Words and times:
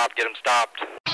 stopped. 0.00 0.16
Get 0.16 0.26
him 0.26 0.34
stopped. 0.38 1.09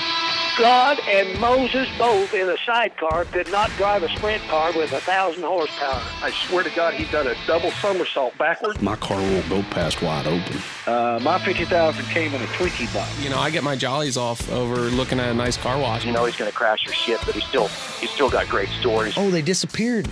God 0.57 0.99
and 1.07 1.39
Moses 1.39 1.87
both 1.99 2.33
in 2.33 2.49
a 2.49 2.57
sidecar 2.65 3.25
could 3.25 3.51
not 3.51 3.69
drive 3.77 4.01
a 4.01 4.09
sprint 4.09 4.41
car 4.47 4.71
with 4.75 4.91
a 4.91 4.99
thousand 5.01 5.43
horsepower. 5.43 6.01
I 6.23 6.31
swear 6.31 6.63
to 6.63 6.71
God, 6.71 6.95
he 6.95 7.05
done 7.11 7.27
a 7.27 7.35
double 7.45 7.69
somersault 7.73 8.35
backwards. 8.39 8.81
My 8.81 8.95
car 8.95 9.17
won't 9.17 9.47
go 9.49 9.61
past 9.61 10.01
wide 10.01 10.25
open. 10.25 10.59
Uh, 10.87 11.19
my 11.21 11.37
50,000 11.37 12.03
came 12.05 12.33
in 12.33 12.41
a 12.41 12.45
Twinkie 12.45 12.91
box. 12.91 13.23
You 13.23 13.29
know, 13.29 13.37
I 13.37 13.51
get 13.51 13.63
my 13.63 13.75
jollies 13.75 14.17
off 14.17 14.49
over 14.51 14.75
looking 14.89 15.19
at 15.19 15.29
a 15.29 15.33
nice 15.33 15.57
car 15.57 15.77
wash. 15.77 16.05
You 16.05 16.11
know 16.11 16.25
he's 16.25 16.35
going 16.35 16.49
to 16.49 16.57
crash 16.57 16.85
your 16.85 16.93
shit, 16.95 17.19
but 17.23 17.35
he's 17.35 17.43
still 17.43 17.67
he's 17.99 18.09
still 18.09 18.29
got 18.29 18.49
great 18.49 18.69
stories. 18.69 19.13
Oh, 19.15 19.29
they 19.29 19.43
disappeared. 19.43 20.07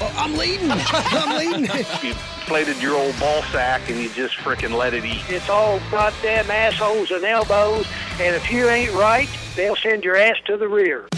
Oh, 0.00 0.14
I'm 0.16 0.36
leading. 0.36 0.70
I'm 0.70 1.38
leading. 1.38 1.64
You 2.02 2.10
inflated 2.10 2.80
your 2.80 2.96
old 2.96 3.18
ball 3.18 3.42
sack 3.44 3.88
and 3.90 3.98
you 3.98 4.10
just 4.10 4.36
frickin' 4.36 4.76
let 4.76 4.94
it 4.94 5.04
eat. 5.04 5.22
It's 5.28 5.48
all 5.48 5.80
goddamn 5.90 6.50
assholes 6.52 7.10
and 7.10 7.24
elbows, 7.24 7.86
and 8.20 8.36
if 8.36 8.48
you 8.48 8.68
ain't 8.68 8.92
right, 8.92 9.28
they'll 9.56 9.76
send 9.76 10.04
your 10.04 10.16
ass 10.16 10.36
to 10.46 10.56
the 10.56 10.68
rear. 10.68 11.08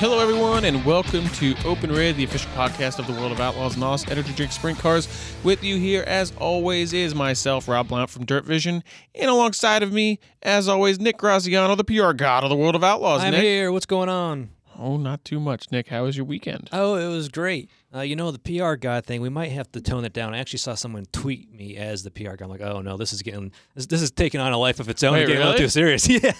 Hello, 0.00 0.20
everyone, 0.20 0.64
and 0.64 0.84
welcome 0.84 1.28
to 1.30 1.56
Open 1.64 1.90
Red, 1.92 2.16
the 2.16 2.22
official 2.22 2.50
podcast 2.52 3.00
of 3.00 3.08
the 3.08 3.12
World 3.14 3.32
of 3.32 3.40
Outlaws 3.40 3.72
and 3.72 3.80
NOS 3.80 4.08
Energy 4.08 4.32
Drink 4.32 4.52
Sprint 4.52 4.78
Cars. 4.78 5.08
With 5.42 5.64
you 5.64 5.76
here, 5.76 6.04
as 6.06 6.32
always, 6.38 6.92
is 6.92 7.16
myself, 7.16 7.66
Rob 7.66 7.88
Blount 7.88 8.08
from 8.08 8.24
Dirt 8.24 8.44
Vision, 8.44 8.84
and 9.16 9.28
alongside 9.28 9.82
of 9.82 9.92
me, 9.92 10.20
as 10.40 10.68
always, 10.68 11.00
Nick 11.00 11.18
Graziano, 11.18 11.74
the 11.74 11.82
PR 11.82 12.12
god 12.12 12.44
of 12.44 12.50
the 12.50 12.54
World 12.56 12.76
of 12.76 12.84
Outlaws. 12.84 13.22
I'm 13.22 13.32
Nick. 13.32 13.42
here. 13.42 13.72
What's 13.72 13.86
going 13.86 14.08
on? 14.08 14.50
Oh, 14.78 14.96
not 14.96 15.24
too 15.24 15.40
much, 15.40 15.72
Nick. 15.72 15.88
How 15.88 16.04
was 16.04 16.16
your 16.16 16.26
weekend? 16.26 16.68
Oh, 16.72 16.94
it 16.94 17.08
was 17.08 17.28
great. 17.28 17.68
Uh, 17.94 18.00
you 18.00 18.16
know, 18.16 18.30
the 18.30 18.38
PR 18.38 18.74
guy 18.74 19.00
thing, 19.00 19.22
we 19.22 19.30
might 19.30 19.50
have 19.52 19.72
to 19.72 19.80
tone 19.80 20.04
it 20.04 20.12
down. 20.12 20.34
I 20.34 20.38
actually 20.38 20.58
saw 20.58 20.74
someone 20.74 21.06
tweet 21.10 21.50
me 21.50 21.76
as 21.78 22.02
the 22.02 22.10
PR 22.10 22.34
guy. 22.36 22.44
I'm 22.44 22.50
like, 22.50 22.60
oh 22.60 22.82
no, 22.82 22.98
this 22.98 23.14
is 23.14 23.22
getting, 23.22 23.50
this, 23.74 23.86
this 23.86 24.02
is 24.02 24.10
taking 24.10 24.40
on 24.42 24.52
a 24.52 24.58
life 24.58 24.78
of 24.78 24.90
its 24.90 25.02
own. 25.02 25.14
Wait, 25.14 25.20
getting 25.26 25.36
a 25.36 25.38
little 25.46 25.52
really? 25.54 25.64
too 25.64 25.68
serious. 25.68 26.06
Yeah. 26.08 26.32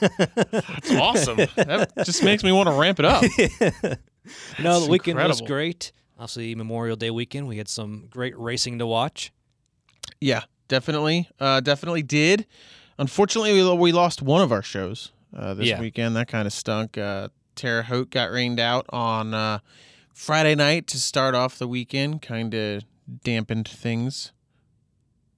That's 0.51 0.93
awesome. 0.95 1.37
that 1.57 1.93
just 2.05 2.23
makes 2.23 2.45
me 2.45 2.53
want 2.53 2.69
to 2.69 2.75
ramp 2.75 2.99
it 2.99 3.07
up. 3.07 3.23
yeah. 3.39 3.95
no, 4.63 4.81
the 4.81 4.91
weekend 4.91 5.17
was 5.19 5.41
incredible. 5.41 5.47
great. 5.47 5.93
Obviously, 6.19 6.55
Memorial 6.55 6.97
Day 6.97 7.11
weekend, 7.11 7.49
we 7.49 7.57
had 7.57 7.69
some 7.69 8.09
great 8.11 8.39
racing 8.39 8.79
to 8.81 8.87
watch. 8.87 9.33
Yeah, 10.21 10.43
definitely. 10.69 11.29
Uh, 11.41 11.61
definitely 11.61 12.03
did. 12.03 12.45
Unfortunately, 12.99 13.55
we, 13.55 13.73
we 13.75 13.93
lost 13.93 14.21
one 14.21 14.43
of 14.43 14.53
our 14.53 14.63
shows 14.63 15.13
uh, 15.35 15.55
this 15.55 15.67
Yeah. 15.69 15.81
weekend. 15.81 16.15
That 16.17 16.29
kind 16.29 16.47
of 16.47 16.53
stunk. 16.53 16.99
Uh, 16.99 17.29
Terre 17.55 17.83
Haute 17.85 18.11
got 18.11 18.31
rained 18.33 18.61
out 18.61 18.85
on 18.91 19.33
uh, 19.33 19.61
Friday 20.19 20.57
night 20.57 20.89
to 20.89 20.99
start 20.99 21.37
off 21.37 21.59
the 21.59 21.69
weekend. 21.69 22.23
Kind 22.23 22.53
of 22.53 22.83
dampened 23.23 23.69
things. 23.69 24.33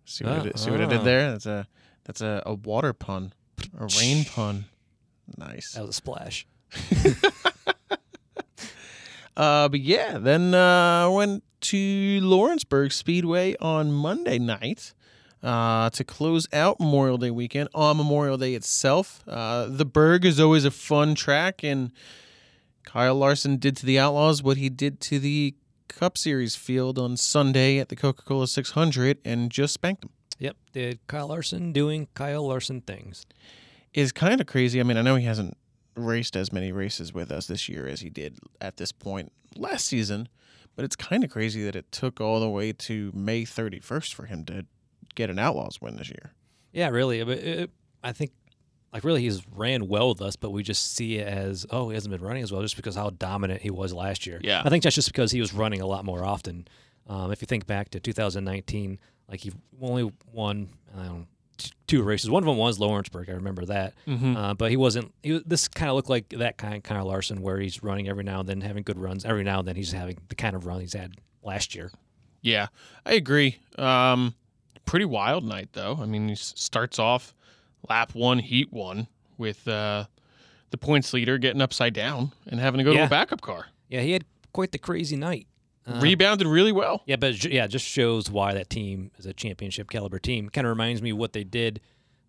See 0.06 0.24
what, 0.24 0.32
I 0.32 0.42
did, 0.44 0.58
see 0.58 0.70
what 0.70 0.80
I 0.80 0.86
did 0.86 1.00
Oh. 1.00 1.04
there? 1.04 1.30
That's 1.32 1.44
a 1.46 1.66
that's 2.04 2.20
a, 2.22 2.42
a 2.46 2.54
water 2.54 2.94
pun, 2.94 3.34
a 3.78 3.86
rain 4.00 4.24
pun. 4.24 4.64
Nice. 5.36 5.72
That 5.72 5.82
was 5.82 5.90
a 5.90 5.92
splash. 5.92 6.46
Uh, 9.36 9.68
but 9.70 9.80
yeah, 9.80 10.18
then 10.18 10.52
uh, 10.52 11.08
went 11.08 11.42
to 11.62 12.20
Lawrenceburg 12.20 12.92
Speedway 12.92 13.54
on 13.58 13.90
Monday 13.90 14.38
night 14.38 14.92
uh, 15.42 15.88
to 15.90 16.04
close 16.04 16.46
out 16.52 16.78
Memorial 16.78 17.16
Day 17.16 17.30
weekend. 17.30 17.70
On 17.74 17.96
Memorial 17.96 18.36
Day 18.36 18.52
itself, 18.54 19.22
uh, 19.26 19.66
the 19.66 19.86
Berg 19.86 20.26
is 20.26 20.38
always 20.38 20.66
a 20.66 20.70
fun 20.70 21.14
track, 21.14 21.62
and 21.64 21.90
Kyle 22.84 23.14
Larson 23.14 23.56
did 23.56 23.76
to 23.78 23.86
the 23.86 23.98
Outlaws 23.98 24.42
what 24.42 24.56
he 24.56 24.68
did 24.68 25.00
to 25.02 25.18
the 25.18 25.54
Cup 25.88 26.16
Series 26.16 26.56
field 26.56 26.98
on 26.98 27.16
Sunday 27.16 27.78
at 27.78 27.88
the 27.88 27.96
Coca 27.96 28.22
Cola 28.22 28.46
600 28.46 29.18
and 29.24 29.50
just 29.50 29.74
spanked 29.74 30.02
them. 30.02 30.10
Yep. 30.38 30.56
Did 30.72 31.06
Kyle 31.06 31.28
Larson 31.28 31.72
doing 31.72 32.08
Kyle 32.14 32.46
Larson 32.46 32.80
things. 32.80 33.26
Is 33.92 34.12
kind 34.12 34.40
of 34.40 34.46
crazy. 34.46 34.80
I 34.80 34.84
mean, 34.84 34.96
I 34.96 35.02
know 35.02 35.16
he 35.16 35.26
hasn't 35.26 35.56
raced 35.96 36.36
as 36.36 36.52
many 36.52 36.72
races 36.72 37.12
with 37.12 37.30
us 37.30 37.46
this 37.46 37.68
year 37.68 37.86
as 37.86 38.00
he 38.00 38.08
did 38.08 38.38
at 38.60 38.76
this 38.76 38.92
point 38.92 39.32
last 39.56 39.86
season, 39.86 40.28
but 40.76 40.84
it's 40.84 40.96
kind 40.96 41.24
of 41.24 41.30
crazy 41.30 41.64
that 41.64 41.76
it 41.76 41.90
took 41.92 42.20
all 42.20 42.40
the 42.40 42.48
way 42.48 42.72
to 42.72 43.10
May 43.14 43.42
31st 43.42 44.14
for 44.14 44.26
him 44.26 44.44
to 44.46 44.64
get 45.14 45.28
an 45.28 45.38
Outlaws 45.38 45.80
win 45.80 45.96
this 45.96 46.08
year. 46.08 46.32
Yeah, 46.72 46.88
really. 46.88 47.22
But 47.24 47.38
it, 47.38 47.70
I 48.02 48.12
think, 48.12 48.30
like, 48.92 49.04
really, 49.04 49.22
he's 49.22 49.42
ran 49.54 49.86
well 49.88 50.08
with 50.10 50.22
us, 50.22 50.36
but 50.36 50.50
we 50.50 50.62
just 50.62 50.94
see 50.96 51.16
it 51.18 51.26
as, 51.28 51.64
oh, 51.70 51.88
he 51.90 51.94
hasn't 51.94 52.10
been 52.12 52.22
running 52.26 52.42
as 52.42 52.50
well 52.52 52.62
just 52.62 52.76
because 52.76 52.96
how 52.96 53.10
dominant 53.10 53.62
he 53.62 53.70
was 53.70 53.92
last 53.92 54.26
year. 54.26 54.40
Yeah. 54.42 54.62
I 54.64 54.68
think 54.68 54.82
that's 54.82 54.96
just 54.96 55.08
because 55.08 55.30
he 55.30 55.40
was 55.40 55.52
running 55.54 55.80
a 55.80 55.86
lot 55.86 56.04
more 56.04 56.24
often. 56.24 56.66
Um, 57.06 57.30
if 57.32 57.40
you 57.42 57.46
think 57.46 57.66
back 57.66 57.90
to 57.90 58.00
2019, 58.00 58.98
like, 59.28 59.40
he 59.40 59.52
only 59.80 60.10
won, 60.32 60.68
I 60.96 61.02
don't 61.04 61.18
know, 61.20 61.26
two 61.86 62.02
races. 62.02 62.30
One 62.30 62.42
of 62.42 62.46
them 62.46 62.56
was 62.56 62.78
Lawrenceburg. 62.80 63.28
I 63.28 63.34
remember 63.34 63.64
that. 63.66 63.94
Mm-hmm. 64.08 64.36
Uh, 64.36 64.54
but 64.54 64.70
he 64.70 64.76
wasn't, 64.76 65.12
he, 65.22 65.32
was- 65.32 65.42
this 65.44 65.68
kind 65.68 65.88
of 65.90 65.94
looked 65.96 66.08
like 66.10 66.28
that 66.30 66.56
kind, 66.56 66.82
kind 66.82 67.00
of 67.00 67.06
Larson 67.06 67.42
where 67.42 67.58
he's 67.60 67.82
running 67.82 68.08
every 68.08 68.24
now 68.24 68.40
and 68.40 68.48
then, 68.48 68.60
having 68.60 68.82
good 68.82 68.98
runs. 68.98 69.24
Every 69.24 69.44
now 69.44 69.58
and 69.60 69.68
then, 69.68 69.76
he's 69.76 69.92
having 69.92 70.18
the 70.28 70.34
kind 70.34 70.56
of 70.56 70.66
run 70.66 70.80
he's 70.80 70.94
had 70.94 71.14
last 71.42 71.74
year. 71.74 71.90
Yeah, 72.42 72.68
I 73.04 73.12
agree. 73.14 73.58
Um, 73.78 74.34
pretty 74.86 75.04
wild 75.04 75.44
night 75.44 75.68
though. 75.74 75.98
I 76.00 76.06
mean, 76.06 76.28
he 76.28 76.34
starts 76.34 76.98
off 76.98 77.34
lap 77.88 78.14
one, 78.14 78.38
heat 78.38 78.72
one, 78.72 79.06
with 79.38 79.66
uh, 79.68 80.04
the 80.70 80.78
points 80.78 81.12
leader 81.12 81.38
getting 81.38 81.60
upside 81.62 81.94
down 81.94 82.32
and 82.46 82.60
having 82.60 82.78
to 82.78 82.84
go 82.84 82.92
to 82.92 83.04
a 83.04 83.08
backup 83.08 83.40
car. 83.40 83.66
Yeah, 83.88 84.00
he 84.02 84.12
had 84.12 84.24
quite 84.52 84.72
the 84.72 84.78
crazy 84.78 85.16
night. 85.16 85.46
Uh, 85.86 85.98
Rebounded 86.00 86.46
really 86.46 86.72
well. 86.72 87.02
Yeah, 87.06 87.16
but 87.16 87.42
yeah, 87.44 87.66
just 87.66 87.86
shows 87.86 88.30
why 88.30 88.54
that 88.54 88.68
team 88.70 89.10
is 89.18 89.26
a 89.26 89.32
championship 89.32 89.90
caliber 89.90 90.18
team. 90.18 90.48
Kind 90.50 90.66
of 90.66 90.70
reminds 90.70 91.00
me 91.02 91.12
what 91.12 91.32
they 91.32 91.42
did. 91.44 91.80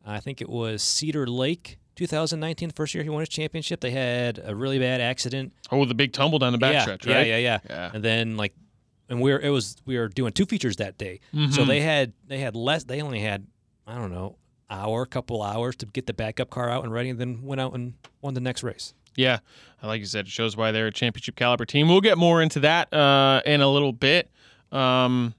I 0.05 0.19
think 0.19 0.41
it 0.41 0.49
was 0.49 0.81
Cedar 0.81 1.27
Lake, 1.27 1.77
2019, 1.95 2.69
the 2.69 2.73
first 2.73 2.95
year 2.95 3.03
he 3.03 3.09
won 3.09 3.19
his 3.19 3.29
championship. 3.29 3.81
They 3.81 3.91
had 3.91 4.39
a 4.43 4.55
really 4.55 4.79
bad 4.79 5.01
accident. 5.01 5.53
Oh, 5.71 5.85
the 5.85 5.93
big 5.93 6.13
tumble 6.13 6.39
down 6.39 6.53
the 6.57 6.59
yeah, 6.71 6.85
backstretch, 6.85 7.05
yeah, 7.05 7.15
right? 7.15 7.27
yeah, 7.27 7.37
yeah, 7.37 7.59
Yeah. 7.69 7.91
And 7.93 8.03
then 8.03 8.37
like, 8.37 8.53
and 9.09 9.21
we 9.21 9.31
were 9.31 9.39
it 9.39 9.49
was 9.49 9.75
we 9.85 9.97
were 9.99 10.07
doing 10.07 10.31
two 10.31 10.45
features 10.45 10.77
that 10.77 10.97
day, 10.97 11.19
Mm-hmm. 11.35 11.51
so 11.51 11.65
they 11.65 11.81
had 11.81 12.13
they 12.27 12.39
had 12.39 12.55
less. 12.55 12.85
They 12.85 13.01
only 13.01 13.19
had 13.19 13.45
I 13.85 13.95
don't 13.95 14.11
know 14.11 14.37
hour, 14.71 15.05
couple 15.05 15.43
hours 15.43 15.75
to 15.77 15.85
get 15.85 16.07
the 16.07 16.13
backup 16.13 16.49
car 16.49 16.69
out 16.69 16.83
and 16.83 16.91
ready, 16.93 17.09
and 17.09 17.19
then 17.19 17.43
went 17.43 17.61
out 17.61 17.73
and 17.73 17.93
won 18.21 18.33
the 18.33 18.41
next 18.41 18.63
race. 18.63 18.93
Yeah, 19.15 19.39
like 19.83 19.99
you 19.99 20.05
said, 20.05 20.25
it 20.27 20.31
shows 20.31 20.55
why 20.55 20.71
they're 20.71 20.87
a 20.87 20.91
championship 20.91 21.35
caliber 21.35 21.65
team. 21.65 21.89
We'll 21.89 21.99
get 22.01 22.17
more 22.17 22.41
into 22.41 22.61
that 22.61 22.93
uh, 22.93 23.41
in 23.45 23.59
a 23.61 23.67
little 23.67 23.91
bit. 23.91 24.31
Um, 24.71 25.35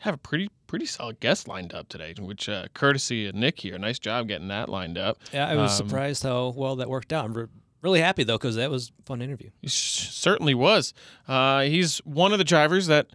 have 0.00 0.14
a 0.14 0.18
pretty 0.18 0.50
pretty 0.66 0.86
solid 0.86 1.20
guest 1.20 1.46
lined 1.46 1.72
up 1.72 1.88
today, 1.88 2.14
which 2.18 2.48
uh, 2.48 2.66
courtesy 2.74 3.26
of 3.28 3.34
Nick 3.36 3.60
here. 3.60 3.78
Nice 3.78 3.98
job 4.00 4.26
getting 4.26 4.48
that 4.48 4.68
lined 4.68 4.98
up. 4.98 5.18
Yeah, 5.32 5.46
I 5.46 5.54
was 5.54 5.78
Um, 5.80 5.86
surprised 5.88 6.22
how 6.24 6.48
well 6.56 6.76
that 6.76 6.88
worked 6.90 7.12
out. 7.12 7.24
I'm 7.26 7.34
re- 7.34 7.46
really 7.82 8.00
happy 8.00 8.24
though 8.24 8.38
because 8.38 8.56
that 8.56 8.70
was 8.70 8.90
a 8.98 9.02
fun 9.04 9.22
interview. 9.22 9.50
He 9.60 9.68
certainly 9.68 10.54
was. 10.54 10.92
Uh, 11.28 11.60
he's 11.62 11.98
one 11.98 12.32
of 12.32 12.38
the 12.38 12.44
drivers 12.44 12.86
that, 12.88 13.08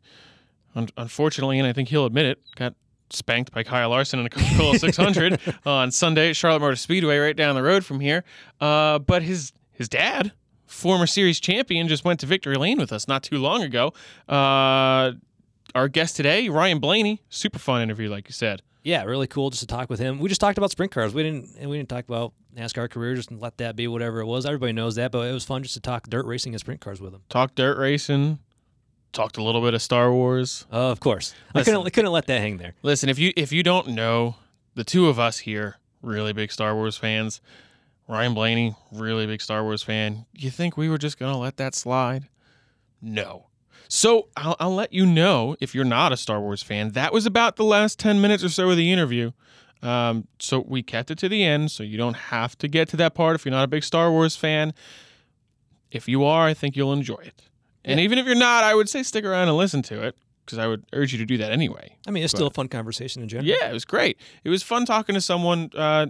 un- 0.75 0.87
unfortunately, 0.95 1.59
and 1.59 1.67
I 1.67 1.73
think 1.73 1.89
he'll 1.89 2.05
admit 2.05 2.25
it, 2.27 2.39
got 2.55 2.75
spanked 3.09 3.51
by 3.51 3.63
Kyle 3.63 3.89
Larson 3.89 4.19
in 4.19 4.25
a 4.25 4.29
Coca-Cola 4.29 4.77
600 4.79 5.39
on 5.65 5.91
Sunday 5.91 6.29
at 6.29 6.35
Charlotte 6.35 6.59
Motor 6.61 6.75
Speedway, 6.75 7.17
right 7.17 7.35
down 7.35 7.55
the 7.55 7.63
road 7.63 7.85
from 7.85 7.99
here. 7.99 8.23
Uh, 8.59 8.99
but 8.99 9.23
his 9.23 9.53
his 9.71 9.87
dad, 9.87 10.31
former 10.65 11.05
series 11.07 11.39
champion, 11.39 11.87
just 11.87 12.03
went 12.03 12.19
to 12.21 12.25
victory 12.25 12.55
lane 12.55 12.79
with 12.79 12.91
us 12.91 13.07
not 13.07 13.23
too 13.23 13.37
long 13.37 13.61
ago. 13.61 13.93
Uh, 14.27 15.13
our 15.75 15.87
guest 15.87 16.15
today, 16.15 16.49
Ryan 16.49 16.79
Blaney, 16.79 17.21
super 17.29 17.59
fun 17.59 17.81
interview, 17.81 18.09
like 18.09 18.27
you 18.27 18.33
said. 18.33 18.61
Yeah, 18.83 19.03
really 19.03 19.27
cool 19.27 19.49
just 19.49 19.59
to 19.61 19.67
talk 19.67 19.89
with 19.89 19.99
him. 19.99 20.17
We 20.19 20.29
just 20.29 20.39
talked 20.39 20.57
about 20.57 20.71
sprint 20.71 20.91
cars. 20.93 21.13
We 21.13 21.21
didn't 21.21 21.55
and 21.59 21.69
we 21.69 21.77
didn't 21.77 21.89
talk 21.89 22.05
about 22.05 22.33
NASCAR 22.55 22.89
career. 22.89 23.15
Just 23.15 23.31
let 23.31 23.57
that 23.57 23.75
be 23.75 23.87
whatever 23.87 24.21
it 24.21 24.25
was. 24.25 24.45
Everybody 24.45 24.71
knows 24.73 24.95
that, 24.95 25.11
but 25.11 25.27
it 25.27 25.33
was 25.33 25.43
fun 25.43 25.61
just 25.61 25.73
to 25.75 25.81
talk 25.81 26.09
dirt 26.09 26.25
racing 26.25 26.53
and 26.53 26.59
sprint 26.59 26.79
cars 26.79 27.01
with 27.01 27.13
him. 27.13 27.21
Talk 27.29 27.53
dirt 27.53 27.77
racing, 27.77 28.39
talked 29.13 29.37
a 29.37 29.43
little 29.43 29.61
bit 29.61 29.73
of 29.73 29.81
Star 29.81 30.11
Wars. 30.11 30.65
Oh, 30.71 30.91
of 30.91 30.99
course. 30.99 31.33
I 31.55 31.63
couldn't 31.63 31.85
I 31.85 31.89
couldn't 31.89 32.11
let 32.11 32.27
that 32.27 32.41
hang 32.41 32.57
there. 32.57 32.73
Listen, 32.83 33.09
if 33.09 33.19
you 33.19 33.33
if 33.35 33.51
you 33.51 33.63
don't 33.63 33.89
know, 33.89 34.35
the 34.75 34.83
two 34.83 35.07
of 35.07 35.19
us 35.19 35.39
here, 35.39 35.77
really 36.01 36.33
big 36.33 36.51
Star 36.51 36.75
Wars 36.75 36.97
fans. 36.97 37.41
Ryan 38.07 38.33
Blaney, 38.33 38.75
really 38.91 39.25
big 39.25 39.41
Star 39.41 39.63
Wars 39.63 39.83
fan. 39.83 40.25
You 40.33 40.49
think 40.49 40.77
we 40.77 40.87
were 40.87 40.97
just 40.97 41.19
gonna 41.19 41.37
let 41.37 41.57
that 41.57 41.75
slide? 41.75 42.27
No. 43.01 43.47
So 43.89 44.27
I'll, 44.35 44.55
I'll 44.59 44.75
let 44.75 44.93
you 44.93 45.05
know 45.05 45.55
if 45.59 45.73
you're 45.73 45.85
not 45.85 46.11
a 46.11 46.17
Star 46.17 46.39
Wars 46.39 46.61
fan. 46.61 46.91
That 46.91 47.13
was 47.13 47.25
about 47.25 47.55
the 47.55 47.63
last 47.63 47.99
ten 47.99 48.21
minutes 48.21 48.43
or 48.43 48.49
so 48.49 48.69
of 48.69 48.77
the 48.77 48.91
interview. 48.91 49.31
Um, 49.81 50.27
so 50.39 50.65
we 50.67 50.81
kept 50.83 51.11
it 51.11 51.17
to 51.19 51.29
the 51.29 51.43
end, 51.43 51.69
so 51.71 51.83
you 51.83 51.97
don't 51.97 52.15
have 52.15 52.57
to 52.59 52.67
get 52.67 52.89
to 52.89 52.97
that 52.97 53.13
part 53.13 53.35
if 53.35 53.45
you're 53.45 53.51
not 53.51 53.63
a 53.63 53.67
big 53.67 53.83
Star 53.83 54.09
Wars 54.11 54.35
fan. 54.35 54.73
If 55.91 56.07
you 56.07 56.23
are, 56.23 56.47
I 56.47 56.53
think 56.53 56.75
you'll 56.75 56.93
enjoy 56.93 57.21
it. 57.23 57.43
And 57.85 57.99
even 57.99 58.17
if 58.17 58.25
you're 58.25 58.35
not, 58.35 58.63
I 58.63 58.75
would 58.75 58.89
say 58.89 59.03
stick 59.03 59.23
around 59.23 59.47
and 59.47 59.57
listen 59.57 59.81
to 59.83 60.01
it 60.01 60.15
because 60.45 60.57
I 60.57 60.67
would 60.67 60.85
urge 60.93 61.11
you 61.13 61.19
to 61.19 61.25
do 61.25 61.37
that 61.37 61.51
anyway. 61.51 61.95
I 62.07 62.11
mean, 62.11 62.23
it's 62.23 62.31
still 62.31 62.47
a 62.47 62.51
fun 62.51 62.67
conversation 62.67 63.21
in 63.21 63.29
general. 63.29 63.47
Yeah, 63.47 63.69
it 63.69 63.73
was 63.73 63.85
great. 63.85 64.17
It 64.43 64.49
was 64.49 64.63
fun 64.63 64.85
talking 64.85 65.15
to 65.15 65.21
someone 65.21 65.71
uh, 65.75 66.07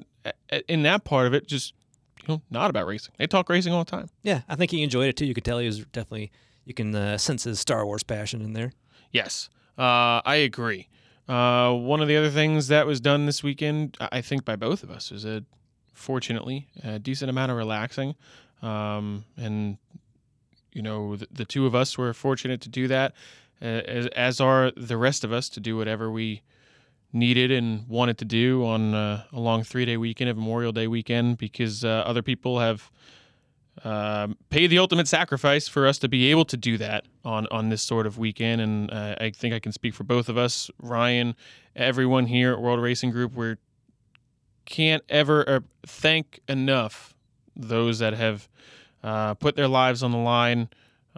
in 0.68 0.84
that 0.84 1.04
part 1.04 1.28
of 1.28 1.34
it, 1.34 1.48
just 1.48 1.74
you 2.22 2.28
know, 2.36 2.42
not 2.50 2.70
about 2.70 2.88
racing. 2.88 3.14
They 3.18 3.28
talk 3.28 3.50
racing 3.50 3.74
all 3.74 3.84
the 3.84 3.92
time. 3.92 4.10
Yeah, 4.24 4.42
I 4.48 4.56
think 4.56 4.72
he 4.72 4.84
enjoyed 4.84 5.08
it 5.08 5.18
too. 5.18 5.26
You 5.26 5.34
could 5.34 5.46
tell 5.46 5.60
he 5.60 5.66
was 5.66 5.86
definitely 5.86 6.32
you 6.66 6.74
can 6.74 6.94
uh, 6.94 7.18
sense 7.18 7.46
his 7.46 7.60
Star 7.60 7.86
Wars 7.86 8.04
passion 8.04 8.42
in 8.42 8.54
there. 8.54 8.74
Yes, 9.12 9.50
uh, 9.78 10.22
I 10.26 10.36
agree. 10.44 10.90
Uh, 11.28 11.74
one 11.74 12.02
of 12.02 12.08
the 12.08 12.16
other 12.16 12.30
things 12.30 12.68
that 12.68 12.86
was 12.88 13.02
done 13.02 13.26
this 13.26 13.44
weekend, 13.44 13.98
I 14.00 14.10
I 14.14 14.22
think 14.22 14.46
by 14.46 14.56
both 14.56 14.84
of 14.84 14.92
us, 14.92 15.12
was 15.12 15.26
a 15.26 15.44
fortunately 15.94 16.68
a 16.84 17.00
decent 17.00 17.30
amount 17.30 17.52
of 17.52 17.58
relaxing, 17.58 18.16
um, 18.62 19.26
and 19.36 19.78
you 20.78 20.84
know 20.84 21.16
the, 21.16 21.28
the 21.32 21.46
two 21.46 21.66
of 21.66 21.76
us 21.76 21.98
were 21.98 22.14
fortunate 22.14 22.62
to 22.62 22.70
do 22.70 22.88
that, 22.88 23.14
uh, 23.62 23.66
as, 23.66 24.08
as 24.08 24.40
are 24.40 24.72
the 24.78 24.96
rest 24.96 25.24
of 25.24 25.34
us 25.34 25.50
to 25.50 25.60
do 25.60 25.76
whatever 25.76 26.10
we 26.12 26.44
needed 27.12 27.52
and 27.52 27.88
wanted 27.88 28.18
to 28.20 28.26
do 28.26 28.64
on 28.64 28.94
uh, 28.94 29.24
a 29.34 29.40
long 29.40 29.64
three 29.64 29.86
day 29.86 29.98
weekend, 29.98 30.30
a 30.30 30.36
Memorial 30.36 30.72
Day 30.72 30.88
weekend, 30.88 31.38
because 31.38 31.84
uh, 31.84 32.04
other 32.06 32.22
people 32.22 32.60
have 32.60 32.92
um, 33.84 34.38
paid 34.50 34.68
the 34.68 34.80
ultimate 34.80 35.08
sacrifice 35.08 35.68
for 35.68 35.88
us 35.88 35.98
to 36.00 36.08
be 36.08 36.32
able 36.32 36.46
to 36.46 36.58
do 36.58 36.78
that 36.78 37.06
on 37.26 37.48
on 37.52 37.70
this 37.70 37.82
sort 37.82 38.06
of 38.06 38.18
weekend. 38.18 38.62
And 38.62 38.92
uh, 38.92 39.16
I 39.20 39.32
think 39.32 39.54
I 39.54 39.60
can 39.60 39.72
speak 39.72 39.96
for 39.96 40.04
both 40.04 40.30
of 40.30 40.38
us, 40.38 40.70
Ryan, 40.82 41.36
everyone 41.76 42.28
here 42.28 42.54
at 42.54 42.62
World 42.62 42.82
Racing 42.82 43.12
Group. 43.12 43.36
We 43.36 43.56
can't 44.66 45.04
ever 45.10 45.48
uh, 45.50 45.60
thank 45.88 46.42
enough 46.48 47.16
those 47.56 48.00
that 48.00 48.14
have 48.14 48.48
uh, 49.08 49.34
put 49.36 49.56
their 49.56 49.68
lives 49.68 50.04
on 50.04 50.12
the 50.12 50.18
line 50.18 50.70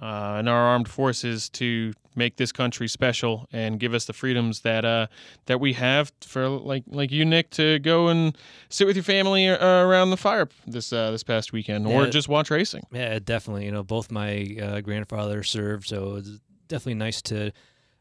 uh, 0.01 0.38
in 0.39 0.47
our 0.47 0.63
armed 0.74 0.88
forces 0.88 1.50
to 1.50 1.94
make 2.15 2.36
this 2.36 2.51
country 2.51 2.88
special 2.88 3.47
and 3.53 3.80
give 3.80 3.94
us 3.94 4.06
the 4.06 4.13
freedoms 4.13 4.62
that 4.62 4.83
uh, 4.86 5.07
that 5.45 5.59
we 5.59 5.74
have 5.74 6.12
for 6.21 6.47
like 6.71 6.83
like 6.88 7.12
you, 7.12 7.24
Nick, 7.25 7.50
to 7.51 7.80
go 7.80 8.07
and 8.09 8.38
sit 8.69 8.86
with 8.88 8.95
your 8.95 9.03
family 9.03 9.47
uh, 9.50 9.57
around 9.88 10.09
the 10.09 10.18
fire 10.18 10.47
this 10.68 10.91
uh, 10.94 11.12
this 11.12 11.24
past 11.24 11.53
weekend, 11.53 11.86
or 11.88 12.03
Yeah. 12.06 12.09
just 12.09 12.27
watch 12.30 12.50
racing. 12.51 12.83
Yeah, 12.91 13.19
definitely. 13.19 13.65
You 13.65 13.71
know, 13.71 13.83
both 13.83 14.12
my 14.12 14.31
uh, 14.62 14.81
grandfathers 14.81 15.50
served, 15.50 15.88
so 15.88 16.15
it's 16.15 16.31
definitely 16.68 16.95
nice 16.95 17.21
to 17.24 17.51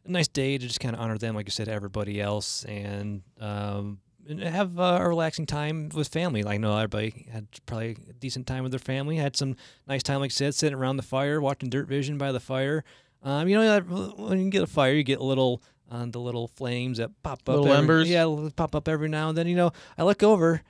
a 0.05 0.11
nice 0.11 0.29
day 0.29 0.59
to 0.59 0.67
just 0.67 0.81
kind 0.81 0.95
of 0.95 1.01
honor 1.01 1.19
them, 1.19 1.35
like 1.35 1.47
you 1.47 1.53
said, 1.53 1.69
everybody 1.69 2.21
else, 2.21 2.65
and 2.65 3.23
um, 3.41 3.85
and 3.85 3.99
have 4.43 4.79
uh, 4.79 4.99
a 5.01 5.09
relaxing 5.09 5.47
time 5.47 5.89
with 5.95 6.09
family. 6.09 6.43
Like, 6.43 6.55
I 6.55 6.59
know 6.59 6.77
everybody 6.77 7.27
had 7.33 7.47
probably 7.67 7.97
a 8.09 8.13
decent 8.13 8.47
time 8.47 8.63
with 8.63 8.73
their 8.73 8.79
family. 8.79 9.17
Had 9.17 9.37
some 9.37 9.57
nice 9.87 10.03
time, 10.03 10.21
like 10.21 10.31
I 10.31 10.35
said, 10.35 10.55
sitting 10.55 10.79
around 10.79 10.97
the 10.97 11.03
fire, 11.03 11.41
watching 11.41 11.71
Dirt 11.71 11.89
Vision 11.89 12.19
by 12.19 12.33
the 12.33 12.41
fire. 12.41 12.85
Um, 13.23 13.49
you 13.49 13.57
know, 13.57 13.81
when 14.17 14.41
you 14.45 14.51
get 14.51 14.63
a 14.63 14.67
fire, 14.67 14.93
you 14.93 15.03
get 15.03 15.19
a 15.21 15.25
little. 15.25 15.63
Uh, 15.91 16.05
the 16.05 16.21
little 16.21 16.49
flames 16.49 16.99
that 16.99 17.11
pop 17.23 17.39
up, 17.49 17.57
Little 17.57 17.65
every- 17.69 17.79
embers? 17.79 18.11
yeah, 18.11 18.49
pop 18.57 18.75
up 18.75 18.89
every 18.89 19.09
now 19.09 19.31
and 19.31 19.39
then. 19.39 19.47
You 19.47 19.57
know, 19.57 19.71
I 19.97 20.03
look 20.03 20.23
over, 20.23 20.61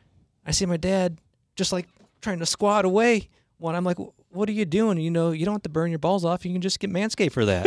I 0.46 0.52
see 0.52 0.64
my 0.64 0.76
dad 0.76 1.18
just 1.56 1.72
like 1.72 1.88
trying 2.22 2.38
to 2.38 2.46
squat 2.46 2.84
away. 2.84 3.28
One, 3.56 3.74
I'm 3.74 3.82
like, 3.82 3.96
what 4.28 4.48
are 4.48 4.52
you 4.52 4.64
doing? 4.64 4.96
You 4.98 5.10
know, 5.10 5.32
you 5.32 5.44
don't 5.44 5.54
have 5.56 5.62
to 5.62 5.68
burn 5.68 5.90
your 5.90 5.98
balls 5.98 6.24
off. 6.24 6.46
You 6.46 6.52
can 6.52 6.60
just 6.60 6.78
get 6.78 6.92
Manscaped 6.92 7.32
for 7.32 7.44
that. 7.46 7.66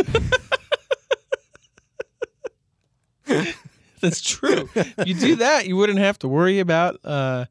That's 4.02 4.20
true. 4.20 4.68
if 4.74 5.06
you 5.06 5.14
do 5.14 5.36
that, 5.46 5.66
you 5.66 5.76
wouldn't 5.76 5.98
have 6.00 6.18
to 6.18 6.28
worry 6.28 6.58
about 6.58 7.00
uh, 7.04 7.46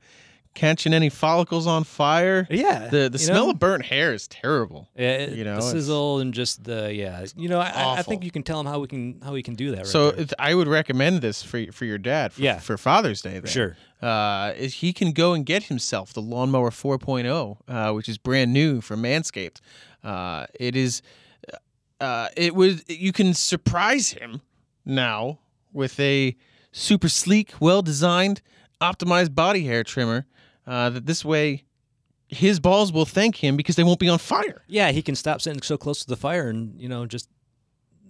catching 0.53 0.93
any 0.93 1.09
follicles 1.09 1.65
on 1.65 1.83
fire. 1.85 2.45
yeah. 2.49 2.89
The 2.89 3.09
the 3.09 3.17
smell 3.17 3.45
know? 3.45 3.51
of 3.51 3.59
burnt 3.59 3.85
hair 3.85 4.13
is 4.13 4.27
terrible. 4.27 4.89
Yeah, 4.97 5.11
it- 5.11 5.37
you 5.37 5.43
know, 5.45 5.55
the 5.55 5.61
sizzle 5.61 6.19
and 6.19 6.33
just 6.33 6.63
the 6.65 6.93
yeah. 6.93 7.25
You 7.37 7.47
know, 7.49 7.59
I, 7.59 7.99
I- 7.99 8.01
think 8.03 8.23
you 8.23 8.31
can 8.31 8.43
tell 8.43 8.59
him 8.59 8.65
how 8.67 8.79
we 8.79 8.87
can 8.87 9.21
how 9.23 9.31
we 9.33 9.41
can 9.41 9.55
do 9.55 9.71
that. 9.71 9.77
Right 9.77 9.87
so 9.87 10.09
it, 10.09 10.33
I 10.37 10.53
would 10.53 10.67
recommend 10.67 11.21
this 11.21 11.41
for 11.41 11.71
for 11.71 11.85
your 11.85 11.97
dad. 11.97 12.33
For, 12.33 12.41
Yeah. 12.41 12.59
for 12.59 12.77
Father's 12.77 13.21
Day. 13.21 13.39
Then. 13.39 13.45
sure. 13.47 13.77
uh, 14.01 14.53
he 14.53 14.91
can 14.93 15.11
go 15.13 15.33
and 15.33 15.45
get 15.45 15.63
himself 15.63 16.11
the 16.13 16.21
lawnmower 16.21 16.69
4.0, 16.71 17.57
uh, 17.67 17.93
which 17.93 18.09
is 18.09 18.17
brand 18.17 18.51
new 18.51 18.81
from 18.81 19.01
Manscaped. 19.03 19.61
Uh, 20.03 20.47
it 20.59 20.75
is, 20.75 21.01
uh, 21.99 22.27
it 22.35 22.55
was 22.55 22.83
you 22.89 23.11
can 23.13 23.33
surprise 23.35 24.09
him 24.11 24.41
now 24.83 25.37
with 25.73 25.99
a 25.99 26.35
super 26.71 27.09
sleek, 27.09 27.53
well 27.59 27.81
designed, 27.81 28.41
optimized 28.79 29.35
body 29.35 29.65
hair 29.65 29.83
trimmer. 29.83 30.25
Uh, 30.65 30.89
that 30.91 31.05
this 31.05 31.25
way, 31.25 31.63
his 32.27 32.59
balls 32.59 32.93
will 32.93 33.05
thank 33.05 33.43
him 33.43 33.57
because 33.57 33.75
they 33.75 33.83
won't 33.83 33.99
be 33.99 34.07
on 34.07 34.19
fire. 34.19 34.63
Yeah, 34.67 34.91
he 34.91 35.01
can 35.01 35.15
stop 35.15 35.41
sitting 35.41 35.61
so 35.61 35.77
close 35.77 36.01
to 36.01 36.07
the 36.07 36.15
fire 36.15 36.49
and 36.49 36.79
you 36.79 36.87
know 36.87 37.05
just 37.05 37.29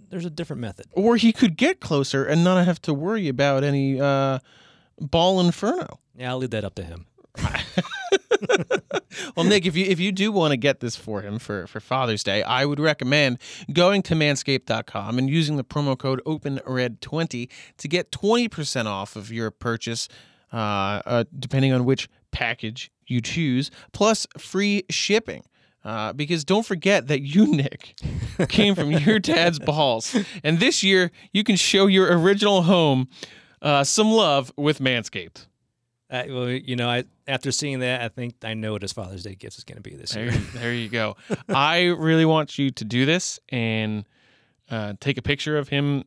there's 0.10 0.26
a 0.26 0.30
different 0.30 0.62
method. 0.62 0.86
Or 0.92 1.16
he 1.16 1.32
could 1.32 1.58
get 1.58 1.80
closer 1.80 2.26
and 2.26 2.44
not 2.44 2.64
have 2.66 2.82
to 2.84 2.94
worry 2.94 3.28
about 3.30 3.64
any 3.64 4.00
uh, 4.00 4.40
ball 5.00 5.40
inferno. 5.40 6.00
Yeah, 6.16 6.32
I'll 6.32 6.38
leave 6.38 6.52
that 6.52 6.66
up 6.66 6.76
to 6.76 6.84
him. 6.84 7.08
Well, 9.36 9.46
Nick, 9.46 9.66
if 9.66 9.76
you 9.76 9.86
if 9.86 10.00
you 10.00 10.12
do 10.12 10.32
want 10.32 10.52
to 10.52 10.58
get 10.58 10.80
this 10.80 10.96
for 10.96 11.22
him 11.22 11.40
for, 11.40 11.68
for 11.68 11.80
Father's 11.80 12.24
Day, 12.24 12.44
I 12.44 12.66
would 12.66 12.80
recommend 12.80 13.40
going 13.72 14.02
to 14.04 14.16
manscaped.com 14.16 15.18
and 15.18 15.30
using 15.30 15.58
the 15.58 15.64
promo 15.64 15.98
code 15.98 16.22
OpenRed20 16.26 17.50
to 17.78 17.88
get 17.88 18.12
20% 18.12 18.86
off 18.86 19.16
of 19.16 19.32
your 19.32 19.52
purchase, 19.52 20.08
uh, 20.54 20.56
uh, 21.06 21.24
depending 21.38 21.74
on 21.74 21.86
which 21.86 22.10
package 22.32 22.92
you 23.08 23.22
choose, 23.22 23.70
plus 23.92 24.28
free 24.38 24.84
shipping. 24.90 25.44
Uh, 25.84 26.14
because 26.14 26.44
don't 26.46 26.66
forget 26.66 27.08
that 27.08 27.22
you, 27.22 27.48
Nick, 27.48 27.96
came 28.50 28.76
from 28.76 28.92
your 28.92 29.18
dad's 29.18 29.58
balls. 29.66 30.16
And 30.44 30.60
this 30.60 30.84
year, 30.84 31.12
you 31.34 31.44
can 31.44 31.56
show 31.56 31.88
your 31.88 32.18
original 32.20 32.62
home 32.62 33.10
uh, 33.64 33.84
some 33.84 34.12
love 34.12 34.54
with 34.56 34.80
Manscaped. 34.80 35.48
Uh, 36.12 36.24
well, 36.28 36.50
you 36.50 36.76
know, 36.76 36.90
I 36.90 37.06
after 37.28 37.52
seeing 37.52 37.80
that, 37.80 38.02
I 38.02 38.10
think 38.10 38.36
I 38.44 38.54
know 38.54 38.74
what 38.74 38.82
his 38.82 38.92
Father's 38.92 39.24
Day 39.24 39.36
gift 39.36 39.58
is 39.58 39.64
going 39.64 39.78
to 39.78 39.82
be 39.90 39.96
this 39.96 40.12
There, 40.12 40.26
year. 40.26 40.42
there 40.56 40.74
you 40.74 40.90
go. 40.90 41.16
I 41.48 41.86
really 41.86 42.26
want 42.26 42.60
you 42.60 42.70
to 42.72 42.84
do 42.86 43.06
this 43.06 43.40
and 43.50 44.04
uh, 44.70 44.94
take 45.00 45.18
a 45.18 45.22
picture 45.22 45.58
of 45.58 45.70
him 45.70 46.04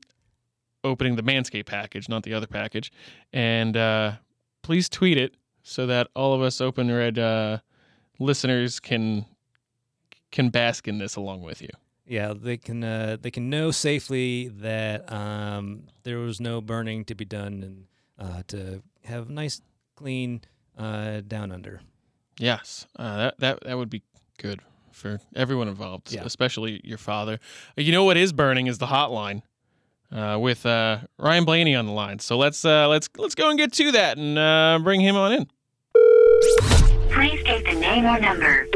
opening 0.82 1.16
the 1.16 1.22
Manscaped 1.22 1.64
package, 1.66 2.08
not 2.10 2.22
the 2.22 2.34
other 2.34 2.46
package, 2.46 2.92
and 3.32 3.76
uh, 3.76 4.12
please 4.62 4.90
tweet 4.90 5.16
it 5.16 5.34
so 5.62 5.86
that 5.86 6.08
all 6.14 6.34
of 6.34 6.42
us 6.42 6.60
Open 6.60 6.90
Red 6.92 7.18
uh, 7.18 7.58
listeners 8.18 8.80
can 8.80 9.24
can 10.30 10.50
bask 10.50 10.86
in 10.86 10.98
this 10.98 11.16
along 11.16 11.40
with 11.42 11.62
you. 11.62 11.70
Yeah, 12.06 12.34
they 12.36 12.58
can 12.58 12.84
uh, 12.84 13.16
they 13.18 13.30
can 13.30 13.48
know 13.48 13.70
safely 13.70 14.48
that 14.48 15.10
um, 15.10 15.84
there 16.02 16.18
was 16.18 16.38
no 16.40 16.60
burning 16.60 17.06
to 17.06 17.14
be 17.14 17.24
done 17.24 17.62
and 17.62 17.86
uh, 18.18 18.42
to 18.48 18.82
have 19.04 19.30
nice 19.30 19.62
clean 19.96 20.42
uh, 20.78 21.20
down 21.26 21.52
under. 21.52 21.80
Yes, 22.38 22.86
uh, 22.98 23.16
that 23.16 23.38
that 23.40 23.60
that 23.64 23.76
would 23.78 23.90
be 23.90 24.02
good 24.38 24.60
for 24.92 25.20
everyone 25.34 25.68
involved, 25.68 26.12
Yeah. 26.12 26.22
especially 26.24 26.80
your 26.84 26.98
father. 26.98 27.38
Uh, 27.78 27.82
You 27.82 27.92
know 27.92 28.04
what 28.04 28.16
is 28.16 28.32
burning 28.32 28.66
is 28.66 28.78
the 28.78 28.86
hotline 28.86 29.42
uh, 30.12 30.38
with 30.40 30.66
uh, 30.66 30.98
Ryan 31.18 31.44
Blaney 31.44 31.74
on 31.74 31.86
the 31.86 31.92
line. 31.92 32.18
So 32.18 32.36
let's 32.36 32.64
uh, 32.64 32.88
let's 32.88 33.08
let's 33.16 33.34
go 33.34 33.50
and 33.50 33.58
get 33.58 33.72
to 33.74 33.92
that 33.92 34.18
and 34.18 34.38
uh, 34.38 34.78
bring 34.82 35.00
him 35.00 35.16
on 35.16 35.32
in. 35.32 35.46
Please 37.10 37.40
state 37.42 37.64
the 37.64 37.74
name 37.78 38.04
or 38.04 38.18
number. 38.18 38.66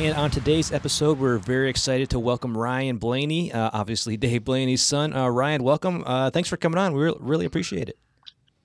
And 0.00 0.16
on 0.16 0.30
today's 0.30 0.70
episode, 0.70 1.18
we're 1.18 1.38
very 1.38 1.68
excited 1.68 2.08
to 2.10 2.20
welcome 2.20 2.56
Ryan 2.56 2.98
Blaney, 2.98 3.52
uh, 3.52 3.70
obviously 3.72 4.16
Dave 4.16 4.44
Blaney's 4.44 4.80
son. 4.80 5.12
Uh, 5.12 5.26
Ryan, 5.28 5.64
welcome. 5.64 6.04
Uh, 6.06 6.30
thanks 6.30 6.48
for 6.48 6.56
coming 6.56 6.78
on. 6.78 6.92
We 6.94 7.02
re- 7.02 7.14
really 7.18 7.46
appreciate 7.46 7.88
it. 7.88 7.98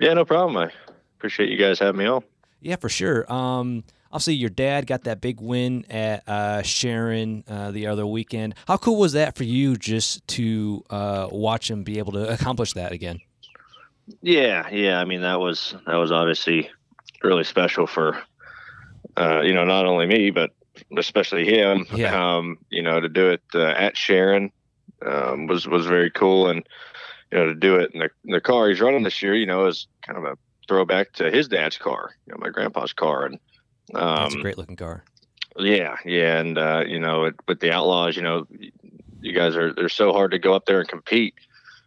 Yeah, 0.03 0.13
no 0.13 0.25
problem. 0.25 0.57
I 0.57 0.71
appreciate 1.17 1.49
you 1.49 1.57
guys 1.57 1.79
having 1.79 1.99
me 1.99 2.05
on. 2.05 2.23
Yeah, 2.59 2.75
for 2.75 2.89
sure. 2.89 3.31
Um, 3.31 3.85
obviously, 4.11 4.35
your 4.35 4.49
dad 4.49 4.85
got 4.85 5.05
that 5.05 5.21
big 5.21 5.39
win 5.39 5.85
at 5.89 6.27
uh, 6.27 6.61
Sharon 6.61 7.45
uh, 7.47 7.71
the 7.71 7.87
other 7.87 8.05
weekend. 8.05 8.55
How 8.67 8.75
cool 8.75 8.99
was 8.99 9.13
that 9.13 9.37
for 9.37 9.45
you 9.45 9.77
just 9.77 10.27
to 10.29 10.83
uh, 10.89 11.29
watch 11.31 11.71
him 11.71 11.83
be 11.83 11.99
able 11.99 12.11
to 12.13 12.29
accomplish 12.33 12.73
that 12.73 12.91
again? 12.91 13.19
Yeah, 14.21 14.67
yeah. 14.69 14.99
I 14.99 15.05
mean, 15.05 15.21
that 15.21 15.39
was 15.39 15.73
that 15.87 15.95
was 15.95 16.11
obviously 16.11 16.69
really 17.21 17.45
special 17.45 17.87
for 17.87 18.21
uh, 19.15 19.39
you 19.39 19.53
know 19.53 19.63
not 19.63 19.85
only 19.85 20.05
me 20.05 20.31
but 20.31 20.51
especially 20.97 21.45
him. 21.45 21.85
Yeah. 21.93 22.35
Um, 22.35 22.57
you 22.69 22.81
know, 22.81 22.99
to 22.99 23.07
do 23.07 23.29
it 23.29 23.41
uh, 23.55 23.67
at 23.67 23.95
Sharon 23.95 24.51
um, 25.05 25.47
was 25.47 25.65
was 25.65 25.85
very 25.85 26.11
cool, 26.11 26.49
and 26.49 26.67
you 27.33 27.39
know 27.39 27.47
to 27.47 27.55
do 27.55 27.75
it 27.77 27.91
in 27.93 27.99
the, 27.99 28.09
the 28.25 28.41
car 28.41 28.69
he's 28.69 28.79
running 28.79 29.01
this 29.01 29.21
year. 29.23 29.33
You 29.33 29.47
know, 29.47 29.65
is 29.65 29.87
kind 30.05 30.17
of 30.19 30.25
a 30.25 30.37
throwback 30.67 31.13
to 31.13 31.31
his 31.31 31.47
dad's 31.47 31.77
car. 31.77 32.11
You 32.27 32.33
know, 32.33 32.37
my 32.39 32.49
grandpa's 32.49 32.93
car, 32.93 33.25
and 33.25 33.39
um, 33.95 34.15
That's 34.15 34.35
a 34.35 34.39
great 34.41 34.57
looking 34.57 34.75
car. 34.75 35.03
Yeah, 35.57 35.97
yeah, 36.05 36.39
and 36.39 36.57
uh, 36.57 36.83
you 36.87 36.99
know, 36.99 37.25
it, 37.25 37.35
with 37.47 37.59
the 37.59 37.71
Outlaws, 37.71 38.15
you 38.15 38.21
know, 38.21 38.45
you 39.21 39.33
guys 39.33 39.55
are 39.55 39.73
they're 39.73 39.89
so 39.89 40.13
hard 40.13 40.31
to 40.31 40.39
go 40.39 40.53
up 40.53 40.65
there 40.65 40.79
and 40.79 40.87
compete 40.87 41.33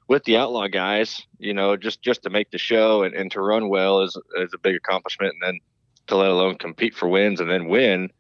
with 0.08 0.24
the 0.24 0.36
Outlaw 0.36 0.66
guys. 0.66 1.22
You 1.38 1.54
know, 1.54 1.76
just 1.76 2.02
just 2.02 2.24
to 2.24 2.30
make 2.30 2.50
the 2.50 2.58
show 2.58 3.04
and, 3.04 3.14
and 3.14 3.30
to 3.30 3.40
run 3.40 3.68
well 3.68 4.02
is 4.02 4.18
is 4.38 4.52
a 4.52 4.58
big 4.58 4.74
accomplishment, 4.74 5.34
and 5.34 5.42
then 5.42 5.60
to 6.08 6.16
let 6.16 6.30
alone 6.30 6.56
compete 6.56 6.94
for 6.94 7.08
wins 7.08 7.40
and 7.40 7.50
then 7.50 7.68
win 7.68 8.10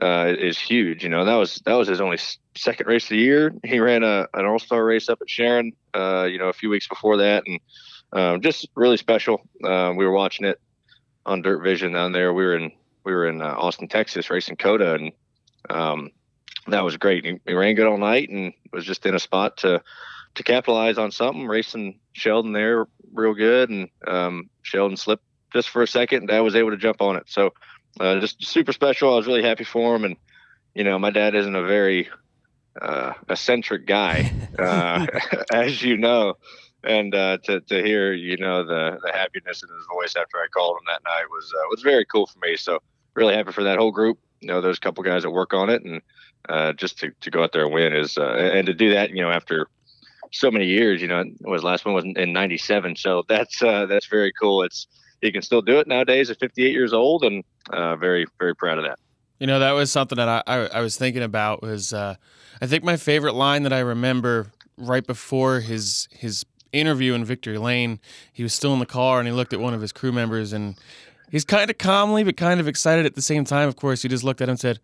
uh, 0.00 0.32
is 0.38 0.58
huge. 0.58 1.02
You 1.02 1.10
know, 1.10 1.24
that 1.24 1.34
was 1.34 1.60
that 1.66 1.74
was 1.74 1.88
his 1.88 2.00
only 2.00 2.18
second 2.56 2.86
race 2.86 3.04
of 3.04 3.10
the 3.10 3.18
year. 3.18 3.54
He 3.64 3.80
ran 3.80 4.02
a 4.02 4.26
an 4.34 4.46
All 4.46 4.58
Star 4.58 4.84
race 4.84 5.08
up 5.08 5.20
at 5.20 5.28
Sharon, 5.28 5.72
uh, 5.94 6.24
you 6.24 6.38
know, 6.38 6.48
a 6.48 6.52
few 6.52 6.70
weeks 6.70 6.88
before 6.88 7.18
that, 7.18 7.44
and 7.46 7.60
um, 8.12 8.40
just 8.40 8.68
really 8.74 8.96
special. 8.96 9.46
Um, 9.64 9.96
we 9.96 10.04
were 10.04 10.12
watching 10.12 10.46
it 10.46 10.60
on 11.26 11.42
Dirt 11.42 11.62
Vision 11.62 11.92
down 11.92 12.12
there. 12.12 12.32
We 12.32 12.44
were 12.44 12.56
in 12.56 12.72
we 13.04 13.12
were 13.12 13.26
in 13.26 13.42
uh, 13.42 13.54
Austin, 13.56 13.88
Texas, 13.88 14.30
racing 14.30 14.56
COTA, 14.56 14.94
and 14.94 15.12
um, 15.68 16.10
that 16.68 16.84
was 16.84 16.96
great. 16.96 17.24
He, 17.24 17.40
he 17.46 17.54
ran 17.54 17.74
good 17.74 17.86
all 17.86 17.98
night 17.98 18.28
and 18.30 18.52
was 18.72 18.84
just 18.84 19.06
in 19.06 19.14
a 19.14 19.20
spot 19.20 19.58
to 19.58 19.82
to 20.34 20.42
capitalize 20.42 20.98
on 20.98 21.10
something, 21.10 21.46
racing 21.46 21.98
Sheldon 22.12 22.52
there 22.52 22.86
real 23.12 23.34
good, 23.34 23.70
and 23.70 23.88
um, 24.06 24.48
Sheldon 24.62 24.96
slipped 24.96 25.24
just 25.52 25.68
for 25.68 25.82
a 25.82 25.86
second, 25.86 26.20
and 26.20 26.28
Dad 26.28 26.40
was 26.40 26.56
able 26.56 26.70
to 26.70 26.76
jump 26.76 27.02
on 27.02 27.16
it. 27.16 27.24
So 27.26 27.52
uh, 28.00 28.20
just 28.20 28.44
super 28.44 28.72
special. 28.72 29.12
I 29.12 29.16
was 29.16 29.26
really 29.26 29.42
happy 29.42 29.64
for 29.64 29.94
him, 29.94 30.04
and 30.04 30.16
you 30.74 30.84
know, 30.84 30.98
my 30.98 31.10
dad 31.10 31.34
isn't 31.34 31.54
a 31.54 31.66
very 31.66 32.08
uh, 32.80 33.12
eccentric 33.28 33.86
guy, 33.86 34.32
uh, 34.58 35.06
as 35.52 35.82
you 35.82 35.96
know. 35.96 36.34
And 36.84 37.14
uh, 37.14 37.38
to, 37.44 37.60
to 37.60 37.82
hear, 37.82 38.12
you 38.12 38.36
know, 38.38 38.64
the, 38.64 38.98
the 39.04 39.12
happiness 39.12 39.62
in 39.62 39.68
his 39.68 39.86
voice 39.92 40.16
after 40.16 40.38
I 40.38 40.48
called 40.52 40.78
him 40.78 40.84
that 40.88 41.04
night 41.04 41.26
was 41.30 41.52
uh, 41.56 41.66
was 41.70 41.82
very 41.82 42.04
cool 42.04 42.26
for 42.26 42.40
me. 42.40 42.56
So 42.56 42.80
really 43.14 43.34
happy 43.34 43.52
for 43.52 43.62
that 43.64 43.78
whole 43.78 43.92
group. 43.92 44.18
You 44.40 44.48
know, 44.48 44.60
there's 44.60 44.78
a 44.78 44.80
couple 44.80 45.04
guys 45.04 45.22
that 45.22 45.30
work 45.30 45.54
on 45.54 45.70
it, 45.70 45.84
and 45.84 46.02
uh, 46.48 46.72
just 46.72 46.98
to, 46.98 47.12
to 47.20 47.30
go 47.30 47.44
out 47.44 47.52
there 47.52 47.64
and 47.64 47.72
win 47.72 47.92
is 47.92 48.18
uh, 48.18 48.32
and 48.32 48.66
to 48.66 48.74
do 48.74 48.94
that, 48.94 49.10
you 49.10 49.22
know, 49.22 49.30
after 49.30 49.68
so 50.32 50.50
many 50.50 50.66
years. 50.66 51.00
You 51.00 51.06
know, 51.06 51.20
it 51.20 51.34
was 51.44 51.62
last 51.62 51.84
one 51.84 51.94
was 51.94 52.04
in 52.04 52.32
'97, 52.32 52.96
so 52.96 53.22
that's 53.28 53.62
uh, 53.62 53.86
that's 53.86 54.06
very 54.06 54.32
cool. 54.32 54.64
It's 54.64 54.88
he 55.22 55.32
can 55.32 55.40
still 55.40 55.62
do 55.62 55.78
it 55.78 55.86
nowadays 55.86 56.28
at 56.28 56.38
58 56.38 56.72
years 56.72 56.92
old, 56.92 57.24
and 57.24 57.44
uh, 57.70 57.96
very 57.96 58.26
very 58.38 58.54
proud 58.54 58.78
of 58.78 58.84
that. 58.84 58.98
You 59.38 59.46
know, 59.46 59.58
that 59.60 59.72
was 59.72 59.90
something 59.90 60.16
that 60.16 60.28
I, 60.28 60.42
I, 60.46 60.66
I 60.66 60.80
was 60.80 60.96
thinking 60.96 61.22
about 61.22 61.62
was 61.62 61.92
uh, 61.92 62.16
I 62.60 62.66
think 62.66 62.84
my 62.84 62.96
favorite 62.96 63.34
line 63.34 63.62
that 63.62 63.72
I 63.72 63.80
remember 63.80 64.52
right 64.76 65.06
before 65.06 65.60
his 65.60 66.08
his 66.10 66.44
interview 66.72 67.14
in 67.14 67.24
Victory 67.24 67.58
Lane, 67.58 68.00
he 68.32 68.42
was 68.42 68.52
still 68.52 68.72
in 68.72 68.78
the 68.78 68.86
car 68.86 69.18
and 69.18 69.28
he 69.28 69.32
looked 69.32 69.52
at 69.52 69.60
one 69.60 69.74
of 69.74 69.80
his 69.80 69.92
crew 69.92 70.12
members 70.12 70.52
and 70.52 70.76
he's 71.30 71.44
kind 71.44 71.70
of 71.70 71.78
calmly 71.78 72.24
but 72.24 72.36
kind 72.36 72.60
of 72.60 72.68
excited 72.68 73.06
at 73.06 73.14
the 73.14 73.22
same 73.22 73.44
time. 73.44 73.68
Of 73.68 73.76
course, 73.76 74.02
he 74.02 74.08
just 74.08 74.24
looked 74.24 74.40
at 74.40 74.48
him 74.48 74.52
and 74.52 74.60
said, 74.60 74.80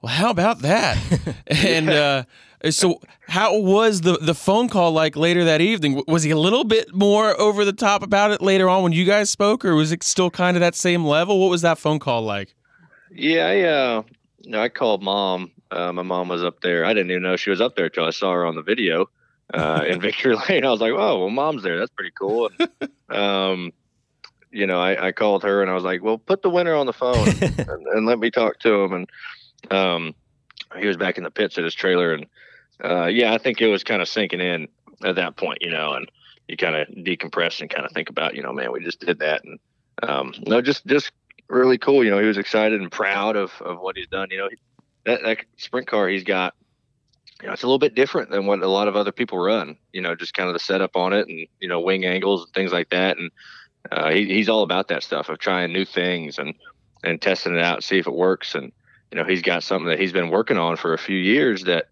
"Well, 0.00 0.12
how 0.12 0.30
about 0.30 0.60
that?" 0.60 0.98
and 1.46 1.90
uh, 1.90 2.24
so, 2.70 3.00
how 3.28 3.58
was 3.58 4.02
the 4.02 4.18
the 4.18 4.34
phone 4.34 4.68
call 4.68 4.92
like 4.92 5.16
later 5.16 5.44
that 5.44 5.60
evening? 5.60 6.02
Was 6.06 6.22
he 6.22 6.30
a 6.30 6.38
little 6.38 6.64
bit 6.64 6.94
more 6.94 7.38
over 7.40 7.64
the 7.64 7.72
top 7.72 8.02
about 8.02 8.30
it 8.30 8.40
later 8.40 8.68
on 8.68 8.82
when 8.82 8.92
you 8.92 9.04
guys 9.04 9.30
spoke, 9.30 9.64
or 9.64 9.74
was 9.74 9.92
it 9.92 10.02
still 10.02 10.30
kind 10.30 10.56
of 10.56 10.60
that 10.60 10.74
same 10.74 11.04
level? 11.04 11.40
What 11.40 11.50
was 11.50 11.62
that 11.62 11.78
phone 11.78 11.98
call 11.98 12.22
like? 12.22 12.54
Yeah, 13.10 13.46
I 13.46 13.60
uh, 13.60 14.02
you 14.40 14.50
know, 14.50 14.62
I 14.62 14.68
called 14.68 15.02
mom. 15.02 15.50
Uh, 15.70 15.92
my 15.92 16.02
mom 16.02 16.28
was 16.28 16.44
up 16.44 16.60
there. 16.60 16.84
I 16.84 16.94
didn't 16.94 17.10
even 17.10 17.22
know 17.22 17.36
she 17.36 17.50
was 17.50 17.60
up 17.60 17.76
there 17.76 17.86
until 17.86 18.04
I 18.04 18.10
saw 18.10 18.32
her 18.32 18.46
on 18.46 18.54
the 18.54 18.62
video 18.62 19.08
uh, 19.52 19.84
in 19.86 20.00
Victory 20.00 20.36
Lane. 20.48 20.64
I 20.64 20.70
was 20.70 20.80
like, 20.80 20.92
"Oh, 20.92 21.20
well, 21.20 21.30
mom's 21.30 21.62
there. 21.62 21.78
That's 21.78 21.92
pretty 21.92 22.12
cool." 22.18 22.50
um, 23.10 23.72
you 24.50 24.66
know, 24.66 24.80
I, 24.80 25.08
I 25.08 25.12
called 25.12 25.42
her 25.42 25.62
and 25.62 25.70
I 25.70 25.74
was 25.74 25.84
like, 25.84 26.02
"Well, 26.02 26.18
put 26.18 26.42
the 26.42 26.50
winner 26.50 26.74
on 26.74 26.86
the 26.86 26.92
phone 26.92 27.28
and, 27.40 27.86
and 27.86 28.06
let 28.06 28.18
me 28.18 28.30
talk 28.30 28.60
to 28.60 28.82
him." 28.82 28.92
And 28.92 29.10
um, 29.72 30.14
he 30.78 30.86
was 30.86 30.96
back 30.96 31.18
in 31.18 31.24
the 31.24 31.30
pits 31.30 31.58
at 31.58 31.64
his 31.64 31.74
trailer, 31.74 32.12
and 32.12 32.26
uh, 32.82 33.06
yeah, 33.06 33.34
I 33.34 33.38
think 33.38 33.60
it 33.60 33.68
was 33.68 33.84
kind 33.84 34.02
of 34.02 34.08
sinking 34.08 34.40
in 34.40 34.68
at 35.04 35.16
that 35.16 35.36
point, 35.36 35.58
you 35.60 35.70
know, 35.70 35.92
and 35.92 36.10
you 36.48 36.56
kind 36.56 36.76
of 36.76 36.88
decompress 36.88 37.60
and 37.60 37.70
kind 37.70 37.84
of 37.84 37.92
think 37.92 38.10
about, 38.10 38.34
you 38.34 38.42
know, 38.42 38.52
man, 38.52 38.72
we 38.72 38.82
just 38.82 39.00
did 39.00 39.20
that, 39.20 39.44
and 39.44 39.58
um, 40.02 40.34
no, 40.46 40.60
just 40.60 40.86
just 40.86 41.12
really 41.48 41.78
cool. 41.78 42.04
You 42.04 42.10
know, 42.10 42.18
he 42.18 42.26
was 42.26 42.38
excited 42.38 42.80
and 42.80 42.90
proud 42.90 43.36
of 43.36 43.52
of 43.60 43.80
what 43.80 43.96
he's 43.96 44.08
done. 44.08 44.28
You 44.30 44.38
know, 44.38 44.48
that 45.04 45.22
that 45.22 45.38
sprint 45.56 45.86
car 45.86 46.08
he's 46.08 46.24
got 46.24 46.54
you 47.42 47.48
know, 47.48 47.52
it's 47.52 47.62
a 47.62 47.66
little 47.66 47.78
bit 47.78 47.94
different 47.94 48.30
than 48.30 48.46
what 48.46 48.62
a 48.62 48.68
lot 48.68 48.88
of 48.88 48.96
other 48.96 49.12
people 49.12 49.38
run. 49.38 49.76
You 49.92 50.00
know, 50.00 50.14
just 50.14 50.34
kind 50.34 50.48
of 50.48 50.54
the 50.54 50.60
setup 50.60 50.96
on 50.96 51.12
it, 51.12 51.28
and 51.28 51.46
you 51.60 51.68
know, 51.68 51.80
wing 51.80 52.04
angles 52.04 52.44
and 52.44 52.52
things 52.54 52.72
like 52.72 52.90
that. 52.90 53.18
And 53.18 53.30
uh, 53.90 54.10
he, 54.10 54.26
he's 54.26 54.48
all 54.48 54.62
about 54.62 54.88
that 54.88 55.02
stuff 55.02 55.28
of 55.28 55.38
trying 55.38 55.72
new 55.72 55.84
things 55.84 56.38
and 56.38 56.54
and 57.02 57.20
testing 57.20 57.54
it 57.54 57.62
out, 57.62 57.84
see 57.84 57.98
if 57.98 58.06
it 58.06 58.14
works. 58.14 58.54
And 58.54 58.72
you 59.10 59.18
know, 59.18 59.24
he's 59.24 59.42
got 59.42 59.62
something 59.62 59.88
that 59.88 60.00
he's 60.00 60.12
been 60.12 60.30
working 60.30 60.56
on 60.56 60.76
for 60.76 60.94
a 60.94 60.98
few 60.98 61.18
years 61.18 61.64
that 61.64 61.88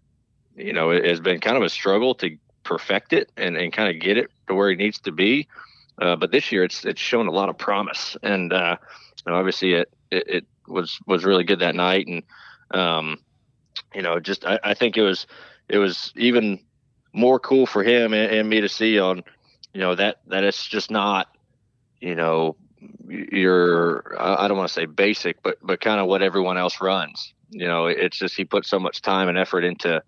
you 0.55 0.73
know 0.73 0.91
it 0.91 1.05
has 1.05 1.19
been 1.19 1.39
kind 1.39 1.57
of 1.57 1.63
a 1.63 1.69
struggle 1.69 2.15
to 2.15 2.37
perfect 2.63 3.13
it 3.13 3.31
and, 3.37 3.57
and 3.57 3.73
kind 3.73 3.93
of 3.93 4.01
get 4.01 4.17
it 4.17 4.31
to 4.47 4.55
where 4.55 4.69
it 4.69 4.77
needs 4.77 4.99
to 4.99 5.11
be. 5.11 5.47
Uh, 6.01 6.15
but 6.15 6.31
this 6.31 6.51
year, 6.51 6.63
it's 6.63 6.85
it's 6.85 7.01
shown 7.01 7.27
a 7.27 7.31
lot 7.31 7.49
of 7.49 7.57
promise, 7.57 8.17
and 8.23 8.51
uh, 8.51 8.75
you 9.25 9.31
know, 9.31 9.37
obviously 9.37 9.73
it, 9.73 9.93
it, 10.09 10.23
it 10.27 10.45
was 10.67 10.99
was 11.05 11.23
really 11.23 11.43
good 11.43 11.59
that 11.59 11.75
night, 11.75 12.07
and 12.07 12.23
um, 12.71 13.19
you 13.93 14.01
know, 14.01 14.19
just 14.19 14.45
I, 14.45 14.59
I 14.63 14.73
think 14.73 14.97
it 14.97 15.03
was 15.03 15.27
it 15.69 15.77
was 15.77 16.11
even 16.15 16.59
more 17.13 17.39
cool 17.39 17.65
for 17.65 17.83
him 17.83 18.13
and, 18.13 18.31
and 18.31 18.49
me 18.49 18.61
to 18.61 18.69
see 18.69 18.99
on, 18.99 19.23
you 19.73 19.79
know, 19.79 19.93
that 19.95 20.17
that 20.27 20.43
it's 20.43 20.65
just 20.65 20.89
not, 20.89 21.27
you 22.01 22.15
know, 22.15 22.55
your 23.07 24.15
I 24.19 24.47
don't 24.47 24.57
want 24.57 24.67
to 24.67 24.73
say 24.73 24.85
basic, 24.85 25.43
but 25.43 25.57
but 25.61 25.79
kind 25.79 25.99
of 25.99 26.07
what 26.07 26.21
everyone 26.21 26.57
else 26.57 26.81
runs. 26.81 27.33
You 27.49 27.67
know, 27.67 27.85
it's 27.85 28.17
just 28.17 28.35
he 28.35 28.45
put 28.45 28.65
so 28.65 28.79
much 28.79 29.01
time 29.03 29.29
and 29.29 29.37
effort 29.37 29.63
into 29.63 30.01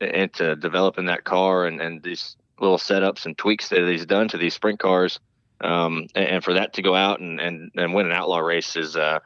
into 0.00 0.56
developing 0.56 1.06
that 1.06 1.24
car 1.24 1.66
and 1.66 1.80
and 1.80 2.02
these 2.02 2.36
little 2.60 2.78
setups 2.78 3.26
and 3.26 3.36
tweaks 3.36 3.68
that 3.68 3.88
he's 3.88 4.06
done 4.06 4.28
to 4.28 4.38
these 4.38 4.54
sprint 4.54 4.78
cars. 4.78 5.20
Um, 5.60 6.08
and, 6.14 6.26
and, 6.26 6.44
for 6.44 6.54
that 6.54 6.74
to 6.74 6.82
go 6.82 6.94
out 6.94 7.20
and, 7.20 7.40
and, 7.40 7.70
and 7.76 7.94
win 7.94 8.06
an 8.06 8.12
outlaw 8.12 8.38
race 8.38 8.76
is, 8.76 8.96
uh, 8.96 9.20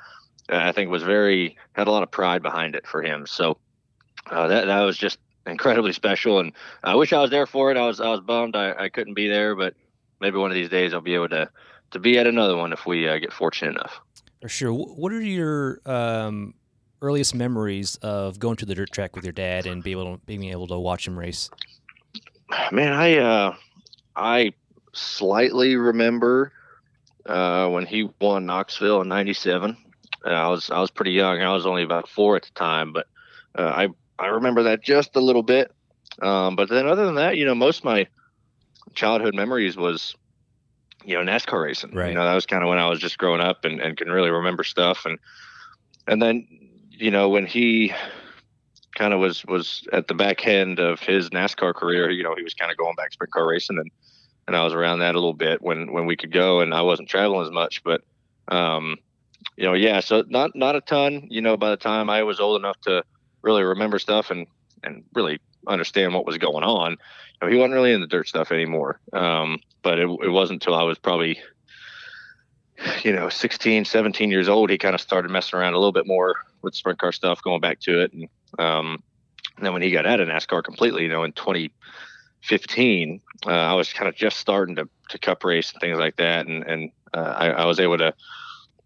I 0.49 0.73
think 0.73 0.91
was 0.91 1.03
very 1.03 1.57
had 1.73 1.89
a 1.89 1.91
lot 1.91 2.03
of 2.03 2.11
pride 2.11 2.43
behind 2.43 2.75
it 2.75 2.87
for 2.87 3.03
him. 3.03 3.27
So 3.27 3.59
uh, 4.31 4.49
that 4.49 4.67
that 4.67 4.83
was 4.83 4.97
just 4.97 5.19
incredibly 5.47 5.93
special, 5.93 6.41
and 6.41 6.53
I 6.85 6.95
wish 6.95 7.13
I 7.13 7.21
was 7.21 7.31
there 7.31 7.47
for 7.47 7.71
it. 7.71 7.77
I 7.77 7.87
was 7.87 8.01
I 8.01 8.09
was 8.09 8.21
bummed 8.21 8.57
I, 8.57 8.73
I 8.73 8.89
couldn't 8.89 9.15
be 9.15 9.29
there, 9.29 9.55
but 9.55 9.75
maybe 10.21 10.39
one 10.39 10.51
of 10.51 10.55
these 10.55 10.69
days 10.69 10.95
I'll 10.95 11.01
be 11.01 11.15
able 11.15 11.31
to 11.31 11.51
to 11.93 11.99
be 11.99 12.19
at 12.19 12.27
another 12.27 12.57
one 12.57 12.73
if 12.73 12.87
we 12.87 13.09
uh, 13.09 13.19
get 13.19 13.33
fortunate 13.33 13.71
enough. 13.71 14.01
Sure. 14.47 14.73
What 14.73 15.13
are 15.13 15.21
your 15.21 15.81
um, 15.87 16.55
earliest 17.01 17.35
memories 17.35 17.97
of 18.03 18.39
going 18.39 18.57
to 18.57 18.67
the 18.67 18.75
dirt 18.75 18.91
track 18.93 19.15
with 19.15 19.25
your 19.25 19.33
dad 19.33 19.67
and 19.67 19.83
be 19.83 19.93
able 19.93 20.17
to, 20.17 20.21
being 20.27 20.45
able 20.45 20.67
to 20.69 20.79
watch 20.79 21.07
him 21.07 21.19
race? 21.19 21.51
Man, 22.73 22.93
I 22.93 23.19
uh, 23.19 23.55
I 24.17 24.53
slightly 24.93 25.77
remember 25.77 26.53
uh, 27.27 27.69
when 27.69 27.87
he 27.87 28.09
won 28.21 28.47
Knoxville 28.47 29.03
in 29.03 29.09
'97. 29.09 29.77
Uh, 30.25 30.29
I 30.29 30.49
was 30.49 30.71
I 30.71 30.81
was 30.81 30.91
pretty 30.91 31.13
young. 31.13 31.41
I 31.41 31.53
was 31.53 31.67
only 31.67 31.83
about 31.83 32.09
four 32.09 32.37
at 32.37 32.43
the 32.43 32.51
time, 32.55 32.93
but 32.93 33.07
uh, 33.55 33.63
I 33.69 33.89
I 34.19 34.29
remember 34.29 34.65
that 34.65 34.83
just 34.83 35.15
a 35.17 35.21
little 35.21 35.43
bit. 35.43 35.73
Um, 36.21 36.57
but 36.57 36.69
then 36.69 36.87
other 36.87 37.07
than 37.07 37.15
that, 37.17 37.37
you 37.37 37.45
know, 37.45 37.55
most 37.55 37.79
of 37.79 37.85
my 37.85 38.07
childhood 38.95 39.35
memories 39.35 39.77
was, 39.77 40.17
you 41.05 41.15
know, 41.15 41.31
NASCAR 41.31 41.63
racing. 41.63 41.95
Right. 41.95 42.09
You 42.09 42.15
know, 42.15 42.25
that 42.25 42.35
was 42.35 42.47
kind 42.47 42.63
of 42.63 42.69
when 42.69 42.79
I 42.79 42.89
was 42.89 42.99
just 42.99 43.19
growing 43.19 43.41
up 43.41 43.65
and, 43.65 43.81
and 43.81 43.97
can 43.97 44.09
really 44.09 44.31
remember 44.31 44.65
stuff. 44.65 45.05
And 45.05 45.19
and 46.09 46.21
then, 46.21 46.49
you 46.99 47.11
know, 47.11 47.29
when 47.29 47.47
he 47.47 47.93
kind 48.95 49.15
of 49.15 49.21
was 49.21 49.45
was 49.47 49.87
at 49.93 50.09
the 50.09 50.15
back 50.15 50.47
end 50.47 50.79
of 50.79 51.01
his 51.01 51.31
NASCAR 51.31 51.75
career, 51.75 52.11
you 52.11 52.23
know, 52.23 52.35
he 52.37 52.43
was 52.43 52.55
kind 52.55 52.71
of 52.71 52.77
going 52.77 52.97
back 52.97 53.13
sprint 53.13 53.33
car 53.33 53.47
racing 53.47 53.79
and 53.79 53.91
and 54.47 54.57
I 54.57 54.65
was 54.65 54.73
around 54.73 55.01
that 55.01 55.15
a 55.15 55.19
little 55.19 55.35
bit 55.35 55.61
when 55.63 55.93
when 55.93 56.07
we 56.07 56.17
could 56.17 56.33
go 56.33 56.61
and 56.61 56.75
I 56.75 56.83
wasn't 56.83 57.09
traveling 57.09 57.47
as 57.47 57.53
much, 57.53 57.83
but 57.85 58.03
um, 58.49 58.97
you 59.57 59.65
know, 59.65 59.75
yeah, 59.75 60.01
so 60.01 60.25
not 60.29 60.55
not 60.55 60.77
a 60.77 60.81
ton, 60.81 61.27
you 61.31 61.41
know, 61.41 61.57
by 61.57 61.71
the 61.71 61.77
time 61.77 62.11
I 62.11 62.23
was 62.23 62.41
old 62.41 62.61
enough 62.61 62.81
to 62.83 63.05
really 63.43 63.63
remember 63.63 63.99
stuff 63.99 64.31
and 64.31 64.47
and 64.83 65.05
really 65.15 65.41
understand 65.67 66.15
what 66.15 66.27
was 66.27 66.39
going 66.39 66.65
on. 66.65 66.93
You 66.93 66.99
know, 67.43 67.49
he 67.49 67.59
wasn't 67.59 67.75
really 67.75 67.93
in 67.93 68.01
the 68.01 68.07
dirt 68.07 68.29
stuff 68.29 68.51
anymore. 68.51 69.01
Um, 69.13 69.61
but 69.83 69.99
it, 69.99 70.09
it 70.23 70.31
wasn't 70.31 70.63
until 70.63 70.75
I 70.75 70.83
was 70.83 70.99
probably, 70.99 71.41
you 73.03 73.13
know, 73.13 73.29
16, 73.29 73.85
17 73.85 74.31
years 74.31 74.49
old, 74.49 74.71
he 74.71 74.79
kind 74.79 74.95
of 74.95 75.01
started 75.01 75.31
messing 75.31 75.59
around 75.59 75.75
a 75.75 75.79
little 75.79 75.93
bit 75.93 76.07
more 76.07 76.35
with 76.63 76.75
sprint 76.75 76.99
car 76.99 77.13
stuff, 77.13 77.43
going 77.43 77.61
back 77.61 77.81
to 77.81 78.03
it. 78.03 78.13
And, 78.13 78.29
um, 78.59 79.03
then 79.61 79.73
when 79.73 79.83
he 79.83 79.91
got 79.91 80.07
out 80.07 80.21
of 80.21 80.29
NASCAR 80.29 80.63
completely, 80.63 81.03
you 81.03 81.09
know, 81.09 81.25
in 81.25 81.33
2015, 81.33 83.21
uh, 83.47 83.51
I 83.51 83.75
was 83.75 83.93
kind 83.93 84.09
of 84.09 84.15
just 84.15 84.39
starting 84.39 84.77
to, 84.77 84.89
to 85.11 85.19
cup 85.19 85.43
race 85.45 85.73
and 85.73 85.81
things 85.81 85.99
like 85.99 86.17
that. 86.17 86.47
And, 86.47 86.65
and 86.65 86.91
uh, 87.13 87.35
I, 87.37 87.49
I 87.51 87.65
was 87.67 87.81
able 87.81 87.99
to, 87.99 88.15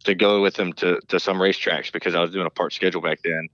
to 0.05 0.15
go 0.15 0.41
with 0.41 0.59
him 0.59 0.73
to, 0.75 1.01
to 1.09 1.21
some 1.21 1.37
racetracks 1.37 1.93
because 1.93 2.15
I 2.15 2.21
was 2.21 2.31
doing 2.31 2.47
a 2.47 2.51
part 2.51 2.73
schedule 2.73 3.03
back 3.03 3.21
then 3.23 3.49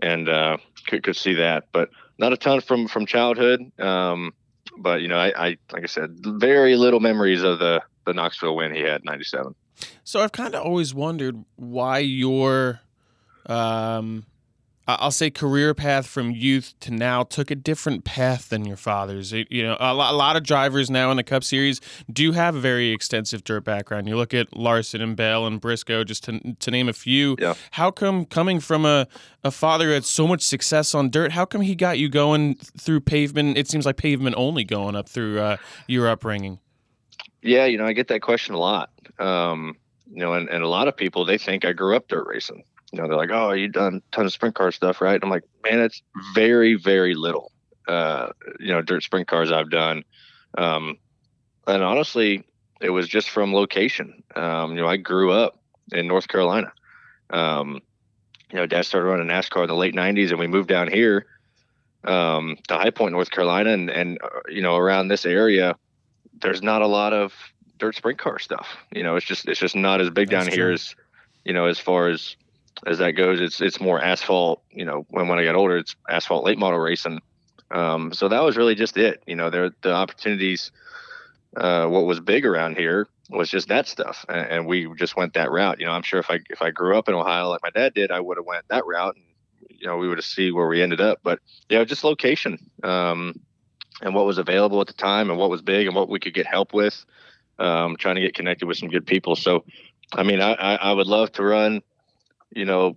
and 0.00 0.28
uh, 0.28 0.56
could 0.86 1.02
could 1.02 1.16
see 1.16 1.34
that, 1.34 1.64
but 1.72 1.90
not 2.18 2.32
a 2.32 2.36
ton 2.36 2.60
from 2.60 2.88
from 2.88 3.06
childhood. 3.06 3.60
Um, 3.80 4.32
but 4.78 5.00
you 5.00 5.08
know, 5.08 5.18
I, 5.18 5.32
I 5.36 5.56
like 5.72 5.84
I 5.84 5.86
said, 5.86 6.18
very 6.20 6.76
little 6.76 7.00
memories 7.00 7.42
of 7.42 7.58
the 7.58 7.82
the 8.06 8.14
Knoxville 8.14 8.56
win 8.56 8.74
he 8.74 8.80
had 8.80 9.04
'97. 9.04 9.54
So 10.02 10.20
I've 10.20 10.32
kind 10.32 10.54
of 10.54 10.64
always 10.64 10.94
wondered 10.94 11.44
why 11.56 11.98
your 11.98 12.80
um, 13.46 14.26
I'll 14.86 15.10
say 15.10 15.30
career 15.30 15.72
path 15.72 16.06
from 16.06 16.30
youth 16.30 16.74
to 16.80 16.90
now 16.90 17.22
took 17.22 17.50
a 17.50 17.54
different 17.54 18.04
path 18.04 18.50
than 18.50 18.66
your 18.66 18.76
father's. 18.76 19.32
You 19.32 19.62
know, 19.62 19.76
a 19.80 19.94
lot, 19.94 20.36
of 20.36 20.42
drivers 20.42 20.90
now 20.90 21.10
in 21.10 21.16
the 21.16 21.22
Cup 21.22 21.42
Series 21.42 21.80
do 22.12 22.32
have 22.32 22.54
a 22.54 22.60
very 22.60 22.90
extensive 22.90 23.44
dirt 23.44 23.64
background. 23.64 24.08
You 24.08 24.16
look 24.16 24.34
at 24.34 24.54
Larson 24.54 25.00
and 25.00 25.16
Bell 25.16 25.46
and 25.46 25.58
Briscoe, 25.58 26.04
just 26.04 26.24
to, 26.24 26.54
to 26.54 26.70
name 26.70 26.88
a 26.90 26.92
few. 26.92 27.36
Yeah. 27.38 27.54
How 27.70 27.90
come 27.90 28.26
coming 28.26 28.60
from 28.60 28.84
a, 28.84 29.06
a 29.42 29.50
father 29.50 29.86
who 29.86 29.92
had 29.92 30.04
so 30.04 30.26
much 30.26 30.42
success 30.42 30.94
on 30.94 31.08
dirt, 31.08 31.32
how 31.32 31.46
come 31.46 31.62
he 31.62 31.74
got 31.74 31.98
you 31.98 32.10
going 32.10 32.56
through 32.56 33.00
pavement? 33.00 33.56
It 33.56 33.68
seems 33.68 33.86
like 33.86 33.96
pavement 33.96 34.36
only 34.36 34.64
going 34.64 34.96
up 34.96 35.08
through 35.08 35.40
uh, 35.40 35.56
your 35.86 36.08
upbringing. 36.08 36.58
Yeah, 37.40 37.64
you 37.64 37.78
know, 37.78 37.86
I 37.86 37.94
get 37.94 38.08
that 38.08 38.20
question 38.20 38.54
a 38.54 38.58
lot. 38.58 38.90
Um, 39.18 39.76
you 40.10 40.20
know, 40.20 40.34
and, 40.34 40.48
and 40.48 40.62
a 40.62 40.68
lot 40.68 40.88
of 40.88 40.96
people, 40.96 41.24
they 41.24 41.38
think 41.38 41.64
I 41.64 41.72
grew 41.72 41.96
up 41.96 42.08
dirt 42.08 42.26
racing 42.26 42.64
you 42.92 43.00
know, 43.00 43.08
they're 43.08 43.16
like, 43.16 43.30
"Oh, 43.32 43.50
you 43.50 43.66
done 43.66 44.02
tons 44.12 44.26
of 44.26 44.32
sprint 44.32 44.54
car 44.54 44.70
stuff, 44.70 45.00
right?" 45.00 45.18
I'm 45.20 45.28
like, 45.28 45.42
"Man, 45.68 45.80
it's 45.80 46.00
very, 46.32 46.76
very 46.76 47.16
little." 47.16 47.50
uh, 47.86 48.28
you 48.60 48.72
know, 48.72 48.82
dirt 48.82 49.02
sprint 49.02 49.28
cars 49.28 49.52
I've 49.52 49.70
done. 49.70 50.04
Um, 50.56 50.98
and 51.66 51.82
honestly, 51.82 52.44
it 52.80 52.90
was 52.90 53.08
just 53.08 53.30
from 53.30 53.54
location. 53.54 54.22
Um, 54.34 54.74
you 54.74 54.82
know, 54.82 54.88
I 54.88 54.96
grew 54.96 55.32
up 55.32 55.58
in 55.92 56.06
North 56.06 56.28
Carolina. 56.28 56.72
Um, 57.30 57.80
you 58.50 58.56
know, 58.56 58.66
dad 58.66 58.84
started 58.84 59.08
running 59.08 59.26
NASCAR 59.26 59.62
in 59.62 59.68
the 59.68 59.74
late 59.74 59.94
'90s, 59.94 60.30
and 60.30 60.38
we 60.38 60.46
moved 60.46 60.68
down 60.68 60.88
here 60.88 61.26
um, 62.04 62.56
to 62.68 62.74
High 62.74 62.90
Point, 62.90 63.12
North 63.12 63.30
Carolina, 63.30 63.70
and 63.70 63.90
and 63.90 64.18
uh, 64.22 64.40
you 64.48 64.62
know, 64.62 64.76
around 64.76 65.08
this 65.08 65.26
area, 65.26 65.76
there's 66.40 66.62
not 66.62 66.82
a 66.82 66.86
lot 66.86 67.12
of 67.12 67.34
dirt 67.78 67.96
sprint 67.96 68.18
car 68.18 68.38
stuff. 68.38 68.76
You 68.92 69.02
know, 69.02 69.16
it's 69.16 69.26
just 69.26 69.48
it's 69.48 69.60
just 69.60 69.76
not 69.76 70.00
as 70.00 70.10
big 70.10 70.30
That's 70.30 70.46
down 70.46 70.54
here 70.54 70.70
as 70.70 70.94
you 71.44 71.52
know 71.52 71.66
as 71.66 71.78
far 71.78 72.08
as 72.08 72.36
as 72.86 72.98
that 72.98 73.12
goes. 73.12 73.40
It's 73.40 73.60
it's 73.60 73.80
more 73.80 74.00
asphalt. 74.00 74.62
You 74.70 74.84
know, 74.84 75.06
when 75.10 75.28
when 75.28 75.38
I 75.38 75.44
got 75.44 75.54
older, 75.54 75.76
it's 75.76 75.96
asphalt 76.08 76.44
late 76.44 76.58
model 76.58 76.78
racing. 76.78 77.20
Um, 77.70 78.12
so 78.12 78.28
that 78.28 78.42
was 78.42 78.56
really 78.56 78.74
just 78.74 78.96
it. 78.96 79.22
You 79.26 79.36
know, 79.36 79.50
there 79.50 79.70
the 79.82 79.92
opportunities. 79.92 80.70
Uh, 81.56 81.86
what 81.86 82.04
was 82.04 82.18
big 82.18 82.44
around 82.44 82.76
here 82.76 83.06
was 83.30 83.48
just 83.48 83.68
that 83.68 83.86
stuff, 83.86 84.24
and, 84.28 84.48
and 84.48 84.66
we 84.66 84.92
just 84.96 85.16
went 85.16 85.34
that 85.34 85.50
route. 85.50 85.78
You 85.78 85.86
know, 85.86 85.92
I'm 85.92 86.02
sure 86.02 86.18
if 86.18 86.30
I 86.30 86.40
if 86.50 86.62
I 86.62 86.70
grew 86.70 86.98
up 86.98 87.08
in 87.08 87.14
Ohio 87.14 87.48
like 87.48 87.62
my 87.62 87.70
dad 87.70 87.94
did, 87.94 88.10
I 88.10 88.20
would 88.20 88.36
have 88.36 88.46
went 88.46 88.66
that 88.68 88.84
route, 88.86 89.14
and 89.16 89.24
you 89.70 89.86
know, 89.86 89.96
we 89.96 90.08
would 90.08 90.18
have 90.18 90.24
see 90.24 90.50
where 90.50 90.66
we 90.66 90.82
ended 90.82 91.00
up. 91.00 91.20
But 91.22 91.40
you 91.68 91.78
know, 91.78 91.84
just 91.84 92.04
location, 92.04 92.58
um, 92.82 93.40
and 94.02 94.14
what 94.14 94.26
was 94.26 94.38
available 94.38 94.80
at 94.80 94.88
the 94.88 94.92
time, 94.92 95.30
and 95.30 95.38
what 95.38 95.50
was 95.50 95.62
big, 95.62 95.86
and 95.86 95.94
what 95.94 96.08
we 96.08 96.20
could 96.20 96.34
get 96.34 96.46
help 96.46 96.72
with. 96.74 97.04
Um, 97.58 97.96
trying 97.96 98.16
to 98.16 98.20
get 98.20 98.34
connected 98.34 98.66
with 98.66 98.78
some 98.78 98.88
good 98.88 99.06
people. 99.06 99.36
So, 99.36 99.64
I 100.12 100.22
mean, 100.24 100.40
I, 100.40 100.54
I, 100.54 100.74
I 100.74 100.92
would 100.92 101.06
love 101.06 101.30
to 101.32 101.44
run, 101.44 101.82
you 102.50 102.64
know, 102.64 102.96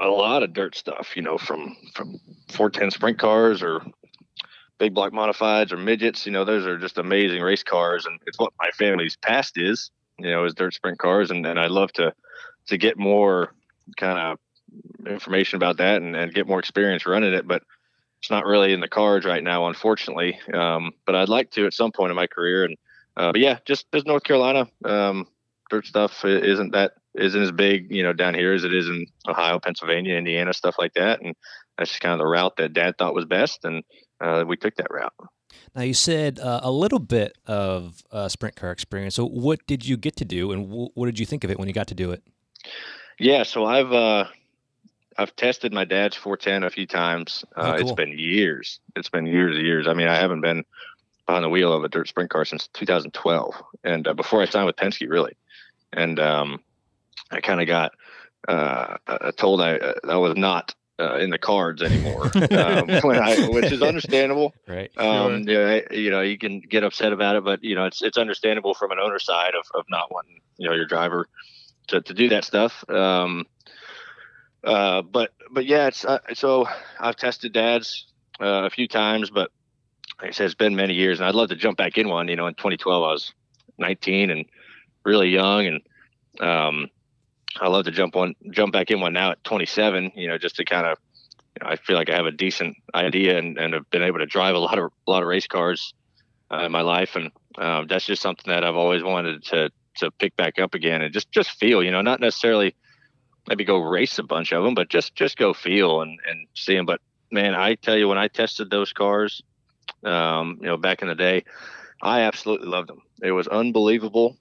a 0.00 0.08
lot 0.08 0.42
of 0.42 0.54
dirt 0.54 0.74
stuff. 0.74 1.12
You 1.14 1.22
know, 1.22 1.38
from 1.38 1.76
from 1.94 2.18
410 2.48 2.90
sprint 2.90 3.18
cars 3.18 3.62
or 3.62 3.82
big 4.78 4.94
block 4.94 5.12
modifieds 5.12 5.72
or 5.72 5.76
midgets. 5.76 6.26
You 6.26 6.32
know, 6.32 6.44
those 6.44 6.66
are 6.66 6.78
just 6.78 6.98
amazing 6.98 7.42
race 7.42 7.62
cars, 7.62 8.06
and 8.06 8.18
it's 8.26 8.38
what 8.38 8.52
my 8.58 8.70
family's 8.70 9.16
past 9.16 9.58
is. 9.58 9.90
You 10.18 10.30
know, 10.30 10.44
is 10.44 10.54
dirt 10.54 10.74
sprint 10.74 10.98
cars, 10.98 11.30
and 11.30 11.44
and 11.46 11.58
I'd 11.60 11.70
love 11.70 11.92
to 11.94 12.14
to 12.68 12.78
get 12.78 12.98
more 12.98 13.54
kind 13.96 14.18
of 14.18 14.38
information 15.06 15.56
about 15.56 15.78
that 15.78 16.00
and, 16.02 16.16
and 16.16 16.32
get 16.32 16.46
more 16.46 16.58
experience 16.58 17.06
running 17.06 17.34
it, 17.34 17.46
but 17.46 17.62
it's 18.20 18.30
not 18.30 18.46
really 18.46 18.72
in 18.72 18.80
the 18.80 18.88
cards 18.88 19.26
right 19.26 19.42
now, 19.42 19.66
unfortunately. 19.66 20.38
Um, 20.52 20.92
but 21.06 21.16
I'd 21.16 21.28
like 21.28 21.50
to 21.52 21.66
at 21.66 21.74
some 21.74 21.90
point 21.92 22.10
in 22.10 22.16
my 22.16 22.28
career. 22.28 22.64
And 22.64 22.76
uh, 23.16 23.32
but 23.32 23.40
yeah, 23.40 23.58
just 23.64 23.90
just 23.92 24.06
North 24.06 24.24
Carolina. 24.24 24.66
Um, 24.84 25.26
dirt 25.70 25.86
stuff 25.86 26.24
isn't 26.24 26.72
that 26.72 26.92
isn't 27.14 27.42
as 27.42 27.52
big, 27.52 27.90
you 27.90 28.02
know, 28.02 28.12
down 28.12 28.34
here 28.34 28.52
as 28.52 28.64
it 28.64 28.74
is 28.74 28.88
in 28.88 29.06
Ohio, 29.28 29.58
Pennsylvania, 29.58 30.14
Indiana, 30.14 30.52
stuff 30.54 30.76
like 30.78 30.94
that. 30.94 31.20
And 31.20 31.34
that's 31.76 31.90
just 31.90 32.02
kind 32.02 32.12
of 32.12 32.18
the 32.18 32.26
route 32.26 32.56
that 32.56 32.72
Dad 32.72 32.96
thought 32.98 33.14
was 33.14 33.24
best, 33.26 33.64
and 33.64 33.82
uh, 34.20 34.44
we 34.46 34.56
took 34.56 34.76
that 34.76 34.90
route. 34.90 35.12
Now 35.74 35.82
you 35.82 35.94
said 35.94 36.38
uh, 36.38 36.60
a 36.62 36.70
little 36.70 36.98
bit 36.98 37.36
of 37.46 38.02
uh, 38.10 38.28
sprint 38.28 38.56
car 38.56 38.70
experience. 38.70 39.14
So 39.14 39.26
what 39.26 39.66
did 39.66 39.86
you 39.86 39.96
get 39.96 40.16
to 40.16 40.24
do, 40.24 40.52
and 40.52 40.66
wh- 40.70 40.96
what 40.96 41.06
did 41.06 41.18
you 41.18 41.26
think 41.26 41.44
of 41.44 41.50
it 41.50 41.58
when 41.58 41.68
you 41.68 41.74
got 41.74 41.88
to 41.88 41.94
do 41.94 42.10
it? 42.12 42.22
Yeah, 43.18 43.42
so 43.42 43.64
I've 43.66 43.92
uh 43.92 44.24
I've 45.18 45.36
tested 45.36 45.72
my 45.72 45.84
dad's 45.84 46.16
410 46.16 46.64
a 46.64 46.70
few 46.70 46.86
times. 46.86 47.44
Oh, 47.56 47.70
Uh, 47.70 47.74
It's 47.74 47.82
cool. 47.84 47.94
been 47.96 48.18
years. 48.18 48.80
It's 48.96 49.10
been 49.10 49.26
years 49.26 49.56
and 49.56 49.66
years. 49.66 49.86
I 49.86 49.92
mean, 49.94 50.08
I 50.08 50.16
haven't 50.16 50.40
been 50.40 50.64
behind 51.26 51.44
the 51.44 51.48
wheel 51.48 51.72
of 51.72 51.84
a 51.84 51.88
dirt 51.88 52.08
sprint 52.08 52.30
car 52.30 52.44
since 52.44 52.68
2012, 52.74 53.54
and 53.84 54.08
uh, 54.08 54.14
before 54.14 54.42
I 54.42 54.46
signed 54.46 54.66
with 54.66 54.76
Penske, 54.76 55.08
really. 55.08 55.36
And 55.92 56.18
um, 56.18 56.60
I 57.30 57.40
kind 57.40 57.60
of 57.60 57.66
got 57.66 57.92
uh, 58.48 58.96
uh, 59.06 59.32
told 59.32 59.60
I 59.60 59.76
uh, 59.76 59.94
I 60.08 60.16
was 60.16 60.36
not 60.36 60.74
uh, 60.98 61.16
in 61.16 61.30
the 61.30 61.38
cards 61.38 61.82
anymore, 61.82 62.30
um, 62.34 62.88
when 63.02 63.18
I, 63.18 63.48
which 63.48 63.72
is 63.72 63.82
understandable. 63.82 64.54
Right. 64.66 64.90
Um, 64.96 65.42
yeah, 65.46 65.80
you 65.90 66.10
know, 66.10 66.22
you 66.22 66.38
can 66.38 66.60
get 66.60 66.82
upset 66.82 67.12
about 67.12 67.36
it, 67.36 67.44
but 67.44 67.62
you 67.62 67.74
know, 67.74 67.84
it's 67.84 68.00
it's 68.00 68.16
understandable 68.16 68.72
from 68.72 68.90
an 68.90 68.98
owner 68.98 69.18
side 69.18 69.54
of, 69.54 69.66
of 69.74 69.84
not 69.90 70.10
wanting 70.10 70.40
you 70.56 70.68
know 70.68 70.74
your 70.74 70.86
driver 70.86 71.26
to, 71.88 72.00
to 72.00 72.14
do 72.14 72.30
that 72.30 72.44
stuff. 72.44 72.88
Um, 72.88 73.46
uh, 74.64 75.02
but 75.02 75.32
but 75.50 75.66
yeah, 75.66 75.88
it's 75.88 76.04
uh, 76.04 76.20
so 76.34 76.66
I've 76.98 77.16
tested 77.16 77.52
dads 77.52 78.06
uh, 78.40 78.64
a 78.64 78.70
few 78.70 78.88
times, 78.88 79.30
but 79.30 79.50
like 80.22 80.28
I 80.28 80.32
said, 80.32 80.46
it's 80.46 80.54
been 80.54 80.76
many 80.76 80.94
years, 80.94 81.18
and 81.18 81.28
I'd 81.28 81.34
love 81.34 81.48
to 81.48 81.56
jump 81.56 81.76
back 81.76 81.98
in 81.98 82.08
one. 82.08 82.28
You 82.28 82.36
know, 82.36 82.46
in 82.46 82.54
2012, 82.54 83.02
I 83.02 83.06
was 83.08 83.32
19 83.78 84.30
and 84.30 84.44
really 85.04 85.30
young, 85.30 85.66
and 85.66 85.80
um, 86.40 86.86
I 87.60 87.66
love 87.66 87.86
to 87.86 87.90
jump 87.90 88.14
one, 88.14 88.36
jump 88.52 88.72
back 88.72 88.92
in 88.92 89.00
one 89.00 89.12
now 89.12 89.32
at 89.32 89.42
27. 89.42 90.12
You 90.14 90.28
know, 90.28 90.38
just 90.38 90.56
to 90.56 90.64
kind 90.64 90.86
of, 90.86 90.98
you 91.56 91.64
know, 91.64 91.72
I 91.72 91.74
feel 91.74 91.96
like 91.96 92.08
I 92.08 92.14
have 92.14 92.26
a 92.26 92.30
decent 92.30 92.76
idea 92.94 93.36
and, 93.36 93.58
and 93.58 93.74
have 93.74 93.90
been 93.90 94.04
able 94.04 94.20
to 94.20 94.26
drive 94.26 94.54
a 94.54 94.60
lot 94.60 94.78
of 94.78 94.92
a 95.08 95.10
lot 95.10 95.22
of 95.22 95.28
race 95.28 95.48
cars 95.48 95.92
uh, 96.52 96.66
in 96.66 96.70
my 96.70 96.82
life, 96.82 97.16
and 97.16 97.32
um, 97.58 97.88
that's 97.88 98.06
just 98.06 98.22
something 98.22 98.48
that 98.48 98.62
I've 98.62 98.76
always 98.76 99.02
wanted 99.02 99.42
to 99.46 99.70
to 99.96 100.12
pick 100.12 100.36
back 100.36 100.60
up 100.60 100.74
again 100.74 101.02
and 101.02 101.12
just 101.12 101.32
just 101.32 101.50
feel. 101.50 101.82
You 101.82 101.90
know, 101.90 102.00
not 102.00 102.20
necessarily 102.20 102.76
maybe 103.48 103.64
go 103.64 103.78
race 103.78 104.20
a 104.20 104.22
bunch 104.22 104.52
of 104.52 104.62
them, 104.62 104.74
but 104.74 104.88
just 104.88 105.16
just 105.16 105.36
go 105.36 105.52
feel 105.52 106.00
and 106.00 106.20
and 106.28 106.46
see 106.54 106.76
them. 106.76 106.86
But 106.86 107.00
man, 107.32 107.56
I 107.56 107.74
tell 107.74 107.98
you, 107.98 108.06
when 108.06 108.18
I 108.18 108.28
tested 108.28 108.70
those 108.70 108.92
cars, 108.92 109.42
um, 110.04 110.58
you 110.60 110.66
know, 110.66 110.76
back 110.76 111.02
in 111.02 111.08
the 111.08 111.14
day, 111.14 111.44
I 112.02 112.20
absolutely 112.22 112.68
loved 112.68 112.88
them. 112.88 113.02
It 113.22 113.32
was 113.32 113.48
unbelievable 113.48 114.36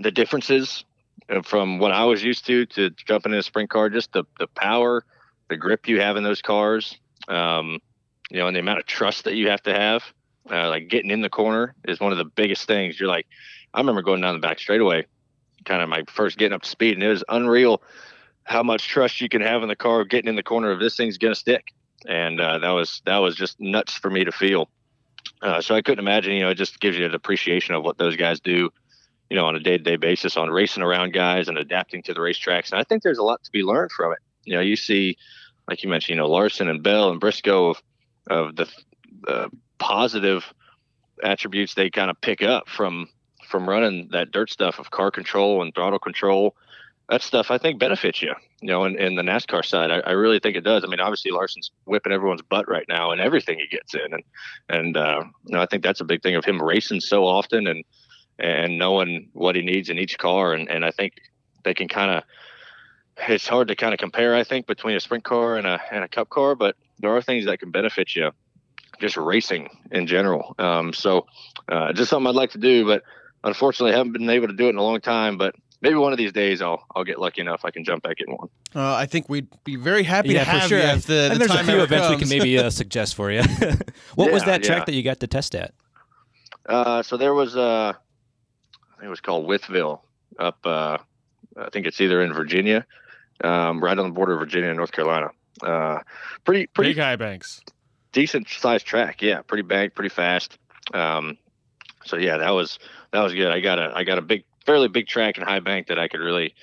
the 0.00 0.10
differences 0.10 0.84
uh, 1.28 1.42
from 1.42 1.78
what 1.78 1.92
I 1.92 2.04
was 2.04 2.22
used 2.22 2.46
to 2.46 2.66
to 2.66 2.90
jumping 2.90 3.32
in 3.32 3.38
a 3.38 3.42
sprint 3.42 3.70
car. 3.70 3.88
Just 3.88 4.12
the 4.12 4.24
the 4.38 4.46
power, 4.48 5.04
the 5.48 5.56
grip 5.56 5.88
you 5.88 6.00
have 6.00 6.16
in 6.16 6.24
those 6.24 6.42
cars, 6.42 6.98
um, 7.28 7.78
you 8.30 8.38
know, 8.38 8.46
and 8.46 8.56
the 8.56 8.60
amount 8.60 8.80
of 8.80 8.86
trust 8.86 9.24
that 9.24 9.34
you 9.34 9.48
have 9.48 9.62
to 9.62 9.74
have. 9.74 10.04
Uh, 10.50 10.68
like 10.68 10.88
getting 10.88 11.12
in 11.12 11.20
the 11.20 11.30
corner 11.30 11.72
is 11.86 12.00
one 12.00 12.10
of 12.10 12.18
the 12.18 12.24
biggest 12.24 12.66
things. 12.66 12.98
You're 12.98 13.08
like, 13.08 13.26
I 13.72 13.78
remember 13.78 14.02
going 14.02 14.20
down 14.20 14.34
the 14.34 14.40
back 14.40 14.58
straightaway, 14.58 15.06
kind 15.64 15.80
of 15.80 15.88
my 15.88 16.02
first 16.08 16.36
getting 16.36 16.54
up 16.54 16.62
to 16.62 16.68
speed, 16.68 16.94
and 16.94 17.02
it 17.02 17.08
was 17.08 17.22
unreal 17.28 17.80
how 18.42 18.64
much 18.64 18.88
trust 18.88 19.20
you 19.20 19.28
can 19.28 19.40
have 19.40 19.62
in 19.62 19.68
the 19.68 19.76
car 19.76 20.04
getting 20.04 20.28
in 20.28 20.34
the 20.34 20.42
corner 20.42 20.72
of 20.72 20.80
this 20.80 20.96
thing's 20.96 21.16
gonna 21.16 21.36
stick. 21.36 21.72
And 22.06 22.40
uh, 22.40 22.58
that 22.58 22.70
was 22.70 23.02
that 23.06 23.18
was 23.18 23.36
just 23.36 23.60
nuts 23.60 23.94
for 23.94 24.10
me 24.10 24.24
to 24.24 24.32
feel. 24.32 24.68
Uh, 25.40 25.60
so 25.60 25.74
I 25.74 25.82
couldn't 25.82 26.04
imagine, 26.04 26.32
you 26.32 26.40
know, 26.40 26.50
it 26.50 26.56
just 26.56 26.80
gives 26.80 26.96
you 26.96 27.04
an 27.04 27.14
appreciation 27.14 27.74
of 27.74 27.82
what 27.82 27.98
those 27.98 28.16
guys 28.16 28.40
do, 28.40 28.70
you 29.28 29.36
know, 29.36 29.46
on 29.46 29.56
a 29.56 29.60
day 29.60 29.76
to 29.76 29.82
day 29.82 29.96
basis 29.96 30.36
on 30.36 30.50
racing 30.50 30.82
around 30.82 31.12
guys 31.12 31.48
and 31.48 31.58
adapting 31.58 32.02
to 32.04 32.14
the 32.14 32.20
racetracks. 32.20 32.70
And 32.70 32.80
I 32.80 32.84
think 32.84 33.02
there's 33.02 33.18
a 33.18 33.22
lot 33.22 33.42
to 33.44 33.50
be 33.50 33.62
learned 33.62 33.92
from 33.92 34.12
it. 34.12 34.18
You 34.44 34.54
know, 34.54 34.60
you 34.60 34.76
see, 34.76 35.16
like 35.68 35.82
you 35.82 35.90
mentioned, 35.90 36.16
you 36.16 36.22
know, 36.22 36.28
Larson 36.28 36.68
and 36.68 36.82
Bell 36.82 37.10
and 37.10 37.20
Briscoe 37.20 37.70
of 37.70 37.82
of 38.28 38.56
the 38.56 38.68
uh, 39.26 39.48
positive 39.78 40.52
attributes 41.22 41.74
they 41.74 41.90
kind 41.90 42.10
of 42.10 42.20
pick 42.20 42.42
up 42.42 42.68
from 42.68 43.08
from 43.48 43.68
running 43.68 44.08
that 44.12 44.30
dirt 44.30 44.50
stuff 44.50 44.78
of 44.78 44.90
car 44.90 45.10
control 45.10 45.62
and 45.62 45.74
throttle 45.74 45.98
control. 45.98 46.56
That 47.08 47.22
stuff 47.22 47.50
I 47.50 47.58
think 47.58 47.78
benefits 47.78 48.22
you, 48.22 48.34
you 48.60 48.68
know, 48.68 48.84
in, 48.84 48.98
in 48.98 49.16
the 49.16 49.22
NASCAR 49.22 49.64
side. 49.64 49.90
I, 49.90 49.98
I 49.98 50.12
really 50.12 50.38
think 50.38 50.56
it 50.56 50.64
does. 50.64 50.84
I 50.84 50.86
mean, 50.86 51.00
obviously 51.00 51.30
Larson's 51.30 51.70
whipping 51.84 52.12
everyone's 52.12 52.42
butt 52.42 52.68
right 52.68 52.86
now 52.88 53.10
and 53.10 53.20
everything 53.20 53.58
he 53.58 53.66
gets 53.66 53.94
in, 53.94 54.14
and 54.14 54.22
and 54.68 54.96
uh, 54.96 55.24
you 55.44 55.54
know, 55.54 55.60
I 55.60 55.66
think 55.66 55.82
that's 55.82 56.00
a 56.00 56.04
big 56.04 56.22
thing 56.22 56.36
of 56.36 56.44
him 56.44 56.62
racing 56.62 57.00
so 57.00 57.26
often 57.26 57.66
and 57.66 57.84
and 58.38 58.78
knowing 58.78 59.28
what 59.32 59.56
he 59.56 59.62
needs 59.62 59.90
in 59.90 59.98
each 59.98 60.16
car, 60.16 60.54
and 60.54 60.70
and 60.70 60.84
I 60.84 60.90
think 60.90 61.14
they 61.64 61.74
can 61.74 61.88
kind 61.88 62.10
of. 62.10 62.24
It's 63.28 63.46
hard 63.46 63.68
to 63.68 63.76
kind 63.76 63.92
of 63.92 64.00
compare, 64.00 64.34
I 64.34 64.42
think, 64.42 64.66
between 64.66 64.96
a 64.96 65.00
sprint 65.00 65.22
car 65.22 65.56
and 65.56 65.66
a 65.66 65.80
and 65.90 66.02
a 66.02 66.08
cup 66.08 66.30
car, 66.30 66.54
but 66.54 66.76
there 66.98 67.14
are 67.14 67.20
things 67.20 67.44
that 67.44 67.58
can 67.58 67.70
benefit 67.70 68.16
you 68.16 68.30
just 69.00 69.16
racing 69.16 69.68
in 69.90 70.06
general. 70.06 70.54
Um, 70.58 70.92
so 70.94 71.26
uh, 71.68 71.92
just 71.92 72.08
something 72.08 72.28
I'd 72.28 72.34
like 72.34 72.52
to 72.52 72.58
do, 72.58 72.86
but 72.86 73.02
unfortunately 73.44 73.92
I 73.92 73.98
haven't 73.98 74.12
been 74.12 74.30
able 74.30 74.46
to 74.48 74.54
do 74.54 74.66
it 74.66 74.70
in 74.70 74.76
a 74.76 74.82
long 74.82 75.00
time. 75.00 75.36
But 75.36 75.54
maybe 75.82 75.96
one 75.96 76.12
of 76.12 76.18
these 76.18 76.32
days 76.32 76.62
I'll 76.62 76.86
I'll 76.94 77.04
get 77.04 77.18
lucky 77.18 77.40
enough 77.40 77.64
I 77.64 77.70
can 77.70 77.84
jump 77.84 78.02
back 78.02 78.20
in 78.20 78.32
one. 78.34 78.48
Uh, 78.74 78.94
I 78.94 79.06
think 79.06 79.28
we'd 79.28 79.48
be 79.64 79.76
very 79.76 80.04
happy 80.04 80.30
yeah, 80.30 80.44
to 80.44 80.50
have 80.50 80.62
for 80.62 80.68
sure. 80.68 80.78
you 80.78 80.84
And 80.84 80.98
if 80.98 81.06
the, 81.06 81.30
the 81.32 81.38
there's 81.38 81.50
a 81.50 81.64
few 81.64 81.74
ever 81.74 81.84
events 81.84 82.08
we 82.08 82.16
can 82.16 82.28
maybe 82.28 82.58
uh, 82.58 82.70
suggest 82.82 83.14
for 83.14 83.30
you. 83.30 83.42
what 84.14 84.32
was 84.32 84.44
that 84.44 84.62
track 84.62 84.78
yeah. 84.78 84.84
that 84.86 84.94
you 84.94 85.02
got 85.02 85.20
to 85.20 85.26
test 85.26 85.54
at? 85.54 85.74
Uh, 86.66 87.02
so 87.02 87.16
there 87.16 87.34
was 87.34 87.56
uh, 87.56 87.92
I 87.92 88.96
think 88.96 89.06
it 89.06 89.10
was 89.10 89.20
called 89.20 89.46
Withville 89.46 90.04
up. 90.38 90.58
Uh, 90.64 90.98
I 91.56 91.68
think 91.70 91.86
it's 91.86 92.00
either 92.00 92.22
in 92.22 92.32
Virginia, 92.32 92.86
um, 93.44 93.82
right 93.82 93.98
on 93.98 94.06
the 94.06 94.14
border 94.14 94.32
of 94.32 94.38
Virginia 94.38 94.68
and 94.70 94.78
North 94.78 94.92
Carolina. 94.92 95.30
Uh, 95.60 95.98
pretty 96.44 96.66
pretty 96.66 96.90
Big 96.90 97.02
high 97.02 97.16
banks. 97.16 97.60
decent 98.12 98.48
sized 98.48 98.86
track. 98.86 99.20
Yeah, 99.20 99.42
pretty 99.42 99.62
bank, 99.62 99.94
pretty 99.94 100.08
fast. 100.08 100.58
Um, 100.94 101.36
so 102.04 102.16
yeah, 102.16 102.38
that 102.38 102.50
was 102.50 102.78
that 103.12 103.20
was 103.20 103.34
good. 103.34 103.50
I 103.50 103.60
got 103.60 103.78
a 103.78 103.92
I 103.94 104.04
got 104.04 104.18
a 104.18 104.22
big, 104.22 104.44
fairly 104.62 104.88
big 104.88 105.06
track 105.06 105.36
and 105.36 105.46
high 105.46 105.60
bank 105.60 105.88
that 105.88 105.98
I 105.98 106.08
could 106.08 106.20
really 106.20 106.54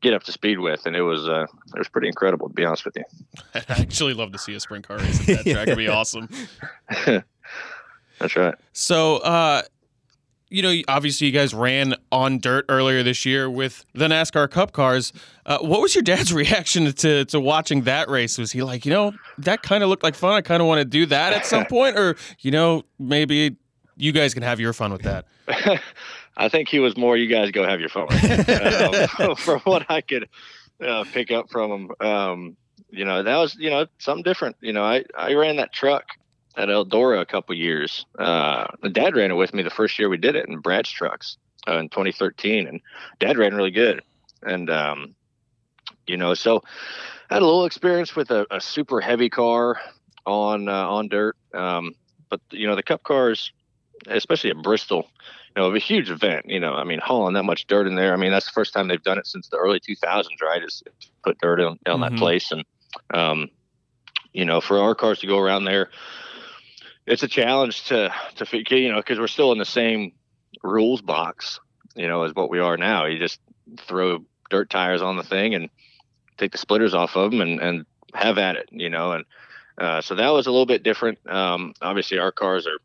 get 0.00 0.14
up 0.14 0.22
to 0.24 0.32
speed 0.32 0.58
with, 0.60 0.86
and 0.86 0.94
it 0.94 1.02
was 1.02 1.28
uh, 1.28 1.46
it 1.74 1.78
was 1.78 1.88
pretty 1.88 2.08
incredible 2.08 2.48
to 2.48 2.54
be 2.54 2.64
honest 2.64 2.84
with 2.84 2.96
you. 2.96 3.04
I'd 3.54 3.70
actually 3.70 4.14
love 4.14 4.32
to 4.32 4.38
see 4.38 4.54
a 4.54 4.60
sprint 4.60 4.86
car 4.86 4.98
race 4.98 5.20
at 5.20 5.44
that 5.44 5.52
track. 5.52 5.68
It'd 5.68 5.78
be 5.78 5.88
awesome. 5.88 6.28
That's 8.18 8.34
right. 8.36 8.54
So, 8.72 9.18
uh, 9.18 9.62
you 10.50 10.62
know, 10.62 10.74
obviously 10.88 11.26
you 11.26 11.32
guys 11.32 11.54
ran 11.54 11.94
on 12.10 12.38
dirt 12.38 12.64
earlier 12.68 13.02
this 13.02 13.24
year 13.24 13.48
with 13.48 13.84
the 13.92 14.06
NASCAR 14.08 14.50
Cup 14.50 14.72
cars. 14.72 15.12
Uh, 15.46 15.58
what 15.58 15.80
was 15.80 15.94
your 15.94 16.02
dad's 16.02 16.32
reaction 16.32 16.92
to 16.92 17.24
to 17.26 17.40
watching 17.40 17.82
that 17.82 18.08
race? 18.08 18.38
Was 18.38 18.52
he 18.52 18.62
like, 18.62 18.84
you 18.86 18.92
know, 18.92 19.12
that 19.38 19.62
kind 19.62 19.82
of 19.82 19.88
looked 19.88 20.02
like 20.02 20.14
fun. 20.14 20.34
I 20.34 20.40
kind 20.40 20.60
of 20.60 20.66
want 20.66 20.80
to 20.80 20.84
do 20.84 21.06
that 21.06 21.32
at 21.32 21.46
some 21.46 21.66
point, 21.66 21.96
or 21.96 22.16
you 22.40 22.50
know, 22.50 22.82
maybe 22.98 23.56
you 23.96 24.12
guys 24.12 24.32
can 24.34 24.42
have 24.42 24.58
your 24.58 24.72
fun 24.72 24.92
with 24.92 25.02
that. 25.02 25.26
I 26.38 26.48
think 26.48 26.68
he 26.68 26.78
was 26.78 26.96
more. 26.96 27.16
You 27.16 27.26
guys 27.26 27.50
go 27.50 27.64
have 27.64 27.80
your 27.80 27.88
fun. 27.88 28.06
um, 29.20 29.36
from 29.36 29.60
what 29.60 29.90
I 29.90 30.00
could 30.00 30.28
uh, 30.80 31.04
pick 31.12 31.32
up 31.32 31.50
from 31.50 31.72
him, 31.72 31.90
um, 32.00 32.56
you 32.90 33.04
know, 33.04 33.22
that 33.22 33.36
was 33.36 33.56
you 33.56 33.70
know 33.70 33.86
something 33.98 34.22
different. 34.22 34.56
You 34.60 34.72
know, 34.72 34.84
I 34.84 35.04
I 35.16 35.34
ran 35.34 35.56
that 35.56 35.72
truck 35.72 36.04
at 36.56 36.68
Eldora 36.68 37.20
a 37.20 37.26
couple 37.26 37.54
years. 37.56 38.06
Uh, 38.18 38.66
Dad 38.92 39.16
ran 39.16 39.32
it 39.32 39.34
with 39.34 39.52
me 39.52 39.62
the 39.62 39.70
first 39.70 39.98
year 39.98 40.08
we 40.08 40.16
did 40.16 40.36
it 40.36 40.48
in 40.48 40.58
Brad's 40.58 40.90
trucks 40.90 41.36
uh, 41.66 41.78
in 41.78 41.88
2013, 41.88 42.68
and 42.68 42.80
Dad 43.18 43.36
ran 43.36 43.54
really 43.54 43.72
good. 43.72 44.02
And 44.42 44.70
um, 44.70 45.16
you 46.06 46.16
know, 46.16 46.34
so 46.34 46.62
I 47.30 47.34
had 47.34 47.42
a 47.42 47.46
little 47.46 47.66
experience 47.66 48.14
with 48.14 48.30
a, 48.30 48.46
a 48.50 48.60
super 48.60 49.00
heavy 49.00 49.28
car 49.28 49.80
on 50.24 50.68
uh, 50.68 50.88
on 50.88 51.08
dirt. 51.08 51.36
Um, 51.52 51.94
but 52.30 52.40
you 52.50 52.66
know, 52.66 52.76
the 52.76 52.82
Cup 52.82 53.02
cars, 53.02 53.52
especially 54.06 54.50
at 54.50 54.62
Bristol, 54.62 55.08
you 55.56 55.62
know, 55.62 55.68
of 55.68 55.74
a 55.74 55.78
huge 55.78 56.10
event. 56.10 56.46
You 56.48 56.60
know, 56.60 56.74
I 56.74 56.84
mean, 56.84 57.00
hauling 57.02 57.34
that 57.34 57.44
much 57.44 57.66
dirt 57.66 57.86
in 57.86 57.94
there. 57.94 58.12
I 58.12 58.16
mean, 58.16 58.30
that's 58.30 58.46
the 58.46 58.52
first 58.52 58.72
time 58.72 58.88
they've 58.88 59.02
done 59.02 59.18
it 59.18 59.26
since 59.26 59.48
the 59.48 59.56
early 59.56 59.80
2000s, 59.80 60.26
right? 60.42 60.62
Is 60.62 60.82
put 61.22 61.38
dirt 61.40 61.60
on, 61.60 61.66
on 61.66 62.00
mm-hmm. 62.00 62.02
that 62.02 62.18
place, 62.18 62.52
and 62.52 62.64
um, 63.12 63.48
you 64.32 64.44
know, 64.44 64.60
for 64.60 64.78
our 64.78 64.94
cars 64.94 65.18
to 65.20 65.26
go 65.26 65.38
around 65.38 65.64
there 65.64 65.90
it's 67.08 67.22
a 67.22 67.28
challenge 67.28 67.84
to 67.84 68.12
to 68.36 68.76
you 68.76 68.92
know, 68.92 68.98
because 68.98 69.18
we're 69.18 69.26
still 69.26 69.52
in 69.52 69.58
the 69.58 69.64
same 69.64 70.12
rules 70.62 71.00
box, 71.00 71.58
you 71.94 72.06
know, 72.06 72.22
as 72.22 72.34
what 72.34 72.50
we 72.50 72.58
are 72.58 72.76
now. 72.76 73.06
You 73.06 73.18
just 73.18 73.40
throw 73.78 74.24
dirt 74.50 74.70
tires 74.70 75.02
on 75.02 75.16
the 75.16 75.22
thing 75.22 75.54
and 75.54 75.70
take 76.36 76.52
the 76.52 76.58
splitters 76.58 76.94
off 76.94 77.16
of 77.16 77.30
them 77.30 77.40
and 77.40 77.60
and 77.60 77.86
have 78.14 78.38
at 78.38 78.56
it, 78.56 78.68
you 78.70 78.90
know, 78.90 79.12
and 79.12 79.24
uh, 79.78 80.00
so 80.02 80.14
that 80.16 80.30
was 80.30 80.46
a 80.46 80.50
little 80.50 80.66
bit 80.66 80.82
different. 80.82 81.18
Um, 81.28 81.72
obviously, 81.80 82.18
our 82.18 82.32
cars 82.32 82.66
are, 82.66 82.78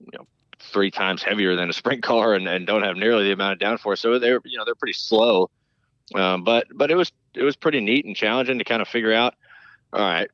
you 0.00 0.18
know, 0.18 0.26
three 0.58 0.90
times 0.90 1.22
heavier 1.22 1.56
than 1.56 1.70
a 1.70 1.72
sprint 1.72 2.02
car 2.02 2.34
and, 2.34 2.46
and 2.46 2.66
don't 2.66 2.82
have 2.82 2.96
nearly 2.96 3.24
the 3.24 3.32
amount 3.32 3.60
of 3.60 3.68
downforce, 3.68 3.98
so 3.98 4.18
they're 4.18 4.40
you 4.44 4.58
know 4.58 4.64
they're 4.64 4.74
pretty 4.74 4.94
slow. 4.94 5.50
Um, 6.14 6.44
but 6.44 6.66
but 6.74 6.90
it 6.90 6.96
was 6.96 7.12
it 7.34 7.42
was 7.42 7.56
pretty 7.56 7.80
neat 7.80 8.04
and 8.04 8.16
challenging 8.16 8.58
to 8.58 8.64
kind 8.64 8.82
of 8.82 8.88
figure 8.88 9.12
out. 9.12 9.34
All 9.92 10.00
right, 10.00 10.30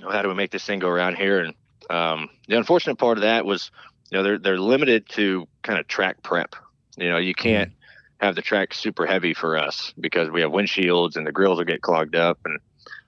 how 0.00 0.22
do 0.22 0.28
we 0.28 0.34
make 0.34 0.50
this 0.50 0.64
thing 0.64 0.78
go 0.78 0.88
around 0.88 1.16
here 1.16 1.40
and 1.40 1.54
um, 1.90 2.30
the 2.46 2.56
unfortunate 2.56 2.96
part 2.96 3.18
of 3.18 3.22
that 3.22 3.44
was, 3.44 3.70
you 4.10 4.16
know, 4.16 4.22
they're 4.22 4.38
they're 4.38 4.58
limited 4.58 5.08
to 5.10 5.46
kind 5.62 5.78
of 5.78 5.88
track 5.88 6.22
prep. 6.22 6.54
You 6.96 7.08
know, 7.08 7.18
you 7.18 7.34
can't 7.34 7.70
mm-hmm. 7.70 8.26
have 8.26 8.36
the 8.36 8.42
track 8.42 8.72
super 8.72 9.06
heavy 9.06 9.34
for 9.34 9.58
us 9.58 9.92
because 9.98 10.30
we 10.30 10.40
have 10.40 10.52
windshields 10.52 11.16
and 11.16 11.26
the 11.26 11.32
grills 11.32 11.58
will 11.58 11.64
get 11.64 11.82
clogged 11.82 12.14
up, 12.14 12.38
and 12.44 12.60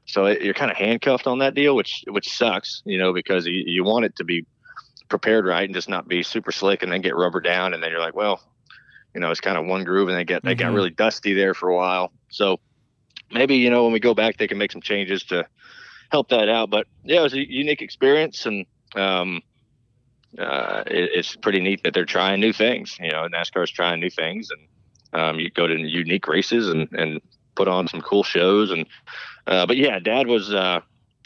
so 0.06 0.26
it, 0.26 0.42
you're 0.42 0.54
kind 0.54 0.70
of 0.70 0.76
handcuffed 0.76 1.28
on 1.28 1.38
that 1.38 1.54
deal, 1.54 1.76
which 1.76 2.04
which 2.08 2.28
sucks. 2.28 2.82
You 2.84 2.98
know, 2.98 3.12
because 3.12 3.46
you, 3.46 3.62
you 3.64 3.84
want 3.84 4.04
it 4.04 4.16
to 4.16 4.24
be 4.24 4.44
prepared 5.12 5.44
right 5.44 5.64
and 5.64 5.74
just 5.74 5.90
not 5.90 6.08
be 6.08 6.22
super 6.22 6.50
slick 6.50 6.82
and 6.82 6.90
then 6.90 7.02
get 7.02 7.14
rubber 7.14 7.40
down, 7.40 7.74
and 7.74 7.82
then 7.82 7.90
you're 7.90 8.00
like, 8.00 8.16
well, 8.16 8.40
you 9.14 9.20
know, 9.20 9.30
it's 9.30 9.42
kind 9.42 9.58
of 9.58 9.66
one 9.66 9.84
groove, 9.84 10.08
and 10.08 10.16
they 10.16 10.24
get 10.24 10.38
mm-hmm. 10.38 10.48
they 10.48 10.54
got 10.54 10.72
really 10.72 10.88
dusty 10.88 11.34
there 11.34 11.52
for 11.52 11.68
a 11.68 11.76
while. 11.76 12.10
So 12.30 12.60
maybe 13.30 13.56
you 13.56 13.68
know 13.68 13.84
when 13.84 13.92
we 13.92 14.00
go 14.00 14.14
back, 14.14 14.38
they 14.38 14.48
can 14.48 14.56
make 14.56 14.72
some 14.72 14.80
changes 14.80 15.22
to 15.24 15.46
help 16.10 16.30
that 16.30 16.48
out. 16.48 16.70
But 16.70 16.86
yeah, 17.04 17.20
it 17.20 17.22
was 17.22 17.34
a 17.34 17.46
unique 17.46 17.82
experience, 17.82 18.46
and 18.46 18.64
um, 18.96 19.42
uh, 20.38 20.82
it, 20.86 21.10
it's 21.12 21.36
pretty 21.36 21.60
neat 21.60 21.82
that 21.84 21.92
they're 21.92 22.06
trying 22.06 22.40
new 22.40 22.54
things. 22.54 22.96
You 22.98 23.10
know, 23.10 23.28
NASCAR's 23.28 23.70
trying 23.70 24.00
new 24.00 24.10
things, 24.10 24.48
and 24.50 25.20
um, 25.20 25.38
you 25.38 25.50
go 25.50 25.66
to 25.66 25.78
unique 25.78 26.26
races 26.26 26.70
and 26.70 26.88
and 26.92 27.20
put 27.54 27.68
on 27.68 27.86
some 27.86 28.00
cool 28.00 28.22
shows. 28.22 28.70
And 28.70 28.86
uh, 29.46 29.66
but 29.66 29.76
yeah, 29.76 29.98
Dad 29.98 30.26
was. 30.26 30.54
Uh, 30.54 30.80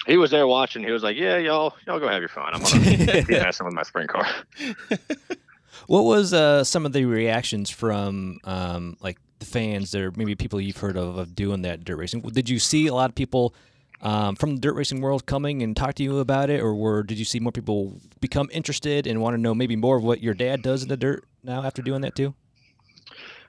he 0.07 0.17
was 0.17 0.31
there 0.31 0.47
watching. 0.47 0.83
He 0.83 0.91
was 0.91 1.03
like, 1.03 1.17
"Yeah, 1.17 1.37
y'all, 1.39 1.75
y'all 1.87 1.99
go 1.99 2.09
have 2.09 2.21
your 2.21 2.29
fun. 2.29 2.51
I'm 2.55 2.63
gonna 2.63 3.25
be 3.25 3.33
messing 3.39 3.67
with 3.67 3.75
my 3.75 3.83
sprint 3.83 4.09
car." 4.09 4.27
what 5.87 6.05
was 6.05 6.33
uh, 6.33 6.65
some 6.65 6.87
of 6.87 6.93
the 6.93 7.05
reactions 7.05 7.71
from 7.71 8.39
um, 8.45 8.97
like 9.01 9.19
the 9.39 9.47
fans, 9.47 9.95
or 9.95 10.13
maybe 10.17 10.35
people 10.35 10.61
you've 10.61 10.77
heard 10.77 10.97
of, 10.97 11.19
of 11.19 11.35
doing 11.35 11.63
that 11.63 11.85
dirt 11.85 11.97
racing? 11.97 12.21
Did 12.21 12.49
you 12.49 12.59
see 12.59 12.87
a 12.87 12.95
lot 12.95 13.11
of 13.11 13.15
people 13.15 13.55
um, 14.01 14.37
from 14.37 14.55
the 14.55 14.61
dirt 14.61 14.75
racing 14.75 15.01
world 15.01 15.27
coming 15.27 15.63
and 15.63 15.77
talk 15.77 15.95
to 15.95 16.03
you 16.03 16.19
about 16.19 16.51
it, 16.51 16.61
or 16.61 16.75
were, 16.75 17.03
did 17.03 17.19
you 17.19 17.25
see 17.25 17.41
more 17.41 17.53
people 17.53 17.99
become 18.21 18.49
interested 18.53 19.07
and 19.07 19.21
want 19.21 19.35
to 19.35 19.41
know 19.41 19.55
maybe 19.55 19.77
more 19.77 19.97
of 19.97 20.05
what 20.05 20.23
your 20.23 20.35
dad 20.35 20.63
does 20.63 20.83
in 20.83 20.89
the 20.89 20.97
dirt 20.97 21.25
now 21.43 21.63
after 21.63 21.83
doing 21.83 22.03
that 22.03 22.15
too? 22.15 22.35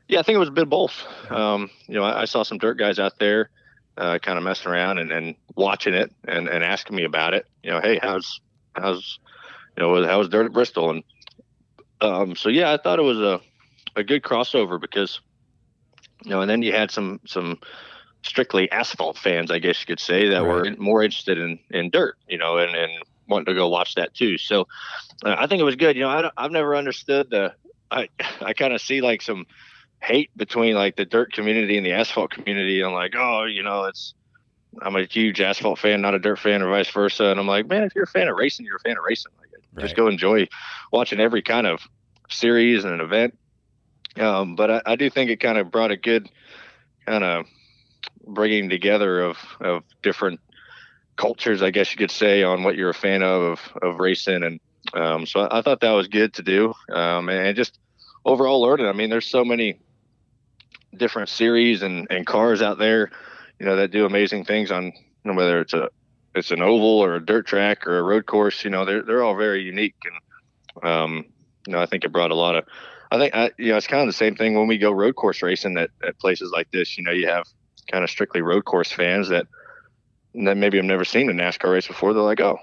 Yeah, 0.08 0.20
I 0.20 0.24
think 0.24 0.38
it 0.38 0.40
was 0.40 0.50
a 0.50 0.54
bit 0.54 0.64
of 0.64 0.70
both. 0.70 1.04
Um, 1.30 1.70
you 1.88 1.96
know, 1.96 2.04
I, 2.04 2.22
I, 2.22 2.26
saw 2.26 2.44
some 2.44 2.58
dirt 2.58 2.76
guys 2.76 2.98
out 2.98 3.20
there 3.20 3.50
uh, 3.98 4.20
kind 4.20 4.38
of 4.38 4.44
messing 4.44 4.72
around 4.72 5.00
and, 5.00 5.12
and 5.12 5.36
watching 5.56 5.94
it 5.94 6.14
and, 6.28 6.48
and 6.48 6.64
asking 6.64 6.96
me 6.96 7.04
about 7.04 7.34
it. 7.34 7.48
You 7.64 7.72
know, 7.72 7.82
hey, 7.82 8.00
how's 8.02 8.40
how's 8.74 9.20
you 9.76 9.84
know 9.84 10.06
how's 10.06 10.30
dirt 10.30 10.46
at 10.46 10.54
Bristol? 10.54 10.92
And 10.92 11.04
um, 12.02 12.36
so 12.36 12.50
yeah, 12.50 12.72
I 12.72 12.78
thought 12.78 13.00
it 13.00 13.04
was 13.04 13.20
a 13.20 13.42
a 13.96 14.04
good 14.04 14.24
crossover 14.24 14.80
because 14.80 15.20
you 16.24 16.32
know, 16.32 16.42
and 16.42 16.50
then 16.50 16.62
you 16.62 16.72
had 16.72 16.92
some 16.92 17.20
some 17.26 17.60
strictly 18.24 18.70
asphalt 18.72 19.18
fans, 19.18 19.52
I 19.52 19.60
guess 19.60 19.80
you 19.82 19.86
could 19.88 20.00
say, 20.00 20.30
that 20.30 20.44
right. 20.44 20.48
were 20.48 20.76
more 20.78 21.04
interested 21.04 21.38
in, 21.38 21.60
in 21.70 21.90
dirt, 21.90 22.18
you 22.28 22.38
know, 22.38 22.58
and, 22.58 22.76
and 22.76 22.92
wanting 23.28 23.46
to 23.46 23.54
go 23.54 23.70
watch 23.70 23.96
that 23.96 24.14
too. 24.14 24.38
So 24.38 24.68
uh, 25.24 25.36
I 25.38 25.48
think 25.48 25.62
it 25.62 25.64
was 25.64 25.76
good. 25.76 25.96
You 25.96 26.04
know, 26.04 26.10
I 26.10 26.30
I've 26.38 26.52
never 26.52 26.76
understood 26.76 27.30
the, 27.30 27.54
I, 27.90 28.10
I 28.42 28.54
kind 28.54 28.74
of 28.74 28.82
see 28.82 29.02
like 29.02 29.22
some 29.22 29.46
hate 30.02 30.30
between 30.38 30.76
like 30.76 30.96
the 30.96 31.06
dirt 31.06 31.34
community 31.34 31.78
and 31.78 31.86
the 31.86 31.94
asphalt 31.94 32.32
community. 32.32 32.82
I'm 32.82 32.94
like, 32.94 33.14
oh, 33.16 33.46
you 33.46 33.64
know, 33.64 33.86
it's, 33.86 34.14
I'm 34.82 34.96
a 34.96 35.06
huge 35.06 35.42
asphalt 35.42 35.80
fan, 35.80 36.02
not 36.02 36.14
a 36.14 36.20
dirt 36.20 36.40
fan, 36.40 36.62
or 36.62 36.70
vice 36.70 36.90
versa. 36.90 37.26
And 37.26 37.40
I'm 37.40 37.48
like, 37.48 37.68
man, 37.68 37.84
if 37.84 37.96
you're 37.96 38.04
a 38.04 38.08
fan 38.08 38.28
of 38.28 38.36
racing, 38.36 38.66
you're 38.66 38.78
a 38.78 38.80
fan 38.80 38.98
of 38.98 39.04
racing. 39.08 39.32
Like, 39.40 39.50
right. 39.74 39.84
just 39.84 39.96
go 39.96 40.08
enjoy 40.08 40.48
watching 40.92 41.20
every 41.20 41.42
kind 41.42 41.66
of 41.66 41.82
series 42.30 42.84
and 42.84 42.94
an 42.94 43.02
event. 43.02 43.38
Um, 44.18 44.56
but 44.56 44.72
I, 44.72 44.82
I 44.86 44.96
do 44.96 45.10
think 45.10 45.30
it 45.30 45.40
kind 45.40 45.58
of 45.58 45.72
brought 45.72 45.92
a 45.92 45.98
good 45.98 46.30
kind 47.06 47.24
of 47.24 47.46
bringing 48.26 48.70
together 48.70 49.22
of 49.22 49.38
of 49.62 49.84
different 50.02 50.40
cultures, 51.16 51.62
I 51.62 51.72
guess 51.72 51.92
you 51.92 51.98
could 51.98 52.12
say, 52.12 52.44
on 52.44 52.64
what 52.64 52.76
you're 52.76 52.90
a 52.90 52.96
fan 52.96 53.24
of 53.24 53.42
of, 53.42 53.78
of 53.82 54.00
racing, 54.00 54.44
and 54.44 54.60
um, 54.94 55.26
so 55.26 55.42
I, 55.42 55.60
I, 55.60 55.62
thought 55.62 55.82
that 55.82 55.92
was 55.92 56.08
good 56.08 56.34
to 56.36 56.44
do, 56.44 56.74
um, 56.92 57.30
and 57.30 57.56
just 57.56 57.80
overall 58.26 58.62
learning. 58.62 58.88
I 58.88 58.94
mean, 58.94 59.10
there's 59.10 59.28
so 59.28 59.44
many 59.44 59.80
different 60.98 61.30
series 61.30 61.82
and, 61.84 62.08
and 62.10 62.26
cars 62.26 62.62
out 62.62 62.78
there, 62.78 63.12
you 63.60 63.66
know, 63.66 63.76
that 63.78 63.92
do 63.92 64.06
amazing 64.06 64.46
things 64.46 64.72
on 64.72 64.86
you 64.86 64.94
know, 65.24 65.34
whether 65.34 65.60
it's 65.60 65.74
a 65.74 65.90
it's 66.36 66.52
an 66.52 66.62
oval 66.62 67.00
or 67.00 67.16
a 67.16 67.26
dirt 67.26 67.48
track 67.48 67.88
or 67.88 68.00
a 68.00 68.04
road 68.04 68.26
course. 68.26 68.64
You 68.64 68.70
know, 68.70 68.86
they're 68.86 69.04
they're 69.04 69.24
all 69.24 69.36
very 69.36 69.62
unique, 69.62 69.96
and 70.06 70.90
um, 70.90 71.26
you 71.66 71.74
know, 71.74 71.82
I 71.82 71.86
think 71.86 72.04
it 72.04 72.12
brought 72.12 72.32
a 72.32 72.36
lot 72.36 72.56
of. 72.56 72.66
I 73.12 73.18
think 73.18 73.36
I, 73.36 73.52
you 73.58 73.70
know 73.72 73.78
it's 73.78 73.88
kind 73.88 74.02
of 74.02 74.08
the 74.08 74.14
same 74.14 74.36
thing 74.36 74.56
when 74.56 74.68
we 74.68 74.78
go 74.78 74.92
road 74.92 75.16
course 75.16 75.42
racing 75.42 75.78
at, 75.78 75.90
at 76.06 76.20
places 76.20 76.52
like 76.52 76.72
this. 76.72 76.98
You 76.98 77.04
know, 77.04 77.12
you 77.12 77.28
have 77.28 77.46
kind 77.92 78.04
of 78.04 78.10
strictly 78.10 78.42
road 78.42 78.66
course 78.66 78.92
fans 78.92 79.30
that 79.30 79.48
that 80.34 80.58
maybe 80.58 80.78
have 80.78 80.86
never 80.86 81.06
seen 81.06 81.30
a 81.30 81.34
NASCAR 81.34 81.74
race 81.74 81.88
before. 81.88 82.14
They're 82.14 82.22
like, 82.22 82.42
oh, 82.42 82.60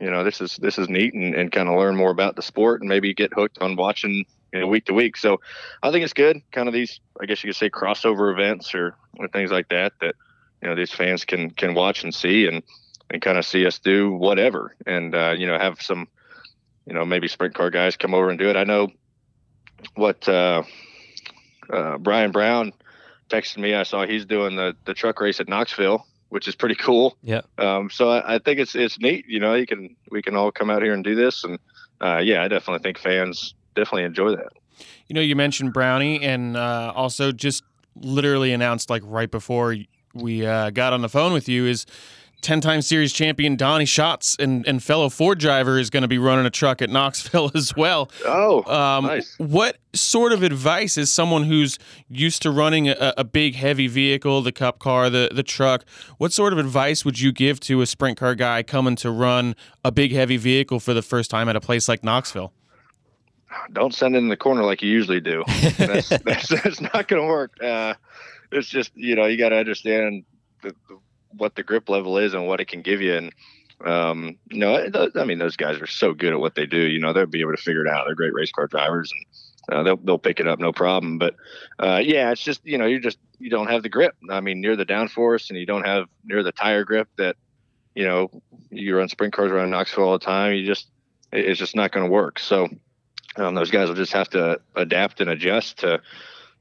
you 0.00 0.10
know, 0.10 0.24
this 0.24 0.40
is 0.40 0.56
this 0.56 0.78
is 0.78 0.88
neat, 0.88 1.14
and, 1.14 1.34
and 1.34 1.50
kind 1.50 1.68
of 1.68 1.76
learn 1.76 1.96
more 1.96 2.10
about 2.10 2.36
the 2.36 2.42
sport, 2.42 2.80
and 2.80 2.88
maybe 2.88 3.14
get 3.14 3.32
hooked 3.32 3.58
on 3.60 3.76
watching 3.76 4.24
you 4.54 4.60
know 4.60 4.68
week 4.68 4.86
to 4.86 4.94
week. 4.94 5.16
So 5.16 5.40
I 5.82 5.90
think 5.90 6.04
it's 6.04 6.12
good, 6.12 6.40
kind 6.52 6.68
of 6.68 6.74
these, 6.74 7.00
I 7.20 7.26
guess 7.26 7.42
you 7.42 7.48
could 7.48 7.56
say, 7.56 7.68
crossover 7.68 8.32
events 8.32 8.74
or, 8.74 8.94
or 9.18 9.28
things 9.28 9.50
like 9.50 9.68
that 9.68 9.92
that 10.00 10.14
you 10.62 10.68
know 10.68 10.76
these 10.76 10.92
fans 10.92 11.24
can 11.24 11.50
can 11.50 11.74
watch 11.74 12.04
and 12.04 12.14
see 12.14 12.46
and 12.46 12.62
and 13.10 13.20
kind 13.20 13.36
of 13.36 13.44
see 13.44 13.66
us 13.66 13.80
do 13.80 14.12
whatever, 14.12 14.74
and 14.86 15.14
uh, 15.14 15.34
you 15.36 15.46
know 15.46 15.58
have 15.58 15.82
some, 15.82 16.08
you 16.86 16.94
know, 16.94 17.04
maybe 17.04 17.28
sprint 17.28 17.54
car 17.54 17.68
guys 17.68 17.96
come 17.96 18.14
over 18.14 18.30
and 18.30 18.38
do 18.38 18.48
it. 18.48 18.56
I 18.56 18.64
know 18.64 18.88
what 19.96 20.26
uh, 20.28 20.62
uh, 21.70 21.98
Brian 21.98 22.30
Brown 22.30 22.72
texted 23.28 23.58
me. 23.58 23.74
I 23.74 23.82
saw 23.82 24.06
he's 24.06 24.24
doing 24.24 24.54
the 24.56 24.76
the 24.84 24.94
truck 24.94 25.20
race 25.20 25.40
at 25.40 25.48
Knoxville, 25.48 26.06
which 26.28 26.46
is 26.46 26.54
pretty 26.54 26.76
cool. 26.76 27.16
Yeah. 27.22 27.42
Um, 27.58 27.90
so 27.90 28.08
I, 28.08 28.36
I, 28.36 28.38
think 28.38 28.60
it's 28.60 28.76
it's 28.76 29.00
neat. 29.00 29.26
You 29.28 29.40
know, 29.40 29.54
you 29.54 29.66
can 29.66 29.96
we 30.12 30.22
can 30.22 30.36
all 30.36 30.52
come 30.52 30.70
out 30.70 30.82
here 30.82 30.94
and 30.94 31.02
do 31.02 31.16
this, 31.16 31.42
and 31.42 31.58
uh, 32.00 32.18
yeah, 32.18 32.42
I 32.42 32.48
definitely 32.48 32.84
think 32.84 32.98
fans 32.98 33.54
definitely 33.74 34.04
enjoy 34.04 34.36
that. 34.36 34.52
You 35.08 35.14
know, 35.14 35.20
you 35.20 35.36
mentioned 35.36 35.72
Brownie, 35.72 36.22
and 36.22 36.56
uh, 36.56 36.92
also 36.94 37.32
just 37.32 37.62
literally 37.96 38.52
announced 38.52 38.90
like 38.90 39.02
right 39.04 39.30
before 39.30 39.76
we 40.14 40.46
uh, 40.46 40.70
got 40.70 40.92
on 40.92 41.02
the 41.02 41.08
phone 41.08 41.32
with 41.32 41.48
you 41.48 41.66
is 41.66 41.86
10 42.44 42.60
time 42.60 42.82
series 42.82 43.12
champion 43.12 43.56
Donny 43.56 43.86
Schatz 43.86 44.36
and, 44.38 44.68
and 44.68 44.82
fellow 44.82 45.08
Ford 45.08 45.38
driver 45.38 45.78
is 45.78 45.88
going 45.88 46.02
to 46.02 46.08
be 46.08 46.18
running 46.18 46.44
a 46.44 46.50
truck 46.50 46.82
at 46.82 46.90
Knoxville 46.90 47.50
as 47.54 47.74
well. 47.74 48.10
Oh, 48.24 48.62
um, 48.70 49.06
nice. 49.06 49.34
What 49.38 49.78
sort 49.94 50.32
of 50.32 50.42
advice 50.42 50.98
is 50.98 51.10
someone 51.10 51.44
who's 51.44 51.78
used 52.08 52.42
to 52.42 52.50
running 52.50 52.88
a, 52.88 53.14
a, 53.16 53.24
big, 53.24 53.54
heavy 53.54 53.86
vehicle, 53.86 54.42
the 54.42 54.52
cup 54.52 54.78
car, 54.78 55.08
the, 55.08 55.30
the 55.32 55.42
truck, 55.42 55.84
what 56.18 56.32
sort 56.32 56.52
of 56.52 56.58
advice 56.58 57.04
would 57.04 57.18
you 57.18 57.32
give 57.32 57.60
to 57.60 57.80
a 57.80 57.86
sprint 57.86 58.18
car 58.18 58.34
guy 58.34 58.62
coming 58.62 58.94
to 58.96 59.10
run 59.10 59.56
a 59.82 59.90
big, 59.90 60.12
heavy 60.12 60.36
vehicle 60.36 60.80
for 60.80 60.92
the 60.92 61.02
first 61.02 61.30
time 61.30 61.48
at 61.48 61.56
a 61.56 61.60
place 61.60 61.88
like 61.88 62.04
Knoxville? 62.04 62.52
Don't 63.72 63.94
send 63.94 64.14
it 64.14 64.18
in 64.18 64.28
the 64.28 64.36
corner 64.36 64.62
like 64.62 64.82
you 64.82 64.90
usually 64.90 65.20
do. 65.20 65.44
That's, 65.76 66.08
that's, 66.08 66.48
that's 66.48 66.80
not 66.80 67.08
going 67.08 67.22
to 67.22 67.28
work. 67.28 67.52
Uh, 67.62 67.94
it's 68.52 68.68
just 68.68 68.92
you 68.94 69.16
know 69.16 69.26
you 69.26 69.36
got 69.36 69.50
to 69.50 69.56
understand 69.56 70.24
the, 70.62 70.74
the, 70.88 70.98
what 71.36 71.54
the 71.54 71.62
grip 71.62 71.88
level 71.88 72.18
is 72.18 72.34
and 72.34 72.46
what 72.46 72.60
it 72.60 72.68
can 72.68 72.82
give 72.82 73.00
you. 73.00 73.14
And 73.14 73.32
um, 73.84 74.38
you 74.50 74.58
know, 74.58 74.88
I 75.14 75.24
mean, 75.24 75.38
those 75.38 75.56
guys 75.56 75.80
are 75.80 75.86
so 75.86 76.14
good 76.14 76.32
at 76.32 76.40
what 76.40 76.54
they 76.54 76.66
do. 76.66 76.78
You 76.78 77.00
know, 77.00 77.12
they'll 77.12 77.26
be 77.26 77.40
able 77.40 77.56
to 77.56 77.62
figure 77.62 77.84
it 77.84 77.90
out. 77.90 78.04
They're 78.06 78.14
great 78.14 78.34
race 78.34 78.52
car 78.52 78.66
drivers, 78.66 79.12
and 79.68 79.78
uh, 79.78 79.82
they'll 79.82 79.96
they'll 79.96 80.18
pick 80.18 80.40
it 80.40 80.48
up 80.48 80.58
no 80.58 80.72
problem. 80.72 81.18
But 81.18 81.34
uh, 81.78 82.00
yeah, 82.02 82.30
it's 82.30 82.42
just 82.42 82.64
you 82.64 82.78
know 82.78 82.86
you 82.86 83.00
just 83.00 83.18
you 83.38 83.50
don't 83.50 83.70
have 83.70 83.82
the 83.82 83.88
grip. 83.88 84.14
I 84.30 84.40
mean, 84.40 84.60
near 84.60 84.76
the 84.76 84.86
downforce, 84.86 85.50
and 85.50 85.58
you 85.58 85.66
don't 85.66 85.86
have 85.86 86.06
near 86.24 86.42
the 86.42 86.52
tire 86.52 86.84
grip 86.84 87.08
that 87.16 87.36
you 87.94 88.04
know 88.04 88.30
you 88.70 88.96
run 88.96 89.08
sprint 89.08 89.34
cars 89.34 89.50
around 89.50 89.70
Knoxville 89.70 90.04
all 90.04 90.18
the 90.18 90.24
time. 90.24 90.54
You 90.54 90.64
just 90.64 90.88
it's 91.32 91.58
just 91.58 91.74
not 91.74 91.90
going 91.90 92.06
to 92.06 92.10
work. 92.10 92.38
So 92.38 92.68
um, 93.36 93.54
those 93.54 93.70
guys 93.70 93.88
will 93.88 93.96
just 93.96 94.12
have 94.12 94.30
to 94.30 94.60
adapt 94.76 95.20
and 95.20 95.30
adjust 95.30 95.78
to 95.78 96.00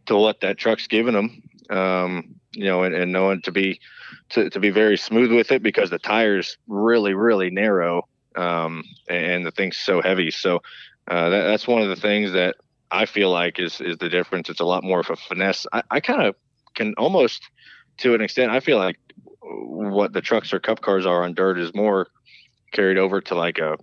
to 0.05 0.17
what 0.17 0.41
that 0.41 0.57
truck's 0.57 0.87
giving 0.87 1.13
them. 1.13 1.43
Um, 1.69 2.35
you 2.51 2.65
know, 2.65 2.83
and, 2.83 2.93
and 2.93 3.11
knowing 3.11 3.41
to 3.43 3.51
be 3.51 3.79
to, 4.29 4.49
to 4.49 4.59
be 4.59 4.69
very 4.69 4.97
smooth 4.97 5.31
with 5.31 5.51
it 5.51 5.63
because 5.63 5.89
the 5.89 5.99
tires 5.99 6.57
really 6.67 7.13
really 7.13 7.49
narrow 7.49 8.07
um, 8.35 8.83
and 9.09 9.45
the 9.45 9.51
thing's 9.51 9.77
so 9.77 10.01
heavy. 10.01 10.31
So 10.31 10.61
uh, 11.07 11.29
that, 11.29 11.43
that's 11.43 11.67
one 11.67 11.81
of 11.81 11.89
the 11.89 11.95
things 11.95 12.31
that 12.33 12.55
I 12.91 13.05
feel 13.05 13.31
like 13.31 13.59
is 13.59 13.81
is 13.81 13.97
the 13.97 14.09
difference. 14.09 14.49
It's 14.49 14.59
a 14.59 14.65
lot 14.65 14.83
more 14.83 14.99
of 14.99 15.09
a 15.09 15.15
finesse. 15.15 15.65
I, 15.71 15.83
I 15.89 15.99
kind 15.99 16.23
of 16.23 16.35
can 16.75 16.93
almost 16.95 17.49
to 17.97 18.13
an 18.13 18.21
extent. 18.21 18.51
I 18.51 18.59
feel 18.59 18.77
like 18.77 18.97
what 19.41 20.13
the 20.13 20.21
trucks 20.21 20.53
or 20.53 20.59
cup 20.59 20.81
cars 20.81 21.05
are 21.05 21.23
on 21.23 21.33
dirt 21.33 21.59
is 21.59 21.73
more 21.73 22.07
carried 22.71 22.97
over 22.97 23.21
to 23.21 23.35
like 23.35 23.59
a 23.59 23.77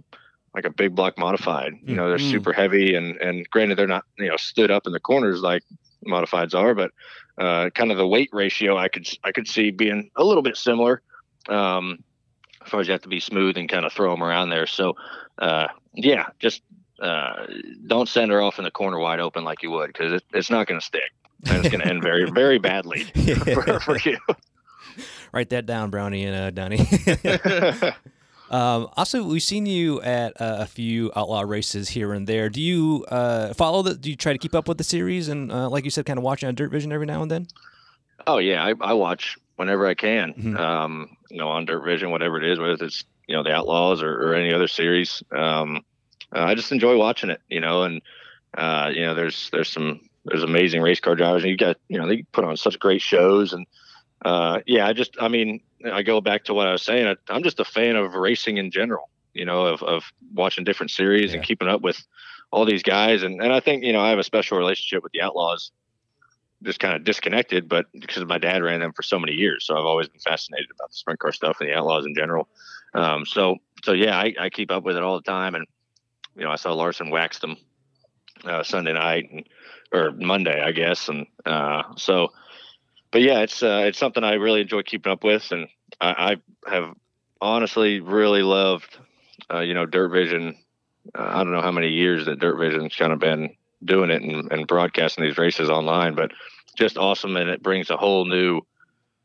like 0.55 0.65
a 0.65 0.71
big 0.71 0.95
block 0.95 1.17
modified. 1.19 1.75
You 1.85 1.95
know, 1.95 2.09
they're 2.09 2.19
Mm. 2.19 2.31
super 2.31 2.53
heavy 2.53 2.95
and 2.95 3.17
and 3.19 3.49
granted 3.51 3.79
they're 3.79 3.87
not 3.87 4.05
you 4.19 4.29
know 4.29 4.37
stood 4.37 4.71
up 4.71 4.87
in 4.87 4.93
the 4.93 5.01
corners 5.01 5.41
like 5.41 5.63
modifieds 6.07 6.55
are, 6.55 6.75
but 6.75 6.91
uh, 7.39 7.71
kind 7.71 7.91
of 7.93 7.99
the 7.99 8.07
weight 8.07 8.31
ratio 8.33 8.77
I 8.77 8.89
could 8.89 9.09
I 9.25 9.33
could 9.33 9.47
see 9.49 9.71
being 9.71 10.11
a 10.17 10.25
little 10.25 10.43
bit 10.43 10.57
similar. 10.57 11.03
Um, 11.49 12.03
as 12.63 12.69
far 12.71 12.81
as 12.81 12.89
you 12.89 12.93
have 12.93 13.03
to 13.03 13.09
be 13.09 13.21
smooth 13.21 13.57
and 13.57 13.69
kind 13.69 13.87
of 13.87 13.93
throw 13.93 14.11
them 14.11 14.23
around 14.23 14.51
there. 14.51 14.67
So 14.67 14.95
uh, 15.39 15.69
yeah, 15.95 16.27
just 16.39 16.63
uh, 17.01 17.47
don't 17.87 18.09
send 18.09 18.31
her 18.31 18.43
off 18.43 18.59
in 18.59 18.65
the 18.65 18.71
corner 18.71 18.99
wide 18.99 19.21
open 19.21 19.43
like 19.45 19.63
you 19.63 19.71
would 19.71 19.87
because 19.87 20.13
it, 20.13 20.25
it's 20.35 20.51
not 20.51 20.67
going 20.67 20.79
to 20.79 20.85
stick 20.85 21.11
and 21.47 21.57
it's 21.59 21.69
going 21.71 21.81
to 21.81 21.87
end 21.87 22.03
very 22.03 22.31
very 22.31 22.59
badly 22.59 23.05
for, 23.55 23.81
for 23.81 23.99
you. 24.01 24.19
Write 25.33 25.49
that 25.51 25.65
down, 25.65 25.91
Brownie 25.91 26.25
and 26.25 26.37
uh, 26.37 26.51
Donny. 26.51 26.79
um, 28.51 28.89
also, 28.97 29.23
we've 29.23 29.43
seen 29.43 29.67
you 29.67 30.03
at 30.03 30.41
uh, 30.41 30.59
a 30.61 30.67
few 30.67 31.13
outlaw 31.15 31.43
races 31.43 31.89
here 31.89 32.13
and 32.13 32.27
there. 32.27 32.49
Do 32.49 32.61
you 32.61 33.05
uh, 33.09 33.55
follow 33.55 33.83
the? 33.83 33.95
Do 33.95 34.11
you 34.11 34.17
try 34.17 34.33
to 34.33 34.39
keep 34.39 34.55
up 34.55 34.67
with 34.67 34.79
the 34.79 34.85
series 34.85 35.29
and, 35.29 35.53
uh, 35.53 35.69
like 35.69 35.85
you 35.85 35.91
said, 35.91 36.05
kind 36.07 36.19
of 36.19 36.25
watching 36.25 36.49
on 36.49 36.55
Dirt 36.55 36.71
Vision 36.71 36.93
every 36.93 37.07
now 37.07 37.23
and 37.23 37.31
then? 37.31 37.47
Oh 38.27 38.39
yeah, 38.39 38.65
I, 38.65 38.75
I 38.81 38.93
watch 38.93 39.39
whenever 39.57 39.87
I 39.87 39.95
can. 39.95 40.35
Mhm. 40.35 40.59
Um, 40.59 41.17
you 41.31 41.39
know, 41.39 41.49
on 41.49 41.65
Dirt 41.65 41.85
Vision, 41.85 42.11
whatever 42.11 42.39
it 42.39 42.45
is, 42.45 42.59
whether 42.59 42.85
it's 42.85 43.05
you 43.29 43.37
know 43.37 43.43
the 43.43 43.53
Outlaws 43.53 44.03
or, 44.03 44.13
or 44.13 44.35
any 44.35 44.53
other 44.53 44.69
series. 44.69 45.23
Um, 45.31 45.85
uh, 46.35 46.45
I 46.45 46.55
just 46.55 46.73
enjoy 46.73 46.97
watching 46.97 47.31
it. 47.31 47.41
You 47.49 47.61
know, 47.61 47.85
and 47.85 48.03
uh, 48.57 48.91
you 48.93 49.03
know, 49.03 49.15
there's 49.15 49.49
there's 49.53 49.69
some 49.69 50.01
there's 50.25 50.43
amazing 50.43 50.83
race 50.83 51.01
car 51.01 51.15
drivers, 51.15 51.43
and 51.45 51.51
you 51.51 51.57
got 51.57 51.77
you 51.89 51.99
know 51.99 52.09
they 52.09 52.23
put 52.33 52.45
on 52.45 52.57
such 52.57 52.79
great 52.79 53.01
shows, 53.01 53.53
and 53.53 53.67
uh, 54.25 54.61
yeah, 54.67 54.87
I 54.87 54.93
just 54.93 55.17
I 55.21 55.29
mean 55.29 55.61
I 55.91 56.03
go 56.03 56.21
back 56.21 56.45
to 56.45 56.55
what 56.55 56.67
I 56.67 56.73
was 56.73 56.83
saying. 56.83 57.07
I, 57.07 57.17
I'm 57.33 57.43
just 57.43 57.61
a 57.61 57.65
fan 57.65 57.97
of 57.97 58.15
racing 58.15 58.59
in 58.59 58.71
general. 58.71 59.09
You 59.33 59.45
know, 59.45 59.67
of 59.67 59.83
of 59.83 60.05
watching 60.35 60.65
different 60.65 60.91
series 60.91 61.35
and 61.35 61.43
keeping 61.43 61.69
up 61.69 61.83
with 61.83 62.03
all 62.51 62.65
these 62.65 62.83
guys, 62.83 63.23
and 63.23 63.41
and 63.41 63.53
I 63.53 63.61
think 63.61 63.85
you 63.85 63.93
know 63.93 64.01
I 64.01 64.11
have 64.11 64.19
a 64.19 64.25
special 64.25 64.59
relationship 64.59 65.03
with 65.03 65.13
the 65.13 65.23
Outlaws 65.23 65.71
just 66.63 66.81
kind 66.81 66.95
of 66.95 67.05
disconnected, 67.05 67.69
but 67.69 67.87
because 67.99 68.25
my 68.27 68.39
dad 68.39 68.63
ran 68.63 68.81
them 68.81 68.93
for 68.93 69.03
so 69.03 69.19
many 69.19 69.33
years, 69.33 69.65
so 69.65 69.77
I've 69.77 69.87
always 69.87 70.09
been 70.09 70.21
fascinated 70.21 70.69
about 70.71 70.91
the 70.91 70.97
sprint 70.97 71.19
car 71.19 71.33
stuff 71.33 71.59
and 71.61 71.69
the 71.69 71.75
outlaws 71.75 72.05
in 72.05 72.15
general. 72.15 72.49
Um, 72.93 73.25
so, 73.25 73.57
so 73.83 73.93
yeah, 73.93 74.19
I, 74.19 74.35
I 74.39 74.51
keep 74.51 74.71
up 74.71 74.85
with 74.85 74.97
it 74.97 75.03
all 75.03 75.17
the 75.17 75.23
time, 75.23 75.55
and 75.55 75.67
you 76.37 76.45
know, 76.45 76.51
I 76.51 76.57
saw 76.57 76.73
Larson 76.75 77.11
wax 77.11 77.39
them 77.39 77.57
uh, 78.45 78.63
Sunday 78.63 78.93
night 78.93 79.31
and 79.31 79.49
or 79.93 80.13
Monday, 80.13 80.63
I 80.63 80.71
guess, 80.73 81.09
and 81.09 81.27
uh, 81.45 81.83
so, 81.97 82.29
but 83.11 83.23
yeah, 83.23 83.41
it's 83.41 83.63
uh, 83.63 83.85
it's 83.87 83.99
something 83.99 84.23
I 84.23 84.35
really 84.35 84.61
enjoy 84.61 84.83
keeping 84.83 85.13
up 85.13 85.25
with, 85.25 85.51
and 85.51 85.69
I, 86.01 86.37
I 86.67 86.71
have 86.71 86.95
honestly 87.41 88.01
really 88.01 88.43
loved, 88.43 88.97
uh, 89.53 89.61
you 89.61 89.75
know, 89.75 89.87
Dirt 89.87 90.11
Vision. 90.11 90.57
Uh, 91.15 91.29
I 91.29 91.45
don't 91.45 91.53
know 91.53 91.63
how 91.63 91.73
many 91.73 91.89
years 91.89 92.27
that 92.27 92.39
Dirt 92.39 92.59
Vision's 92.59 92.95
kind 92.95 93.13
of 93.13 93.19
been 93.19 93.57
doing 93.85 94.11
it 94.11 94.23
and, 94.23 94.53
and 94.53 94.67
broadcasting 94.67 95.25
these 95.25 95.39
races 95.39 95.71
online, 95.71 96.15
but 96.15 96.33
just 96.77 96.99
awesome, 96.99 97.37
and 97.37 97.51
it 97.51 97.63
brings 97.63 97.91
a 97.91 97.97
whole 97.97 98.27
new 98.27 98.61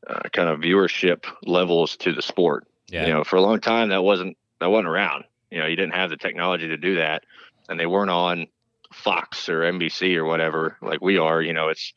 uh, 0.07 0.21
kind 0.33 0.49
of 0.49 0.59
viewership 0.59 1.25
levels 1.43 1.97
to 1.97 2.13
the 2.13 2.21
sport. 2.21 2.67
Yeah. 2.87 3.07
You 3.07 3.13
know, 3.13 3.23
for 3.23 3.35
a 3.35 3.41
long 3.41 3.59
time 3.59 3.89
that 3.89 4.03
wasn't 4.03 4.37
that 4.59 4.69
wasn't 4.69 4.87
around. 4.87 5.25
You 5.51 5.59
know, 5.59 5.67
you 5.67 5.75
didn't 5.75 5.93
have 5.93 6.09
the 6.09 6.17
technology 6.17 6.67
to 6.69 6.77
do 6.77 6.95
that, 6.95 7.23
and 7.69 7.79
they 7.79 7.85
weren't 7.85 8.11
on 8.11 8.47
Fox 8.93 9.49
or 9.49 9.61
NBC 9.61 10.15
or 10.15 10.25
whatever 10.25 10.77
like 10.81 11.01
we 11.01 11.17
are. 11.17 11.41
You 11.41 11.53
know, 11.53 11.69
it's 11.69 11.93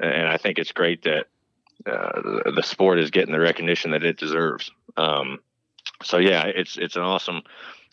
and 0.00 0.28
I 0.28 0.36
think 0.36 0.58
it's 0.58 0.72
great 0.72 1.02
that 1.02 1.26
uh, 1.86 2.20
the, 2.22 2.52
the 2.56 2.62
sport 2.62 2.98
is 2.98 3.10
getting 3.10 3.32
the 3.32 3.40
recognition 3.40 3.92
that 3.92 4.04
it 4.04 4.16
deserves. 4.18 4.70
Um, 4.96 5.38
so 6.02 6.18
yeah, 6.18 6.44
it's 6.46 6.76
it's 6.76 6.96
an 6.96 7.02
awesome 7.02 7.42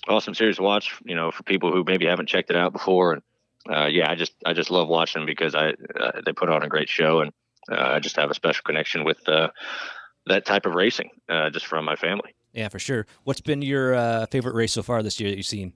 awesome 0.08 0.34
series 0.34 0.58
to 0.58 0.64
watch. 0.64 1.00
You 1.04 1.16
know, 1.16 1.32
for 1.32 1.44
people 1.44 1.72
who 1.72 1.84
maybe 1.86 2.06
haven't 2.06 2.30
checked 2.30 2.50
it 2.50 2.56
out 2.56 2.74
before, 2.74 3.14
and 3.14 3.22
uh, 3.70 3.88
yeah, 3.88 4.10
I 4.10 4.16
just 4.16 4.34
I 4.46 4.54
just 4.54 4.72
love 4.72 4.88
watching 4.88 5.22
them 5.22 5.26
because 5.26 5.56
I 5.56 5.70
uh, 6.00 6.22
they 6.26 6.34
put 6.34 6.50
on 6.50 6.64
a 6.64 6.70
great 6.70 6.90
show, 6.90 7.22
and 7.22 7.32
uh, 7.72 7.94
I 7.96 8.00
just 8.00 8.16
have 8.16 8.32
a 8.32 8.34
special 8.34 8.64
connection 8.64 9.04
with 9.04 9.28
uh, 9.28 9.50
that 10.26 10.46
type 10.46 10.66
of 10.66 10.74
racing 10.74 11.10
uh, 11.30 11.50
just 11.50 11.66
from 11.66 11.86
my 11.86 11.96
family. 11.96 12.36
Yeah, 12.54 12.70
for 12.70 12.80
sure. 12.80 13.06
What's 13.24 13.42
been 13.42 13.62
your 13.62 13.94
uh, 13.94 14.26
favorite 14.28 14.56
race 14.56 14.74
so 14.74 14.82
far 14.82 15.04
this 15.04 15.20
year 15.20 15.30
that 15.30 15.38
you've 15.38 15.46
seen? 15.46 15.74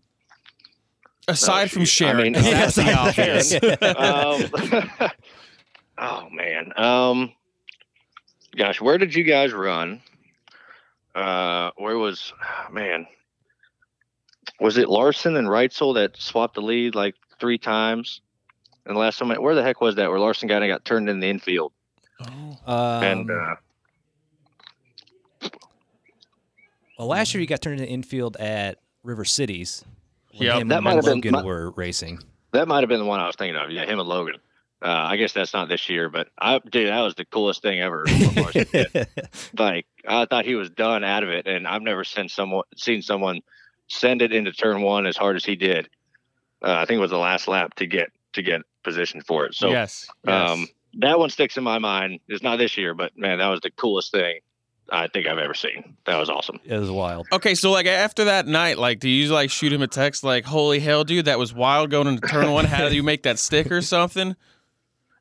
Aside 1.27 1.69
from 1.69 1.85
shoot. 1.85 2.07
I 2.07 2.13
mean, 2.13 2.33
that's 2.33 2.75
the 2.75 2.81
aside 2.81 3.15
from 3.15 3.23
obvious. 3.23 5.01
um, 5.01 5.09
oh 6.01 6.27
man, 6.31 6.73
um, 6.77 7.31
gosh, 8.57 8.81
where 8.81 8.97
did 8.97 9.15
you 9.15 9.23
guys 9.23 9.53
run? 9.53 10.01
Uh, 11.15 11.71
where 11.77 11.97
was 11.97 12.33
man? 12.71 13.07
Was 14.59 14.77
it 14.77 14.89
Larson 14.89 15.35
and 15.37 15.47
Reitzel 15.47 15.95
that 15.95 16.17
swapped 16.17 16.55
the 16.55 16.61
lead 16.61 16.95
like 16.95 17.15
three 17.39 17.57
times? 17.57 18.21
And 18.85 18.95
the 18.95 18.99
last 18.99 19.19
time, 19.19 19.29
where 19.41 19.55
the 19.55 19.63
heck 19.63 19.79
was 19.81 19.95
that? 19.95 20.09
Where 20.09 20.19
Larson 20.19 20.47
got 20.47 20.61
and 20.63 20.71
got 20.71 20.83
turned 20.85 21.07
in 21.09 21.19
the 21.19 21.29
infield, 21.29 21.71
Um, 22.65 23.03
and 23.03 23.29
uh, 23.31 23.55
well, 26.97 27.07
last 27.07 27.33
year 27.33 27.41
you 27.41 27.47
got 27.47 27.61
turned 27.61 27.79
in 27.79 27.85
the 27.85 27.91
infield 27.91 28.37
at 28.37 28.79
River 29.03 29.25
Cities. 29.25 29.83
Yeah, 30.31 30.53
That 30.53 30.61
and 30.61 30.69
might 30.83 30.95
have 30.95 31.03
been 31.05 31.15
Logan 31.15 31.31
my- 31.33 31.43
were 31.43 31.71
racing. 31.71 32.19
that 32.51 32.67
might 32.67 32.79
have 32.81 32.89
been 32.89 32.99
the 32.99 33.05
one 33.05 33.19
I 33.19 33.27
was 33.27 33.35
thinking 33.35 33.55
of. 33.55 33.69
Yeah, 33.71 33.85
him 33.85 33.99
and 33.99 34.07
Logan. 34.07 34.35
Uh, 34.83 34.87
I 34.87 35.17
guess 35.17 35.33
that's 35.33 35.53
not 35.53 35.69
this 35.69 35.89
year, 35.89 36.09
but 36.09 36.29
I, 36.39 36.57
dude, 36.57 36.87
that 36.87 37.01
was 37.01 37.13
the 37.13 37.25
coolest 37.25 37.61
thing 37.61 37.79
ever. 37.79 38.03
what 38.07 38.35
Larson 38.35 38.65
did. 38.71 39.07
like 39.57 39.85
I 40.07 40.25
thought 40.25 40.45
he 40.45 40.55
was 40.55 40.71
done 40.71 41.03
out 41.03 41.23
of 41.23 41.29
it, 41.29 41.47
and 41.47 41.67
I've 41.67 41.83
never 41.83 42.03
seen 42.03 42.29
someone 42.29 42.63
seen 42.75 43.03
someone 43.03 43.41
send 43.87 44.23
it 44.23 44.33
into 44.33 44.51
turn 44.51 44.81
one 44.81 45.05
as 45.05 45.15
hard 45.15 45.35
as 45.35 45.45
he 45.45 45.55
did. 45.55 45.87
Uh, 46.63 46.73
I 46.73 46.85
think 46.85 46.97
it 46.97 47.01
was 47.01 47.11
the 47.11 47.17
last 47.17 47.47
lap 47.47 47.75
to 47.75 47.85
get 47.85 48.11
to 48.33 48.41
get 48.41 48.61
positioned 48.83 49.25
for 49.27 49.45
it. 49.45 49.53
So 49.53 49.69
yes, 49.69 50.07
yes. 50.25 50.49
um, 50.49 50.67
that 50.95 51.19
one 51.19 51.29
sticks 51.29 51.57
in 51.57 51.63
my 51.63 51.77
mind. 51.77 52.19
It's 52.27 52.41
not 52.41 52.57
this 52.57 52.75
year, 52.75 52.95
but 52.95 53.15
man, 53.15 53.37
that 53.37 53.49
was 53.49 53.61
the 53.61 53.71
coolest 53.71 54.11
thing 54.11 54.39
I 54.89 55.07
think 55.07 55.27
I've 55.27 55.37
ever 55.37 55.53
seen. 55.53 55.95
That 56.05 56.17
was 56.17 56.29
awesome. 56.29 56.59
It 56.65 56.77
was 56.77 56.89
wild. 56.89 57.27
Okay, 57.31 57.53
so 57.53 57.71
like 57.71 57.85
after 57.85 58.25
that 58.25 58.47
night, 58.47 58.79
like, 58.79 58.99
do 58.99 59.09
you 59.09 59.31
like 59.31 59.51
shoot 59.51 59.71
him 59.71 59.83
a 59.83 59.87
text 59.87 60.23
like, 60.23 60.45
"Holy 60.45 60.79
hell, 60.79 61.03
dude, 61.03 61.25
that 61.25 61.37
was 61.37 61.53
wild 61.53 61.91
going 61.91 62.07
into 62.07 62.27
turn 62.27 62.51
one. 62.51 62.65
How 62.65 62.89
do 62.89 62.95
you 62.95 63.03
make 63.03 63.23
that 63.23 63.37
stick 63.37 63.71
or 63.71 63.83
something?" 63.83 64.35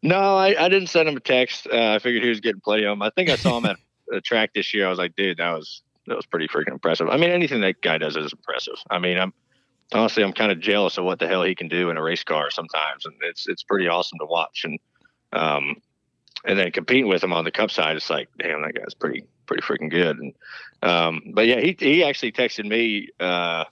No, 0.03 0.17
I, 0.37 0.55
I 0.59 0.69
didn't 0.69 0.89
send 0.89 1.09
him 1.09 1.17
a 1.17 1.21
text. 1.21 1.67
Uh, 1.71 1.95
I 1.95 1.99
figured 1.99 2.23
he 2.23 2.29
was 2.31 2.41
getting 2.41 2.61
plenty 2.61 2.85
of 2.85 2.93
them. 2.93 3.03
I 3.03 3.11
think 3.11 3.29
I 3.29 3.37
saw 3.37 3.59
him 3.59 3.67
at 3.67 3.77
a 4.13 4.21
track 4.21 4.53
this 4.55 4.73
year. 4.73 4.87
I 4.87 4.91
was 4.91 4.99
like, 4.99 5.15
dude, 5.15 5.39
that 5.39 5.53
was 5.53 5.83
that 6.07 6.17
was 6.17 6.27
pretty 6.27 6.49
freaking 6.49 6.73
impressive. 6.73 7.09
I 7.09 7.17
mean, 7.17 7.31
anything 7.31 7.61
that 7.61 7.83
guy 7.83 7.99
does 7.99 8.17
is 8.17 8.33
impressive. 8.33 8.77
I 8.91 8.99
mean, 8.99 9.19
I'm 9.19 9.33
honestly 9.93 10.23
I'm 10.23 10.33
kind 10.33 10.53
of 10.53 10.61
jealous 10.61 10.99
of 10.99 11.05
what 11.05 11.19
the 11.19 11.29
hell 11.29 11.43
he 11.43 11.55
can 11.55 11.69
do 11.69 11.91
in 11.91 11.97
a 11.97 12.03
race 12.03 12.25
car 12.25 12.51
sometimes, 12.51 13.05
and 13.05 13.15
it's 13.23 13.47
it's 13.49 13.63
pretty 13.63 13.89
awesome 13.89 14.19
to 14.19 14.27
watch. 14.27 14.65
And 14.65 14.79
um, 15.33 15.77
and 16.45 16.59
then 16.59 16.71
competing 16.71 17.09
with 17.09 17.23
him 17.23 17.33
on 17.33 17.45
the 17.45 17.51
cup 17.51 17.71
side, 17.71 17.97
it's 17.97 18.11
like, 18.11 18.29
damn, 18.39 18.63
that 18.63 18.75
guy's 18.75 18.95
pretty 18.95 19.25
pretty 19.47 19.63
freaking 19.63 19.91
good. 19.91 20.19
And 20.19 20.35
um, 20.83 21.23
but 21.35 21.47
yeah, 21.47 21.61
he 21.61 21.77
he 21.79 22.05
actually 22.05 22.33
texted 22.33 22.67
me 22.67 23.09
uh, 23.21 23.65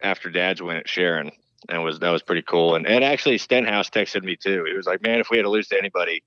after 0.00 0.30
Dad's 0.30 0.60
win 0.60 0.76
at 0.76 0.88
Sharon, 0.88 1.30
and 1.68 1.82
was 1.82 1.98
that 2.00 2.10
was 2.10 2.22
pretty 2.22 2.42
cool. 2.42 2.74
And 2.74 2.86
and 2.86 3.04
actually 3.04 3.38
Stenhouse 3.38 3.90
texted 3.90 4.22
me 4.22 4.36
too. 4.36 4.64
He 4.68 4.76
was 4.76 4.86
like, 4.86 5.02
man, 5.02 5.20
if 5.20 5.30
we 5.30 5.36
had 5.38 5.44
to 5.44 5.50
lose 5.50 5.68
to 5.68 5.78
anybody, 5.78 6.22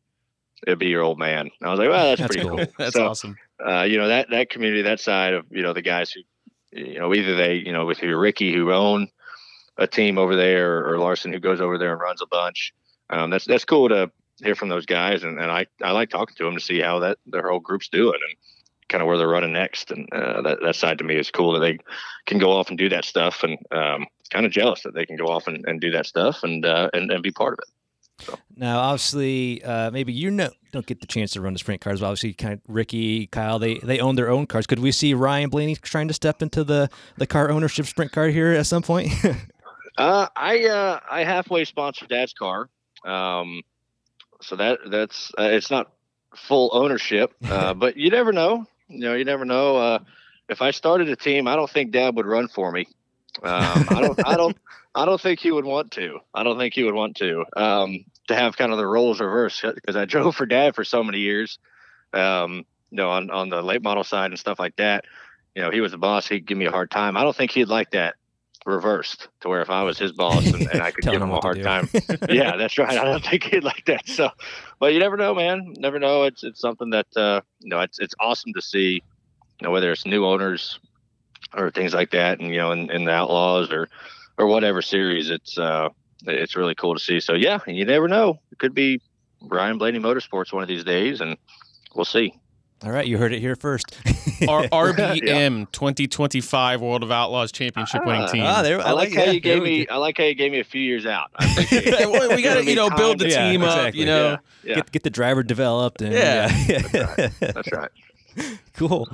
it'd 0.68 0.80
be 0.80 0.88
your 0.88 1.02
old 1.04 1.18
man. 1.20 1.50
And 1.60 1.68
I 1.68 1.70
was 1.72 1.80
like, 1.80 1.90
well, 1.90 2.06
that's, 2.10 2.22
That's 2.22 2.36
pretty 2.36 2.48
cool. 2.50 2.58
cool. 2.58 2.68
That's 2.78 2.94
So, 2.96 3.08
awesome. 3.08 3.36
uh, 3.66 3.84
you 3.84 3.98
know 3.98 4.08
that 4.10 4.30
that 4.32 4.50
community, 4.50 4.82
that 4.84 5.00
side 5.00 5.34
of 5.34 5.46
you 5.52 5.62
know 5.64 5.74
the 5.74 5.82
guys 5.82 6.12
who, 6.12 6.22
you 6.72 7.00
know, 7.00 7.14
either 7.14 7.36
they 7.36 7.56
you 7.56 7.72
know 7.74 7.86
with 7.86 8.02
your 8.02 8.20
Ricky 8.20 8.54
who 8.54 8.72
own 8.72 9.08
a 9.78 9.88
team 9.88 10.18
over 10.18 10.36
there, 10.36 10.86
or 10.88 10.98
Larson 11.00 11.32
who 11.34 11.40
goes 11.40 11.62
over 11.62 11.78
there 11.78 11.92
and 11.94 12.02
runs 12.02 12.22
a 12.22 12.28
bunch. 12.28 12.74
Um, 13.10 13.30
that's 13.30 13.46
that's 13.46 13.66
cool 13.66 13.90
to 13.90 14.12
hear 14.44 14.56
from 14.56 14.70
those 14.70 14.86
guys, 14.86 15.24
and, 15.24 15.40
and 15.40 15.52
I 15.52 15.66
I 15.82 15.92
like 15.92 16.10
talking 16.10 16.36
to 16.38 16.44
them 16.44 16.56
to 16.56 16.62
see 16.62 16.80
how 16.80 17.00
that 17.00 17.18
their 17.26 17.50
whole 17.50 17.60
group's 17.60 17.90
doing 17.90 18.20
and 18.28 18.38
kind 18.92 19.02
of 19.02 19.08
where 19.08 19.18
they're 19.18 19.28
running 19.28 19.54
next. 19.54 19.90
And 19.90 20.08
uh, 20.12 20.42
that 20.44 20.60
that 20.62 20.76
side 20.76 20.98
to 21.00 21.04
me 21.04 21.16
is 21.16 21.32
cool 21.32 21.54
that 21.54 21.60
they 21.60 21.80
can 22.26 22.38
go 22.38 22.52
off 22.52 22.70
and 22.70 22.78
do 22.78 22.90
that 22.90 23.06
stuff, 23.06 23.44
and 23.44 23.58
um, 23.72 24.06
kind 24.30 24.46
of 24.46 24.52
jealous 24.52 24.84
that 24.84 24.94
they 24.94 25.06
can 25.06 25.16
go 25.16 25.26
off 25.26 25.48
and, 25.48 25.66
and 25.66 25.82
do 25.82 25.92
that 25.92 26.06
stuff 26.06 26.44
and 26.44 26.66
uh, 26.66 26.90
and 26.94 27.10
and 27.12 27.24
be 27.24 27.32
part 27.32 27.54
of 27.54 27.60
it. 27.64 27.70
Now, 28.56 28.80
obviously, 28.80 29.64
uh, 29.64 29.90
maybe 29.90 30.14
you 30.14 30.30
know 30.30 30.52
don't 30.72 30.86
get 30.86 31.02
the 31.02 31.08
chance 31.08 31.32
to 31.32 31.42
run 31.42 31.54
the 31.54 31.60
sprint 31.60 31.82
cars. 31.82 32.02
But 32.02 32.08
obviously, 32.08 32.34
kind 32.34 32.54
of 32.54 32.60
Ricky, 32.68 33.28
Kyle, 33.28 33.58
they 33.58 33.80
they 33.80 34.00
own 34.00 34.16
their 34.16 34.30
own 34.30 34.46
cars. 34.46 34.68
Could 34.68 34.80
we 34.80 34.92
see 34.92 35.14
Ryan 35.14 35.50
Blaney 35.50 35.76
trying 35.76 36.08
to 36.10 36.14
step 36.14 36.42
into 36.42 36.64
the 36.64 36.90
the 37.18 37.26
car 37.26 37.50
ownership 37.50 37.86
sprint 37.86 38.12
car 38.12 38.28
here 38.28 38.52
at 38.52 38.68
some 38.68 38.84
point? 38.84 39.12
Uh, 39.98 40.28
I 40.36 40.66
uh, 40.66 41.00
I 41.10 41.24
halfway 41.26 41.66
sponsor 41.66 42.08
Dad's 42.08 42.34
car, 42.34 42.70
um, 43.06 43.62
so 44.42 44.56
that 44.56 44.80
that's 44.90 45.32
uh, 45.38 45.50
it's 45.52 45.70
not 45.70 45.92
full 46.36 46.70
ownership, 46.74 47.34
uh, 47.44 47.74
but 47.76 47.98
you 47.98 48.10
never 48.10 48.32
know. 48.32 48.66
You 48.92 49.00
know, 49.00 49.14
you 49.16 49.26
never 49.26 49.46
know. 49.46 49.78
Uh, 49.78 50.00
if 50.50 50.62
I 50.62 50.72
started 50.72 51.10
a 51.10 51.16
team, 51.16 51.48
I 51.48 51.56
don't 51.56 51.70
think 51.70 51.92
Dad 51.92 52.16
would 52.16 52.26
run 52.26 52.48
for 52.48 52.72
me. 52.72 52.88
Um, 53.42 53.88
I 53.90 54.02
don't. 54.02 54.28
I 54.28 54.36
don't. 54.36 54.58
I 54.94 55.06
don't 55.06 55.22
think 55.22 55.40
he 55.40 55.52
would 55.52 55.64
want 55.64 55.92
to. 55.92 56.20
I 56.34 56.44
don't 56.44 56.58
think 56.58 56.74
he 56.74 56.84
would 56.84 56.94
want 56.94 57.16
to. 57.18 57.46
Um, 57.56 58.04
to 58.28 58.36
have 58.36 58.58
kind 58.58 58.74
of 58.74 58.78
the 58.78 58.86
roles 58.86 59.22
reversed 59.22 59.64
because 59.74 59.96
I 59.96 60.04
drove 60.06 60.36
for 60.36 60.46
Dad 60.46 60.76
for 60.76 60.84
so 60.84 61.04
many 61.04 61.20
years. 61.20 61.58
Um, 62.14 62.66
you 62.90 62.98
know, 62.98 63.10
on 63.10 63.30
on 63.30 63.50
the 63.50 63.62
late 63.62 63.82
model 63.82 64.04
side 64.04 64.32
and 64.32 64.40
stuff 64.40 64.60
like 64.60 64.76
that. 64.76 65.06
You 65.56 65.62
know, 65.62 65.72
he 65.72 65.82
was 65.82 65.92
the 65.92 65.98
boss. 65.98 66.28
He'd 66.28 66.46
give 66.46 66.58
me 66.58 66.66
a 66.66 66.72
hard 66.72 66.92
time. 66.92 67.18
I 67.18 67.24
don't 67.24 67.36
think 67.36 67.52
he'd 67.52 67.66
like 67.66 67.92
that 67.92 68.16
reversed 68.66 69.28
to 69.42 69.50
where 69.50 69.62
if 69.62 69.70
I 69.70 69.84
was 69.84 69.98
his 69.98 70.12
boss 70.12 70.46
and, 70.46 70.68
and 70.68 70.82
I 70.82 70.92
could 70.92 71.04
give 71.04 71.16
him 71.16 71.24
him 71.24 71.32
a 71.32 71.42
hard 71.42 71.62
time. 71.64 71.90
yeah, 72.30 72.56
that's 72.58 72.78
right. 72.78 72.98
I 72.98 73.06
don't 73.06 73.24
think 73.24 73.44
he'd 73.46 73.64
like 73.64 73.86
that. 73.86 74.08
So, 74.08 74.30
but 74.80 74.94
you 74.94 75.00
never 75.00 75.18
know, 75.18 75.34
man. 75.34 75.74
Never 75.78 76.00
know. 76.00 76.24
It's 76.24 76.44
it's 76.44 76.60
something 76.60 76.92
that 76.92 77.08
uh, 77.16 77.42
you 77.60 77.70
know. 77.70 77.80
It's 77.80 78.00
it's 78.00 78.16
awesome 78.20 78.54
to 78.54 78.62
see. 78.62 79.02
You 79.60 79.68
know, 79.68 79.72
whether 79.72 79.92
it's 79.92 80.06
new 80.06 80.26
owners 80.26 80.80
or 81.54 81.70
things 81.72 81.94
like 81.94 82.12
that, 82.12 82.40
and 82.40 82.50
you 82.50 82.58
know, 82.58 82.72
in, 82.72 82.90
in 82.92 83.06
the 83.06 83.12
Outlaws 83.12 83.72
or 83.72 83.88
or 84.38 84.48
whatever 84.48 84.82
series, 84.82 85.30
it's 85.30 85.58
uh, 85.58 85.90
it's 86.26 86.56
really 86.56 86.76
cool 86.76 86.96
to 86.96 87.00
see. 87.00 87.20
So 87.20 87.34
yeah, 87.34 87.60
you 87.68 87.86
never 87.86 88.08
know. 88.08 88.40
It 88.52 88.58
could 88.58 88.74
be 88.74 89.02
Ryan 89.42 89.78
Blaney 89.78 90.00
Motorsports 90.00 90.54
one 90.54 90.64
of 90.64 90.70
these 90.70 90.84
days, 90.84 91.22
and 91.22 91.38
we'll 91.96 92.06
see. 92.06 92.34
All 92.84 92.92
right, 92.92 93.06
you 93.06 93.20
heard 93.20 93.32
it 93.32 93.40
here 93.42 93.56
first. 93.56 93.96
Our 94.50 94.64
RBM 94.64 95.72
2025 95.72 96.82
World 96.82 97.04
of 97.04 97.12
Outlaws 97.12 97.52
Championship 97.52 98.04
winning 98.06 98.28
team. 98.30 98.42
Ah, 98.44 98.64
there, 98.64 98.82
I, 98.82 98.92
like 98.94 99.14
how 99.14 99.26
yeah, 99.26 99.32
you 99.32 99.40
gave 99.40 99.62
me. 99.62 99.86
go. 99.86 99.94
I 99.94 99.98
like 99.98 100.18
how 100.18 100.24
you 100.24 100.34
gave 100.34 100.52
me 100.52 100.60
a 100.60 100.64
few 100.64 100.82
years 100.82 101.06
out. 101.06 101.30
I 101.36 101.46
appreciate 101.52 101.86
it. 101.86 102.00
Yeah, 102.00 102.06
well, 102.08 102.36
we 102.36 102.42
got 102.42 102.56
to, 102.56 102.66
you 102.66 102.76
know, 102.76 102.90
build 102.90 103.20
the 103.20 103.30
Yeah, 103.30 103.52
team 103.52 103.62
up. 103.62 103.78
exactly. 103.78 104.00
You 104.00 104.06
know, 104.08 104.30
Yeah, 104.30 104.38
yeah, 104.64 104.76
Get 104.76 104.92
get 104.94 105.04
the 105.04 105.12
driver 105.12 105.44
developed 105.44 106.02
and 106.02 106.12
Yeah. 106.12 106.50
yeah. 106.68 107.30
that's 107.40 107.72
right. 107.72 107.92
cool. 108.74 109.08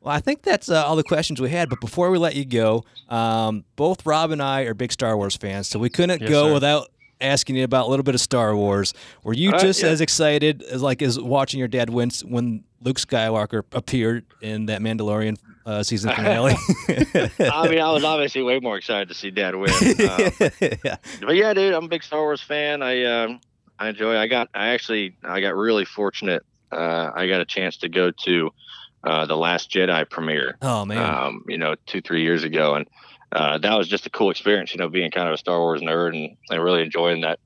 Well, 0.00 0.14
I 0.14 0.20
think 0.20 0.42
that's 0.42 0.68
uh, 0.70 0.84
all 0.86 0.94
the 0.94 1.02
questions 1.02 1.40
we 1.40 1.50
had. 1.50 1.68
But 1.68 1.80
before 1.80 2.10
we 2.12 2.18
let 2.18 2.36
you 2.36 2.44
go, 2.44 2.84
um, 3.08 3.64
both 3.74 4.06
Rob 4.06 4.30
and 4.30 4.40
I 4.42 4.62
are 4.62 4.74
big 4.74 4.92
Star 4.92 5.16
Wars 5.16 5.34
fans, 5.34 5.66
so 5.66 5.78
we 5.80 5.88
couldn't 5.90 6.20
Yes, 6.20 6.30
go 6.30 6.46
sir. 6.48 6.52
without 6.54 6.90
asking 7.24 7.56
you 7.56 7.64
about 7.64 7.86
a 7.86 7.90
little 7.90 8.04
bit 8.04 8.14
of 8.14 8.20
Star 8.20 8.54
Wars. 8.56 8.94
Were 9.22 9.32
you 9.32 9.50
Uh, 9.52 9.58
just 9.58 9.82
yeah. 9.82 9.88
as 9.88 10.00
excited 10.00 10.62
as 10.62 10.82
like 10.82 11.02
as 11.02 11.18
watching 11.20 11.58
your 11.58 11.68
dad 11.68 11.90
win 11.90 12.10
when 12.24 12.64
Luke 12.82 12.98
Skywalker 12.98 13.62
appeared 13.72 14.24
in 14.40 14.66
that 14.66 14.80
Mandalorian 14.80 15.36
uh, 15.66 15.82
season 15.82 16.10
finale? 16.16 16.54
I 16.88 17.68
mean, 17.68 17.80
I 17.80 17.90
was 17.92 18.04
obviously 18.04 18.42
way 18.42 18.60
more 18.60 18.76
excited 18.76 19.08
to 19.08 19.14
see 19.14 19.30
Dad 19.30 19.54
win. 19.56 19.70
Uh, 19.70 20.30
yeah. 20.84 20.96
but 21.20 21.34
yeah, 21.36 21.54
dude, 21.54 21.74
I'm 21.74 21.84
a 21.84 21.88
big 21.88 22.02
Star 22.02 22.20
Wars 22.20 22.42
fan. 22.42 22.82
I 22.82 23.04
um, 23.04 23.40
I 23.78 23.88
enjoy. 23.88 24.16
I 24.16 24.26
got. 24.26 24.48
I 24.54 24.68
actually. 24.68 25.16
I 25.24 25.40
got 25.40 25.54
really 25.56 25.84
fortunate. 25.84 26.42
Uh, 26.70 27.10
I 27.14 27.26
got 27.28 27.40
a 27.40 27.44
chance 27.44 27.76
to 27.78 27.88
go 27.88 28.10
to 28.24 28.50
uh, 29.04 29.26
the 29.26 29.36
Last 29.36 29.70
Jedi 29.70 30.08
premiere. 30.10 30.56
Oh 30.62 30.84
man. 30.84 30.98
um, 30.98 31.44
you 31.48 31.56
know, 31.58 31.74
two, 31.86 32.00
three 32.00 32.22
years 32.22 32.42
ago. 32.44 32.74
And 32.74 32.86
uh, 33.34 33.58
that 33.58 33.76
was 33.76 33.88
just 33.88 34.06
a 34.06 34.10
cool 34.10 34.30
experience, 34.30 34.72
you 34.72 34.78
know, 34.78 34.88
being 34.88 35.10
kind 35.10 35.28
of 35.28 35.34
a 35.34 35.38
Star 35.38 35.58
Wars 35.58 35.82
nerd 35.82 36.14
and, 36.14 36.36
and 36.50 36.62
really 36.62 36.82
enjoying 36.82 37.22
that 37.22 37.40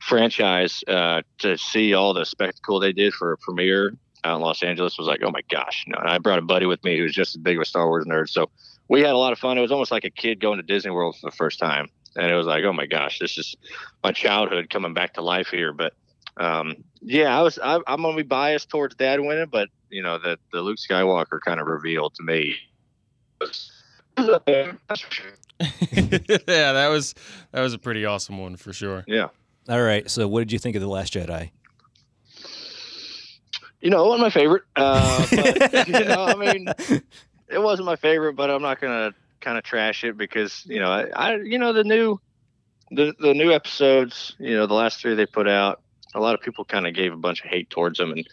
franchise 0.00 0.82
uh, 0.88 1.22
to 1.38 1.56
see 1.56 1.94
all 1.94 2.12
the 2.12 2.24
spectacle 2.24 2.80
they 2.80 2.92
did 2.92 3.12
for 3.14 3.32
a 3.32 3.38
premiere 3.38 3.92
out 4.24 4.36
in 4.36 4.42
Los 4.42 4.62
Angeles 4.62 4.98
was 4.98 5.06
like, 5.06 5.20
oh 5.22 5.30
my 5.30 5.42
gosh. 5.48 5.84
You 5.86 5.92
know, 5.92 6.00
and 6.00 6.08
I 6.08 6.18
brought 6.18 6.40
a 6.40 6.42
buddy 6.42 6.66
with 6.66 6.82
me 6.82 6.96
who 6.96 7.04
was 7.04 7.14
just 7.14 7.36
as 7.36 7.42
big 7.42 7.56
of 7.56 7.62
a 7.62 7.66
Star 7.66 7.86
Wars 7.86 8.04
nerd. 8.04 8.28
So 8.28 8.50
we 8.88 9.00
had 9.00 9.10
a 9.10 9.16
lot 9.18 9.32
of 9.32 9.38
fun. 9.38 9.58
It 9.58 9.60
was 9.60 9.70
almost 9.70 9.92
like 9.92 10.04
a 10.04 10.10
kid 10.10 10.40
going 10.40 10.56
to 10.56 10.62
Disney 10.62 10.90
World 10.90 11.16
for 11.16 11.30
the 11.30 11.36
first 11.36 11.60
time. 11.60 11.88
And 12.16 12.30
it 12.30 12.34
was 12.34 12.46
like, 12.46 12.64
oh 12.64 12.72
my 12.72 12.86
gosh, 12.86 13.20
this 13.20 13.38
is 13.38 13.54
my 14.02 14.10
childhood 14.10 14.70
coming 14.70 14.92
back 14.92 15.14
to 15.14 15.22
life 15.22 15.48
here. 15.48 15.72
But 15.72 15.92
um, 16.36 16.74
yeah, 17.00 17.38
I 17.38 17.42
was, 17.42 17.60
I, 17.62 17.78
I'm 17.86 18.02
going 18.02 18.16
to 18.16 18.22
be 18.22 18.26
biased 18.26 18.70
towards 18.70 18.96
dad 18.96 19.20
winning, 19.20 19.48
but 19.50 19.68
you 19.88 20.02
know, 20.02 20.18
the, 20.18 20.38
the 20.52 20.62
Luke 20.62 20.78
Skywalker 20.78 21.40
kind 21.40 21.60
of 21.60 21.68
revealed 21.68 22.14
to 22.16 22.24
me 22.24 22.56
was. 23.40 23.72
yeah, 25.60 26.72
that 26.72 26.88
was 26.88 27.14
that 27.52 27.60
was 27.60 27.74
a 27.74 27.78
pretty 27.78 28.04
awesome 28.04 28.38
one 28.38 28.56
for 28.56 28.72
sure. 28.72 29.04
Yeah. 29.06 29.28
All 29.68 29.82
right. 29.82 30.08
So, 30.08 30.26
what 30.28 30.40
did 30.40 30.52
you 30.52 30.58
think 30.58 30.76
of 30.76 30.82
the 30.82 30.88
Last 30.88 31.14
Jedi? 31.14 31.50
You 33.80 33.90
know, 33.90 34.04
it 34.04 34.08
wasn't 34.08 34.22
my 34.22 34.30
favorite. 34.30 34.62
Uh, 34.74 35.26
but, 35.30 35.88
you 35.88 36.04
know, 36.04 36.24
I 36.24 36.34
mean, 36.34 36.68
it 37.48 37.58
wasn't 37.58 37.86
my 37.86 37.96
favorite, 37.96 38.34
but 38.34 38.50
I'm 38.50 38.62
not 38.62 38.80
gonna 38.80 39.14
kind 39.40 39.58
of 39.58 39.64
trash 39.64 40.04
it 40.04 40.16
because 40.16 40.64
you 40.66 40.80
know, 40.80 40.90
I, 40.90 41.08
I 41.14 41.36
you 41.36 41.58
know, 41.58 41.72
the 41.72 41.84
new, 41.84 42.20
the 42.90 43.14
the 43.20 43.34
new 43.34 43.52
episodes, 43.52 44.34
you 44.38 44.56
know, 44.56 44.66
the 44.66 44.74
last 44.74 45.00
three 45.00 45.14
they 45.14 45.26
put 45.26 45.48
out, 45.48 45.82
a 46.14 46.20
lot 46.20 46.34
of 46.34 46.40
people 46.40 46.64
kind 46.64 46.86
of 46.86 46.94
gave 46.94 47.12
a 47.12 47.16
bunch 47.16 47.44
of 47.44 47.50
hate 47.50 47.70
towards 47.70 47.98
them, 47.98 48.12
and 48.12 48.26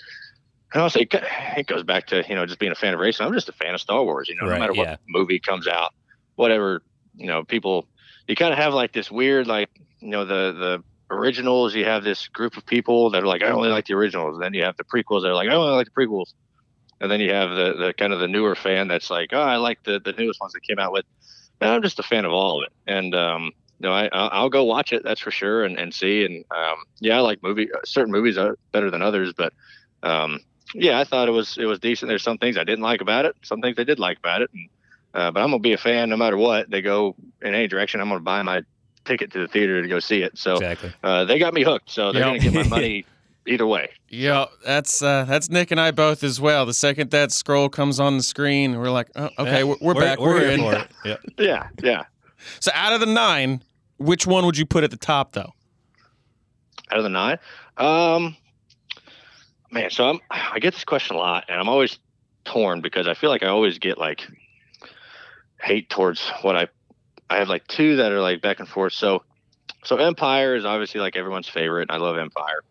and 0.75 0.83
also 0.83 0.99
it, 0.99 1.11
it 1.57 1.65
goes 1.65 1.81
back 1.81 2.05
to 2.07 2.23
you 2.29 2.35
know 2.35 2.45
just 2.45 2.59
being 2.59 2.71
a 2.71 2.75
fan 2.75 2.93
of 2.93 2.99
racing. 2.99 3.25
I'm 3.25 3.33
just 3.33 3.49
a 3.49 3.53
fan 3.53 3.73
of 3.73 3.81
Star 3.81 4.03
Wars. 4.03 4.29
You 4.29 4.35
know, 4.35 4.47
Right, 4.47 4.55
no 4.55 4.59
matter 4.59 4.73
what 4.73 4.87
yeah. 4.87 4.97
movie 5.07 5.39
comes 5.39 5.67
out, 5.67 5.93
whatever, 6.35 6.83
you 7.15 7.25
know, 7.25 7.43
people, 7.43 7.87
you 8.27 8.35
kind 8.35 8.53
of 8.53 8.59
have 8.59 8.73
like 8.73 8.91
this 8.93 9.09
weird 9.09 9.47
like 9.47 9.69
you 10.01 10.09
know 10.09 10.25
the 10.25 10.51
the 10.51 10.83
originals. 11.09 11.73
You 11.75 11.85
have 11.85 12.03
this 12.03 12.27
group 12.27 12.57
of 12.57 12.65
people 12.65 13.09
that 13.11 13.23
are 13.23 13.27
like, 13.27 13.43
I 13.43 13.49
only 13.49 13.69
like 13.69 13.85
the 13.85 13.93
originals. 13.93 14.35
And 14.35 14.43
then 14.43 14.53
you 14.53 14.63
have 14.63 14.77
the 14.77 14.83
prequels 14.83 15.21
that 15.21 15.29
are 15.29 15.35
like, 15.35 15.49
I 15.49 15.53
only 15.53 15.75
like 15.75 15.87
the 15.87 16.01
prequels. 16.01 16.33
And 16.99 17.11
then 17.11 17.19
you 17.19 17.31
have 17.31 17.49
the, 17.51 17.73
the 17.77 17.93
kind 17.93 18.13
of 18.13 18.19
the 18.19 18.27
newer 18.27 18.55
fan 18.55 18.87
that's 18.87 19.09
like, 19.09 19.29
oh, 19.33 19.41
I 19.41 19.57
like 19.57 19.83
the, 19.83 19.99
the 20.03 20.13
newest 20.13 20.39
ones 20.39 20.53
that 20.53 20.63
came 20.63 20.79
out 20.79 20.91
with. 20.91 21.05
And 21.61 21.69
I'm 21.69 21.81
just 21.81 21.99
a 21.99 22.03
fan 22.03 22.25
of 22.25 22.31
all 22.31 22.57
of 22.57 22.67
it. 22.67 22.73
And, 22.91 23.13
um, 23.13 23.51
you 23.79 23.87
know, 23.87 23.93
I, 23.93 24.09
I'll 24.11 24.29
I'll 24.31 24.49
go 24.49 24.63
watch 24.63 24.93
it. 24.93 25.03
That's 25.03 25.21
for 25.21 25.31
sure. 25.31 25.63
And, 25.65 25.77
and 25.77 25.93
see. 25.93 26.25
And, 26.25 26.45
um, 26.51 26.77
yeah, 26.99 27.17
I 27.17 27.19
like 27.19 27.43
movie, 27.43 27.69
certain 27.85 28.11
movies 28.11 28.37
are 28.37 28.57
better 28.71 28.89
than 28.89 29.01
others, 29.01 29.33
but, 29.33 29.53
um, 30.03 30.39
yeah, 30.73 30.99
I 30.99 31.03
thought 31.03 31.27
it 31.27 31.31
was, 31.31 31.57
it 31.57 31.65
was 31.65 31.79
decent. 31.79 32.09
There's 32.09 32.23
some 32.23 32.37
things 32.37 32.57
I 32.57 32.63
didn't 32.63 32.83
like 32.83 33.01
about 33.01 33.25
it. 33.25 33.35
Some 33.43 33.61
things 33.61 33.75
I 33.77 33.83
did 33.83 33.99
like 33.99 34.17
about 34.17 34.41
it. 34.41 34.49
And, 34.53 34.69
uh, 35.13 35.31
but 35.31 35.41
I'm 35.41 35.49
going 35.49 35.61
to 35.61 35.67
be 35.67 35.73
a 35.73 35.77
fan 35.77 36.09
no 36.09 36.17
matter 36.17 36.37
what 36.37 36.69
they 36.69 36.81
go 36.81 37.15
in 37.41 37.53
any 37.53 37.67
direction. 37.67 38.01
I'm 38.01 38.09
going 38.09 38.19
to 38.19 38.23
buy 38.23 38.41
my 38.41 38.63
ticket 39.05 39.31
to 39.31 39.39
the 39.39 39.47
theater 39.47 39.81
to 39.81 39.87
go 39.87 39.99
see 39.99 40.21
it. 40.23 40.37
So, 40.37 40.55
Exactly. 40.55 40.91
uh, 41.03 41.25
they 41.25 41.39
got 41.39 41.53
me 41.53 41.63
hooked, 41.63 41.91
so 41.91 42.11
they're 42.11 42.21
Yep. 42.23 42.29
gonna 42.29 42.39
get 42.39 42.53
my 42.53 42.63
money 42.77 43.05
either 43.45 43.67
way. 43.67 43.91
Yeah, 44.09 44.45
that's 44.65 45.01
uh, 45.01 45.25
that's 45.25 45.49
Nick 45.49 45.69
and 45.71 45.79
I 45.79 45.91
both 45.91 46.23
as 46.23 46.41
well. 46.41 46.65
The 46.65 46.73
second 46.73 47.11
that 47.11 47.31
scroll 47.31 47.69
comes 47.69 47.99
on 47.99 48.17
the 48.17 48.23
screen, 48.23 48.77
we're 48.77 48.89
like, 48.89 49.09
oh, 49.15 49.29
okay, 49.37 49.63
we're, 49.63 49.75
we're, 49.79 49.93
back. 49.93 50.19
We're, 50.19 50.39
here 50.39 50.49
in. 50.49 50.59
for 50.59 50.75
it. 50.75 50.91
Yep. 51.05 51.21
Yeah, 51.37 51.67
yeah. 51.83 52.03
So 52.59 52.71
out 52.73 52.93
of 52.93 52.99
the 52.99 53.05
nine, 53.05 53.61
which 53.97 54.25
one 54.25 54.45
would 54.45 54.57
you 54.57 54.65
put 54.65 54.83
at 54.83 54.89
the 54.91 54.97
top 54.97 55.33
though? 55.33 55.53
Out 56.91 56.97
of 56.97 57.03
the 57.03 57.09
nine, 57.09 57.37
um, 57.77 58.35
man. 59.75 59.91
So 59.91 60.09
I'm 60.09 60.19
I 60.31 60.57
get 60.57 60.73
this 60.73 60.85
question 60.85 61.15
a 61.17 61.19
lot, 61.19 61.45
and 61.49 61.59
I'm 61.59 61.69
always 61.69 61.99
torn 62.45 62.81
because 62.81 63.07
I 63.07 63.13
feel 63.13 63.29
like 63.29 63.43
I 63.43 63.47
always 63.47 63.77
get 63.77 63.99
like 63.99 64.25
hate 65.61 65.89
towards 65.89 66.27
what 66.41 66.55
I 66.55 66.67
I 67.29 67.37
have 67.37 67.49
like 67.49 67.67
two 67.67 67.97
that 67.97 68.11
are 68.11 68.21
like 68.21 68.41
back 68.41 68.59
and 68.59 68.67
forth. 68.67 68.93
So 68.93 69.23
so 69.83 69.97
Empire 69.97 70.55
is 70.55 70.65
obviously 70.65 71.01
like 71.01 71.15
everyone's 71.15 71.49
favorite. 71.49 71.91
I 71.91 71.97
love 71.97 72.17
Empire, 72.17 72.63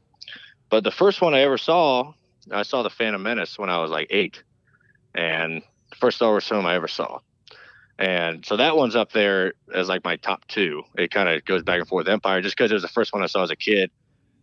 but 0.71 0.83
the 0.83 0.91
first 0.91 1.21
one 1.21 1.35
I 1.35 1.43
ever 1.43 1.59
saw, 1.59 2.13
I 2.51 2.63
saw 2.63 2.83
the 2.83 2.91
Phantom 2.91 3.23
Menace 3.23 3.57
when 3.59 3.71
I 3.71 3.79
was 3.79 3.93
like 3.93 4.09
eight, 4.11 4.43
and 5.15 5.63
the 5.91 5.97
first 5.97 6.17
Star 6.17 6.31
Wars 6.31 6.49
film 6.49 6.67
I 6.67 6.75
ever 6.75 6.89
saw. 6.89 7.21
And 7.97 8.45
so 8.45 8.57
that 8.57 8.77
one's 8.77 8.97
up 8.97 9.13
there 9.13 9.55
as 9.73 9.89
like 9.89 10.03
my 10.03 10.17
top 10.17 10.45
two. 10.49 10.83
It 10.97 11.13
kind 11.13 11.29
of 11.29 11.45
goes 11.45 11.63
back 11.63 11.79
and 11.79 11.87
forth. 11.87 12.09
Empire, 12.09 12.41
just 12.41 12.57
because 12.57 12.73
it 12.73 12.75
was 12.75 12.83
the 12.83 12.89
first 12.89 13.13
one 13.13 13.23
I 13.23 13.27
saw 13.27 13.45
as 13.45 13.51
a 13.51 13.57
kid, 13.57 13.93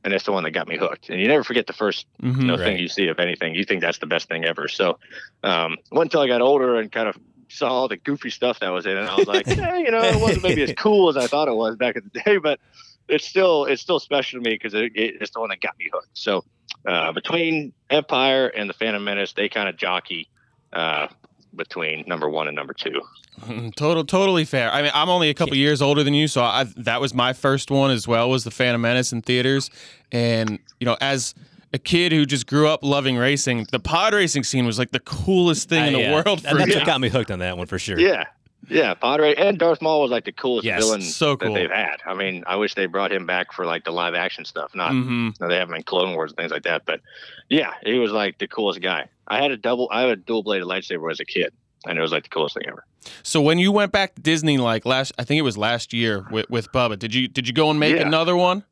and 0.03 0.13
it's 0.13 0.25
the 0.25 0.31
one 0.31 0.43
that 0.43 0.51
got 0.51 0.67
me 0.67 0.77
hooked. 0.77 1.09
And 1.09 1.19
you 1.21 1.27
never 1.27 1.43
forget 1.43 1.67
the 1.67 1.73
first 1.73 2.05
Mhm. 2.21 2.41
you 2.41 2.47
know, 2.47 2.55
Right. 2.55 2.63
thing 2.65 2.77
you 2.79 2.87
see 2.87 3.07
of 3.07 3.19
anything. 3.19 3.55
You 3.55 3.63
think 3.63 3.81
that's 3.81 3.99
the 3.99 4.05
best 4.07 4.27
thing 4.27 4.45
ever. 4.45 4.67
So, 4.67 4.97
um, 5.43 5.73
it 5.91 5.97
until 5.97 6.21
I 6.21 6.27
got 6.27 6.41
older 6.41 6.77
and 6.77 6.91
kind 6.91 7.07
of 7.07 7.17
saw 7.49 7.69
all 7.69 7.87
the 7.87 7.97
goofy 7.97 8.29
stuff 8.29 8.59
that 8.61 8.69
was 8.69 8.85
in 8.85 8.97
it, 8.97 9.01
I 9.01 9.15
was 9.17 9.27
like, 9.27 9.47
eh, 9.57 9.77
you 9.77 9.91
know, 9.91 10.03
it 10.03 10.19
wasn't 10.19 10.43
maybe 10.43 10.63
as 10.63 10.71
cool 10.77 11.09
as 11.09 11.17
I 11.17 11.27
thought 11.27 11.47
it 11.47 11.55
was 11.55 11.75
back 11.75 11.95
in 11.95 12.09
the 12.11 12.19
day, 12.21 12.37
but 12.43 12.59
it's 13.07 13.27
still 13.27 13.65
it's 13.65 13.81
still 13.81 13.99
special 13.99 14.39
to 14.39 14.49
me 14.49 14.55
because 14.55 14.73
it, 14.73 14.91
it, 14.95 15.15
it's 15.21 15.31
the 15.31 15.39
one 15.39 15.49
that 15.49 15.59
got 15.61 15.77
me 15.77 15.89
hooked. 15.93 16.07
So, 16.13 16.43
uh, 16.87 17.11
between 17.11 17.73
Empire 17.89 18.47
and 18.47 18.69
the 18.69 18.73
Phantom 18.73 19.03
Menace, 19.03 19.33
they 19.33 19.49
kind 19.49 19.67
of 19.69 19.75
jockey. 19.77 20.29
Uh, 20.73 21.07
between 21.55 22.03
number 22.07 22.29
one 22.29 22.47
and 22.47 22.55
number 22.55 22.73
two. 22.73 23.01
Mm, 23.41 23.73
Total, 23.75 24.03
totally 24.03 24.45
fair. 24.45 24.71
I 24.71 24.81
mean, 24.81 24.91
I'm 24.93 25.09
only 25.09 25.29
a 25.29 25.33
couple 25.33 25.55
years 25.55 25.81
older 25.81 26.03
than 26.03 26.13
you, 26.13 26.27
so 26.27 26.43
I, 26.43 26.65
that 26.77 27.01
was 27.01 27.13
my 27.13 27.33
first 27.33 27.71
one 27.71 27.91
as 27.91 28.07
well. 28.07 28.29
Was 28.29 28.43
the 28.43 28.51
Phantom 28.51 28.81
Menace 28.81 29.11
in 29.13 29.21
theaters, 29.21 29.69
and 30.11 30.59
you 30.79 30.85
know, 30.85 30.97
as 31.01 31.33
a 31.73 31.77
kid 31.79 32.11
who 32.11 32.25
just 32.25 32.47
grew 32.47 32.67
up 32.67 32.83
loving 32.83 33.15
racing, 33.17 33.65
the 33.71 33.79
pod 33.79 34.13
racing 34.13 34.43
scene 34.43 34.65
was 34.65 34.77
like 34.77 34.91
the 34.91 34.99
coolest 34.99 35.69
thing 35.69 35.87
in 35.87 35.95
Uh, 35.95 35.97
the 35.97 36.03
yeah. 36.03 36.13
world 36.13 36.27
And 36.45 36.49
for 36.49 36.57
that's 36.57 36.69
me. 36.69 36.75
what 36.75 36.85
got 36.85 36.99
me 37.01 37.07
hooked 37.09 37.31
on 37.31 37.39
that 37.39 37.57
one 37.57 37.67
for 37.67 37.79
sure. 37.79 37.97
Yeah. 37.99 38.25
Yeah, 38.69 38.93
Padre 38.93 39.33
and 39.35 39.57
Darth 39.57 39.81
Maul 39.81 40.01
was 40.01 40.11
like 40.11 40.25
the 40.25 40.31
coolest 40.31 40.65
Yes, 40.65 40.79
villain 40.79 41.01
so 41.01 41.35
cool. 41.35 41.53
that 41.53 41.59
they've 41.59 41.69
had. 41.71 41.97
I 42.05 42.13
mean, 42.13 42.43
I 42.45 42.57
wish 42.57 42.75
they 42.75 42.85
brought 42.85 43.11
him 43.11 43.25
back 43.25 43.53
for 43.53 43.65
like 43.65 43.83
the 43.83 43.91
live 43.91 44.13
action 44.13 44.45
stuff. 44.45 44.75
Not 44.75 44.91
hmm 44.91 45.29
no, 45.39 45.47
they 45.47 45.57
have 45.57 45.67
him 45.69 45.75
in 45.75 45.83
Clone 45.83 46.13
Wars 46.13 46.31
and 46.31 46.37
things 46.37 46.51
like 46.51 46.63
that. 46.63 46.83
But 46.85 47.01
yeah, 47.49 47.71
he 47.83 47.97
was 47.97 48.11
like 48.11 48.37
the 48.37 48.47
coolest 48.47 48.81
guy. 48.81 49.09
I 49.27 49.41
had 49.41 49.51
a 49.51 49.57
double, 49.57 49.89
I 49.91 50.01
had 50.01 50.09
a 50.11 50.15
dual 50.15 50.43
bladed 50.43 50.67
lightsaber 50.67 51.09
as 51.11 51.19
a 51.19 51.25
kid, 51.25 51.51
and 51.85 51.97
it 51.97 52.01
was 52.01 52.11
like 52.11 52.23
the 52.23 52.29
coolest 52.29 52.55
thing 52.55 52.65
ever. 52.67 52.85
So 53.23 53.41
when 53.41 53.57
you 53.57 53.71
went 53.71 53.91
back 53.91 54.13
to 54.15 54.21
Disney, 54.21 54.59
like 54.59 54.85
last, 54.85 55.11
I 55.17 55.23
think 55.23 55.39
it 55.39 55.43
was 55.43 55.57
last 55.57 55.91
year 55.91 56.23
with, 56.29 56.47
with 56.49 56.71
Bubba. 56.71 56.99
Did 56.99 57.15
you 57.15 57.27
did 57.27 57.47
you 57.47 57.53
go 57.53 57.71
and 57.71 57.79
make 57.79 57.95
Yeah. 57.95 58.05
another 58.05 58.35
one? 58.37 58.63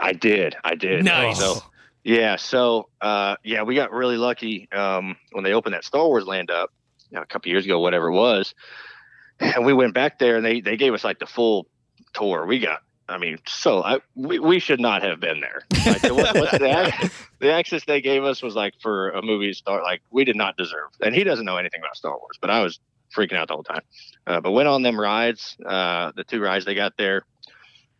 I 0.00 0.12
did, 0.12 0.56
I 0.64 0.74
did. 0.74 1.04
Nice. 1.04 1.38
So 1.38 1.62
yeah, 2.04 2.36
so 2.36 2.88
uh, 3.00 3.36
yeah, 3.44 3.62
we 3.62 3.74
got 3.74 3.92
really 3.92 4.16
lucky 4.16 4.68
um, 4.72 5.16
when 5.32 5.44
they 5.44 5.52
opened 5.52 5.74
that 5.74 5.84
Star 5.84 6.06
Wars 6.06 6.26
land 6.26 6.50
up 6.50 6.70
know, 7.16 7.22
a 7.22 7.26
couple 7.26 7.50
years 7.50 7.64
ago, 7.64 7.80
whatever 7.80 8.08
it 8.08 8.14
was, 8.14 8.54
and 9.40 9.64
we 9.64 9.72
went 9.72 9.94
back 9.94 10.18
there 10.18 10.36
and 10.36 10.44
they 10.44 10.60
they 10.60 10.76
gave 10.76 10.94
us 10.94 11.04
like 11.04 11.18
the 11.18 11.26
full 11.26 11.66
tour. 12.12 12.46
We 12.46 12.58
got. 12.58 12.82
I 13.08 13.18
mean, 13.18 13.38
so 13.48 13.82
I 13.82 13.98
we, 14.14 14.38
we 14.38 14.60
should 14.60 14.78
not 14.78 15.02
have 15.02 15.18
been 15.18 15.40
there. 15.40 15.62
Like, 15.84 16.02
the, 16.02 16.14
what, 16.14 16.36
what 16.36 16.50
the, 16.52 17.10
the 17.40 17.50
access 17.52 17.84
they 17.84 18.00
gave 18.00 18.22
us 18.22 18.40
was 18.40 18.54
like 18.54 18.74
for 18.80 19.10
a 19.10 19.20
movie 19.20 19.52
star. 19.52 19.82
Like 19.82 20.02
we 20.10 20.24
did 20.24 20.36
not 20.36 20.56
deserve. 20.56 20.90
And 21.00 21.12
he 21.12 21.24
doesn't 21.24 21.44
know 21.44 21.56
anything 21.56 21.80
about 21.80 21.96
Star 21.96 22.16
Wars, 22.16 22.38
but 22.40 22.50
I 22.50 22.62
was 22.62 22.78
freaking 23.16 23.34
out 23.34 23.48
the 23.48 23.54
whole 23.54 23.64
time. 23.64 23.82
Uh, 24.26 24.40
but 24.40 24.52
went 24.52 24.68
on 24.68 24.82
them 24.82 25.00
rides, 25.00 25.56
uh, 25.66 26.12
the 26.14 26.22
two 26.22 26.40
rides 26.40 26.64
they 26.64 26.74
got 26.74 26.96
there, 26.96 27.24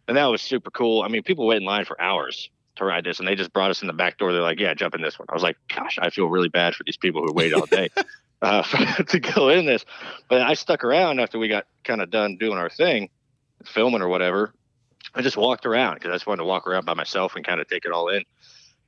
and 0.06 0.16
that 0.16 0.26
was 0.26 0.42
super 0.42 0.70
cool. 0.70 1.02
I 1.02 1.08
mean, 1.08 1.24
people 1.24 1.44
wait 1.46 1.56
in 1.56 1.64
line 1.64 1.86
for 1.86 2.00
hours 2.00 2.48
to 2.76 2.84
ride 2.84 3.04
this, 3.04 3.18
and 3.18 3.26
they 3.26 3.34
just 3.34 3.52
brought 3.52 3.72
us 3.72 3.82
in 3.82 3.88
the 3.88 3.92
back 3.92 4.16
door. 4.18 4.32
They're 4.32 4.42
like, 4.42 4.60
"Yeah, 4.60 4.74
jump 4.74 4.94
in 4.94 5.02
this 5.02 5.18
one." 5.18 5.26
I 5.28 5.34
was 5.34 5.42
like, 5.42 5.56
"Gosh, 5.74 5.98
I 6.00 6.10
feel 6.10 6.26
really 6.26 6.48
bad 6.48 6.76
for 6.76 6.84
these 6.84 6.96
people 6.96 7.22
who 7.24 7.32
wait 7.32 7.52
all 7.52 7.66
day 7.66 7.88
uh, 8.42 8.62
to 9.08 9.20
go 9.20 9.48
in 9.48 9.66
this." 9.66 9.84
But 10.28 10.42
I 10.42 10.54
stuck 10.54 10.84
around 10.84 11.20
after 11.20 11.38
we 11.38 11.48
got 11.48 11.66
kind 11.84 12.00
of 12.00 12.10
done 12.10 12.36
doing 12.36 12.58
our 12.58 12.70
thing, 12.70 13.10
filming 13.64 14.02
or 14.02 14.08
whatever. 14.08 14.54
I 15.14 15.22
just 15.22 15.36
walked 15.36 15.66
around 15.66 15.94
because 15.94 16.10
I 16.10 16.14
just 16.14 16.26
wanted 16.26 16.42
to 16.42 16.46
walk 16.46 16.66
around 16.66 16.84
by 16.84 16.94
myself 16.94 17.34
and 17.36 17.44
kind 17.44 17.60
of 17.60 17.68
take 17.68 17.84
it 17.84 17.92
all 17.92 18.08
in. 18.08 18.24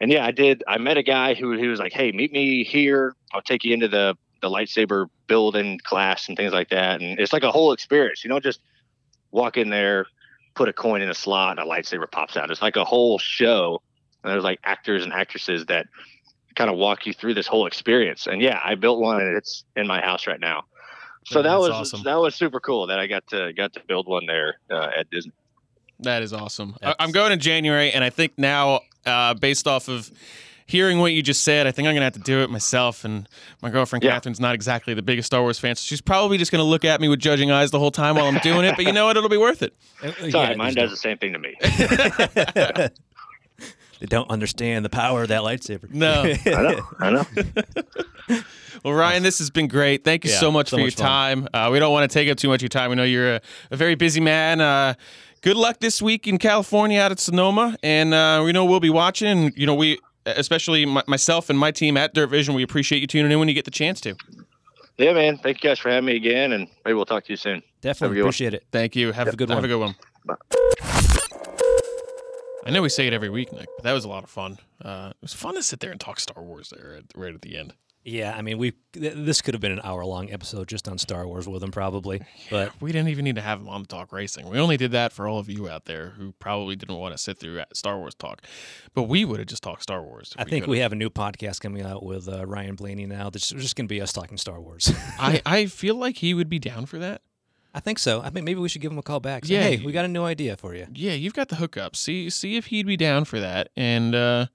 And 0.01 0.11
yeah, 0.11 0.25
I 0.25 0.31
did. 0.31 0.63
I 0.67 0.79
met 0.79 0.97
a 0.97 1.03
guy 1.03 1.35
who 1.35 1.53
he 1.53 1.69
was 1.69 1.79
like, 1.79 1.93
"Hey, 1.93 2.13
meet 2.13 2.33
me 2.33 2.65
here. 2.65 3.15
I'll 3.33 3.43
take 3.43 3.65
you 3.65 3.73
into 3.73 3.89
the 3.89 4.17
the 4.41 4.49
lightsaber 4.49 5.09
building 5.29 5.79
class 5.85 6.29
and 6.29 6.37
things 6.37 6.53
like 6.53 6.71
that." 6.71 7.01
And 7.01 7.19
it's 7.19 7.33
like 7.33 7.45
a 7.45 7.53
whole 7.53 7.73
experience. 7.73 8.25
You 8.25 8.29
don't 8.29 8.43
just 8.43 8.61
walk 9.31 9.57
in 9.57 9.71
there, 9.71 10.07
put 10.55 10.69
a 10.69 10.73
coin 10.73 11.03
in 11.03 11.09
a 11.09 11.15
slot, 11.15 11.59
and 11.59 11.67
a 11.67 11.71
lightsaber 11.71 12.11
pops 12.11 12.37
out. 12.37 12.51
It's 12.51 12.63
like 12.63 12.77
a 12.77 12.85
whole 12.85 13.19
show. 13.19 13.81
And 14.23 14.33
there's 14.33 14.45
like 14.45 14.61
actors 14.65 15.05
and 15.05 15.13
actresses 15.13 15.67
that 15.67 15.87
kind 16.55 16.71
of 16.71 16.77
walk 16.77 17.07
you 17.07 17.13
through 17.13 17.35
this 17.35 17.47
whole 17.47 17.67
experience. 17.67 18.27
And 18.27 18.41
yeah, 18.43 18.61
I 18.65 18.75
built 18.75 19.01
one, 19.01 19.21
and 19.21 19.37
it's 19.37 19.65
in 19.77 19.87
my 19.87 20.01
house 20.01 20.27
right 20.27 20.41
now. 20.41 20.65
So 21.25 21.39
Yeah, 21.39 21.43
that 21.51 21.59
was 21.61 21.71
awesome. 21.71 22.03
that 22.05 22.17
was 22.19 22.35
super 22.35 22.59
cool 22.61 22.87
that 22.89 22.99
I 22.99 23.07
got 23.07 23.27
to 23.29 23.53
got 23.53 23.73
to 23.75 23.81
build 23.87 24.09
one 24.09 24.27
there 24.27 24.57
uh, 24.71 24.91
at 24.97 25.09
Disney. 25.11 25.33
That 26.01 26.23
is 26.23 26.33
awesome. 26.33 26.75
I, 26.83 26.87
That's- 26.87 26.97
I'm 26.99 27.13
going 27.13 27.31
in 27.33 27.39
January, 27.39 27.93
and 27.93 28.03
I 28.03 28.11
think 28.11 28.33
now, 28.37 28.81
uh, 29.07 29.35
based 29.35 29.69
off 29.69 29.89
of 29.89 30.11
hearing 30.67 30.99
what 31.01 31.13
you 31.13 31.23
just 31.23 31.45
said, 31.45 31.67
I 31.67 31.71
think 31.73 31.87
I'm 31.87 31.95
gonna 31.95 32.07
have 32.07 32.15
to 32.15 32.19
do 32.21 32.41
it 32.41 32.51
myself. 32.51 33.05
And 33.05 33.29
my 33.63 33.71
girlfriend 33.71 34.03
Yeah. 34.03 34.15
Catherine's 34.15 34.41
not 34.41 34.55
exactly 34.55 34.95
the 34.95 35.03
biggest 35.03 35.27
Star 35.27 35.43
Wars 35.43 35.59
fan, 35.61 35.77
so 35.77 35.83
she's 35.85 36.01
probably 36.01 36.39
just 36.39 36.51
gonna 36.51 36.65
look 36.65 36.85
at 36.85 37.01
me 37.01 37.09
with 37.09 37.21
judging 37.21 37.51
eyes 37.53 37.71
the 37.71 37.79
whole 37.79 37.91
time 37.93 38.17
while 38.17 38.27
I'm 38.27 38.39
doing 38.39 38.65
it. 38.65 38.75
But 38.75 38.85
you 38.87 38.93
know 38.93 39.05
what? 39.07 39.17
It'll 39.17 39.29
be 39.29 39.37
worth 39.37 39.63
it. 39.63 39.75
Sorry, 40.01 40.31
yeah, 40.33 40.55
mine 40.57 40.75
there's 40.75 40.91
does 40.91 40.91
the 40.91 40.97
same 40.97 41.19
thing 41.19 41.35
to 41.35 41.39
me. 41.39 41.55
no- 44.03 44.07
they 44.07 44.07
don't 44.07 44.31
understand 44.31 44.85
the 44.85 44.91
power 44.91 45.23
of 45.23 45.29
that 45.29 45.43
lightsaber. 45.43 45.91
No. 45.93 46.23
I 46.47 46.63
know. 46.63 46.87
I 47.01 47.11
know. 47.11 48.41
Well, 48.85 48.95
Ryan, 48.95 49.23
this 49.23 49.39
has 49.39 49.49
been 49.49 49.69
great. 49.69 50.03
Thank 50.03 50.25
you 50.25 50.33
Yeah, 50.33 50.39
so 50.41 50.51
much 50.51 50.71
so 50.71 50.77
for 50.77 50.83
much 50.83 50.99
your 50.99 51.07
time. 51.07 51.47
Uh, 51.55 51.69
we 51.71 51.79
don't 51.79 51.93
want 51.93 52.11
to 52.11 52.13
take 52.13 52.29
up 52.29 52.37
too 52.37 52.49
much 52.49 52.59
of 52.59 52.63
your 52.63 52.69
time. 52.71 52.91
We 52.91 52.97
know 52.97 53.05
you're 53.05 53.35
a, 53.37 53.41
a 53.71 53.77
very 53.77 53.95
busy 53.95 54.21
man. 54.21 54.61
Uh, 54.61 54.95
good 55.43 55.57
luck 55.57 55.79
this 55.79 56.03
week 56.03 56.27
in 56.27 56.37
California 56.39 56.99
out 57.01 57.13
at 57.13 57.21
Sonoma, 57.21 57.77
and 57.85 58.13
uh, 58.13 58.43
we 58.45 58.51
know 58.51 58.65
we'll 58.65 58.81
be 58.81 58.91
watching. 58.91 59.53
You 59.55 59.67
know, 59.67 59.75
we, 59.77 60.01
especially 60.27 60.85
my, 60.85 61.05
myself 61.07 61.49
and 61.49 61.57
my 61.57 61.71
team 61.71 61.97
at 61.97 62.13
Dirt 62.13 62.27
Vision, 62.29 62.55
we 62.57 62.65
appreciate 62.65 63.01
you 63.01 63.07
tuning 63.07 63.31
in 63.31 63.39
when 63.39 63.47
you 63.47 63.55
get 63.55 63.67
the 63.67 63.71
chance 63.71 64.01
to. 64.01 64.17
Yeah, 64.99 65.13
man. 65.13 65.39
Thank 65.39 65.63
you 65.63 65.71
guys 65.71 65.79
for 65.79 65.89
having 65.91 66.07
me 66.07 66.17
again, 66.17 66.51
and 66.51 66.67
maybe 66.85 66.95
we'll 66.95 67.05
talk 67.07 67.25
to 67.27 67.33
you 67.33 67.37
soon. 67.37 67.63
Definitely 67.83 68.17
good 68.17 68.23
one. 68.23 68.29
appreciate 68.31 68.55
it. 68.55 68.65
Thank 68.73 68.97
you. 68.97 69.09
Have, 69.13 69.27
Have 69.29 69.35
a 69.35 69.37
good 69.37 69.49
one. 69.49 69.57
Have 69.59 69.65
a 69.65 69.69
good 69.69 69.79
one. 69.81 69.95
I 72.65 72.71
know 72.71 72.83
we 72.83 72.89
say 72.89 73.07
it 73.07 73.13
every 73.13 73.29
week, 73.31 73.53
Nick, 73.53 73.67
but 73.77 73.85
that 73.85 73.93
was 73.93 74.05
a 74.05 74.09
lot 74.09 74.25
of 74.25 74.31
fun. 74.31 74.59
Uh, 74.85 75.09
it 75.11 75.17
was 75.23 75.35
fun 75.35 75.55
to 75.57 75.63
sit 75.63 75.81
there 75.81 75.91
and 75.91 76.01
talk 76.01 76.21
Star 76.21 76.43
Wars 76.43 76.73
there 76.75 76.97
at, 76.97 77.05
right 77.17 77.35
at 77.35 77.43
the 77.43 77.57
end. 77.57 77.75
Yeah, 78.05 78.35
I 78.37 78.43
mean, 78.43 78.59
we 78.59 78.73
th- 78.93 79.15
this 79.17 79.41
could 79.43 79.55
have 79.55 79.61
been 79.61 79.71
an 79.73 79.81
hour 79.85 80.05
long 80.05 80.33
episode 80.33 80.67
just 80.69 80.89
on 80.89 80.99
Star 80.99 81.25
Wars 81.27 81.47
with 81.47 81.63
him, 81.63 81.71
probably. 81.71 82.21
But 82.51 82.73
We 82.81 82.91
didn't 82.91 83.09
even 83.09 83.25
need 83.25 83.37
to 83.37 83.41
have 83.41 83.61
him 83.61 83.69
on 83.69 83.85
talk 83.85 84.13
racing. 84.13 84.49
We 84.49 84.59
only 84.59 84.77
did 84.77 84.91
that 84.93 85.13
for 85.13 85.29
all 85.29 85.39
of 85.39 85.49
you 85.49 85.69
out 85.69 85.85
there 85.85 86.11
who 86.11 86.33
probably 86.33 86.75
didn't 86.75 86.97
want 86.97 87.15
to 87.15 87.19
sit 87.19 87.39
through 87.39 87.63
Star 87.73 87.99
Wars 87.99 88.15
talk. 88.17 88.43
But 88.95 89.05
we 89.05 89.25
would 89.25 89.39
have 89.39 89.47
just 89.49 89.63
talked 89.63 89.83
Star 89.83 90.03
Wars. 90.03 90.35
I 90.37 90.43
think 90.45 90.65
could've. 90.65 90.69
we 90.69 90.79
have 90.81 90.93
a 90.93 90.97
new 90.97 91.11
podcast 91.11 91.61
coming 91.61 91.83
out 91.83 92.03
with 92.05 92.29
uh, 92.29 92.45
Ryan 92.45 92.75
Blaney 92.75 93.07
now. 93.07 93.31
That's 93.31 93.51
just 93.51 93.77
going 93.77 93.87
to 93.87 93.93
be 93.93 94.01
us 94.01 94.13
talking 94.13 94.37
Star 94.37 94.61
Wars. 94.61 94.93
I, 95.19 95.41
I 95.47 95.67
feel 95.67 95.95
like 95.95 96.17
he 96.19 96.35
would 96.35 96.49
be 96.49 96.59
down 96.59 96.87
for 96.87 96.99
that. 96.99 97.23
I 97.75 97.81
think 97.81 97.99
so. 97.99 98.21
I 98.21 98.31
think 98.31 98.45
maybe 98.45 98.61
we 98.61 98.69
should 98.69 98.83
give 98.83 98.93
him 98.93 98.99
a 98.99 99.03
call 99.03 99.21
back. 99.21 99.45
Say, 99.45 99.55
Yeah. 99.55 99.63
hey, 99.63 99.83
we 99.85 99.93
got 99.93 100.05
a 100.05 100.09
new 100.09 100.25
idea 100.25 100.57
for 100.57 100.75
you. 100.75 100.87
Yeah, 100.93 101.13
you've 101.13 101.35
got 101.35 101.49
the 101.49 101.57
hookup. 101.57 101.97
See 101.97 102.29
see 102.31 102.57
if 102.57 102.67
he'd 102.67 102.87
be 102.87 102.97
down 102.97 103.25
for 103.25 103.41
that. 103.41 103.71
And 103.77 104.15
uh, 104.15 104.47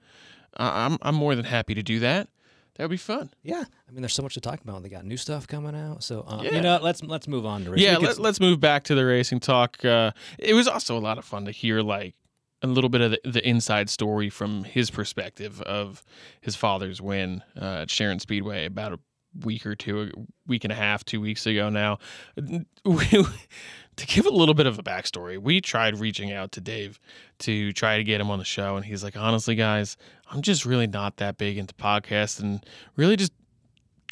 I- 0.56 0.86
I'm 0.86 0.98
I'm 1.02 1.16
more 1.16 1.36
than 1.36 1.46
happy 1.46 1.74
to 1.74 1.84
do 1.84 2.00
that. 2.00 2.30
That 2.76 2.84
would 2.84 2.92
be 2.92 2.98
fun. 2.98 3.32
Yeah, 3.42 3.64
I 3.90 3.92
mean, 3.92 4.04
there's 4.04 4.14
so 4.14 4.22
much 4.22 4.36
to 4.36 4.40
talk 4.42 4.62
about. 4.62 4.84
They 4.84 4.90
got 4.90 5.04
new 5.04 5.18
stuff 5.18 5.48
coming 5.48 5.76
out. 5.76 6.04
So 6.04 6.22
uh, 6.28 6.42
Yeah. 6.44 6.56
you 6.56 6.62
know, 6.62 6.78
let's 6.82 7.02
let's 7.04 7.28
move 7.28 7.44
on 7.46 7.64
to 7.64 7.72
racing. 7.72 7.88
Yeah, 7.88 7.98
let, 7.98 8.20
us 8.20 8.40
move 8.40 8.60
back 8.60 8.84
to 8.84 8.94
the 8.96 9.04
racing 9.04 9.40
talk. 9.40 9.84
Uh, 9.84 10.12
it 10.38 10.54
was 10.54 10.68
also 10.68 10.96
a 10.96 11.02
lot 11.02 11.18
of 11.18 11.26
fun 11.26 11.46
to 11.46 11.52
hear 11.52 11.82
like 11.82 12.14
a 12.62 12.68
little 12.68 12.90
bit 12.90 13.02
of 13.02 13.12
the, 13.12 13.20
the 13.24 13.48
inside 13.48 13.90
story 13.90 14.30
from 14.30 14.64
his 14.64 14.92
perspective 14.92 15.60
of 15.64 16.04
his 16.42 16.56
father's 16.56 17.02
win 17.02 17.42
uh, 17.60 17.82
at 17.82 17.90
Sharon 17.90 18.20
Speedway 18.20 18.66
about 18.66 18.94
a 18.94 19.00
week 19.44 19.66
or 19.66 19.76
two, 19.76 20.12
week 20.46 20.64
and 20.64 20.72
a 20.72 20.76
half, 20.76 21.04
two 21.04 21.22
weeks 21.22 21.46
ago 21.46 21.70
now. 21.70 22.00
to 22.36 24.06
give 24.06 24.26
a 24.26 24.32
little 24.32 24.54
bit 24.54 24.68
of 24.68 24.78
a 24.78 24.84
backstory, 24.84 25.38
we 25.38 25.60
tried 25.60 26.00
reaching 26.00 26.32
out 26.32 26.52
to 26.54 26.62
Dave 26.62 27.00
to 27.40 27.74
try 27.74 27.98
to 27.98 28.04
get 28.04 28.22
him 28.22 28.30
on 28.30 28.40
the 28.40 28.46
show, 28.46 28.76
and 28.76 28.86
he's 28.86 29.04
like, 29.04 29.18
honestly, 29.18 29.56
guys, 29.56 29.98
I'm 30.32 30.42
just 30.42 30.66
really 30.66 30.88
not 30.88 31.18
that 31.18 31.38
big 31.38 31.58
into 31.58 31.74
podcasts 31.74 32.40
and 32.40 32.66
really 32.96 33.16
just 33.16 33.34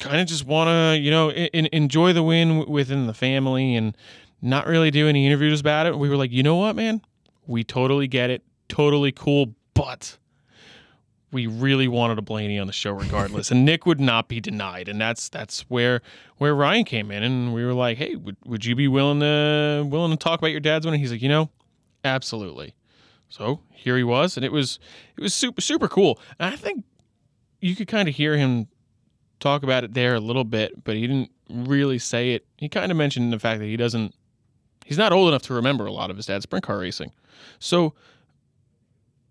kind 0.00 0.20
of 0.20 0.26
just 0.26 0.44
want 0.44 0.68
to, 0.68 0.98
you 0.98 1.10
know, 1.10 1.30
in, 1.30 1.68
enjoy 1.72 2.12
the 2.12 2.22
win 2.22 2.66
within 2.66 3.06
the 3.06 3.14
family 3.14 3.74
and 3.74 3.96
not 4.42 4.66
really 4.66 4.90
do 4.90 5.08
any 5.08 5.26
interviews 5.26 5.60
about 5.60 5.86
it. 5.86 5.98
We 5.98 6.08
were 6.08 6.16
like, 6.16 6.32
you 6.32 6.42
know 6.42 6.56
what, 6.56 6.76
man? 6.76 7.00
We 7.46 7.64
totally 7.64 8.08
get 8.08 8.30
it. 8.30 8.42
Totally 8.68 9.12
cool. 9.12 9.54
But 9.74 10.18
we 11.32 11.46
really 11.46 11.88
wanted 11.88 12.18
a 12.18 12.22
Blaney 12.22 12.58
on 12.58 12.66
the 12.66 12.72
show 12.72 12.92
regardless. 12.92 13.50
and 13.50 13.64
Nick 13.64 13.84
would 13.84 14.00
not 14.00 14.28
be 14.28 14.40
denied. 14.40 14.88
And 14.88 15.00
that's 15.00 15.28
that's 15.28 15.62
where 15.62 16.00
where 16.38 16.54
Ryan 16.54 16.84
came 16.84 17.10
in 17.10 17.22
and 17.22 17.52
we 17.52 17.64
were 17.64 17.74
like, 17.74 17.98
hey, 17.98 18.16
would, 18.16 18.36
would 18.44 18.64
you 18.64 18.74
be 18.74 18.88
willing 18.88 19.20
to 19.20 19.86
willing 19.88 20.12
to 20.12 20.16
talk 20.16 20.38
about 20.38 20.52
your 20.52 20.60
dad's? 20.60 20.86
And 20.86 20.96
he's 20.96 21.12
like, 21.12 21.22
you 21.22 21.28
know, 21.28 21.50
absolutely. 22.04 22.74
So 23.28 23.60
here 23.72 23.96
he 23.96 24.04
was, 24.04 24.36
and 24.36 24.44
it 24.44 24.52
was 24.52 24.78
it 25.16 25.20
was 25.20 25.34
super 25.34 25.60
super 25.60 25.88
cool. 25.88 26.20
And 26.38 26.52
I 26.54 26.56
think 26.56 26.84
you 27.60 27.74
could 27.74 27.88
kind 27.88 28.08
of 28.08 28.14
hear 28.14 28.36
him 28.36 28.68
talk 29.40 29.62
about 29.62 29.84
it 29.84 29.94
there 29.94 30.14
a 30.14 30.20
little 30.20 30.44
bit, 30.44 30.84
but 30.84 30.94
he 30.96 31.06
didn't 31.06 31.30
really 31.50 31.98
say 31.98 32.32
it. 32.32 32.46
He 32.56 32.68
kind 32.68 32.90
of 32.90 32.96
mentioned 32.96 33.32
the 33.32 33.38
fact 33.38 33.60
that 33.60 33.66
he 33.66 33.76
doesn't, 33.76 34.14
he's 34.84 34.98
not 34.98 35.12
old 35.12 35.28
enough 35.28 35.42
to 35.42 35.54
remember 35.54 35.86
a 35.86 35.92
lot 35.92 36.10
of 36.10 36.16
his 36.16 36.26
dad's 36.26 36.44
sprint 36.44 36.64
car 36.64 36.78
racing. 36.78 37.12
So 37.58 37.94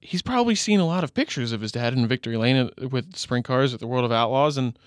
he's 0.05 0.21
probably 0.21 0.55
seen 0.55 0.79
a 0.79 0.85
lot 0.85 1.03
of 1.03 1.13
pictures 1.13 1.51
of 1.51 1.61
his 1.61 1.71
dad 1.71 1.93
in 1.93 2.07
Victory 2.07 2.37
Lane 2.37 2.69
with 2.91 3.15
sprint 3.15 3.45
cars 3.45 3.73
at 3.73 3.79
the 3.79 3.87
World 3.87 4.05
of 4.05 4.11
Outlaws, 4.11 4.57
and 4.57 4.77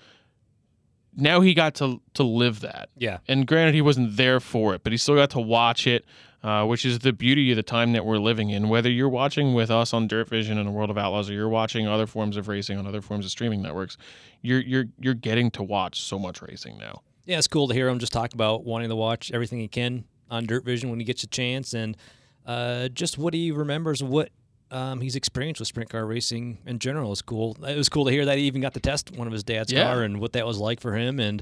now 1.15 1.41
he 1.41 1.53
got 1.53 1.75
to 1.75 2.01
to 2.13 2.23
live 2.23 2.61
that. 2.61 2.89
yeah, 2.97 3.19
And 3.27 3.45
granted, 3.45 3.73
he 3.75 3.81
wasn't 3.81 4.15
there 4.17 4.39
for 4.39 4.73
it, 4.75 4.83
but 4.83 4.91
he 4.93 4.97
still 4.97 5.15
got 5.15 5.31
to 5.31 5.39
watch 5.39 5.87
it, 5.87 6.05
uh, 6.43 6.65
which 6.65 6.85
is 6.85 6.99
the 6.99 7.11
beauty 7.11 7.51
of 7.51 7.57
the 7.57 7.63
time 7.63 7.91
that 7.93 8.05
we're 8.05 8.17
living 8.19 8.49
in. 8.49 8.69
Whether 8.69 8.89
you're 8.89 9.09
watching 9.09 9.53
with 9.53 9.69
us 9.71 9.93
on 9.93 10.07
Dirt 10.07 10.29
Vision 10.29 10.57
and 10.57 10.67
the 10.67 10.71
World 10.71 10.89
of 10.89 10.97
Outlaws, 10.97 11.29
or 11.29 11.33
you're 11.33 11.49
watching 11.49 11.87
other 11.87 12.07
forms 12.07 12.37
of 12.37 12.47
racing 12.47 12.77
on 12.77 12.87
other 12.87 13.01
forms 13.01 13.25
of 13.25 13.31
streaming 13.31 13.61
networks, 13.61 13.97
you're 14.41 14.61
you're 14.61 14.85
you're 14.99 15.13
getting 15.13 15.51
to 15.51 15.63
watch 15.63 16.01
so 16.01 16.17
much 16.17 16.41
racing 16.41 16.77
now. 16.77 17.01
yeah, 17.25 17.37
it's 17.37 17.47
cool 17.47 17.67
to 17.67 17.73
hear 17.73 17.89
him 17.89 17.99
just 17.99 18.13
talk 18.13 18.33
about 18.33 18.63
wanting 18.63 18.89
to 18.89 18.95
watch 18.95 19.31
everything 19.31 19.59
he 19.59 19.67
can 19.67 20.05
on 20.31 20.45
Dirt 20.45 20.63
Vision 20.63 20.89
when 20.89 20.99
he 20.99 21.05
gets 21.05 21.23
a 21.23 21.27
chance, 21.27 21.73
and 21.73 21.97
uh, 22.45 22.87
just 22.89 23.17
what 23.17 23.33
he 23.33 23.51
remembers, 23.51 24.01
what 24.01 24.29
um, 24.71 25.01
he's 25.01 25.15
experienced 25.15 25.59
with 25.59 25.67
sprint 25.67 25.89
car 25.89 26.05
racing 26.05 26.59
in 26.65 26.79
general 26.79 27.11
is 27.11 27.21
cool. 27.21 27.57
It 27.65 27.77
was 27.77 27.89
cool 27.89 28.05
to 28.05 28.11
hear 28.11 28.25
that 28.25 28.37
he 28.37 28.43
even 28.45 28.61
got 28.61 28.73
to 28.75 28.79
test 28.79 29.11
one 29.11 29.27
of 29.27 29.33
his 29.33 29.43
dad's 29.43 29.71
Yeah. 29.71 29.83
car 29.91 30.03
and 30.03 30.19
what 30.19 30.33
that 30.33 30.45
was 30.45 30.57
like 30.57 30.79
for 30.79 30.95
him, 30.95 31.19
and 31.19 31.41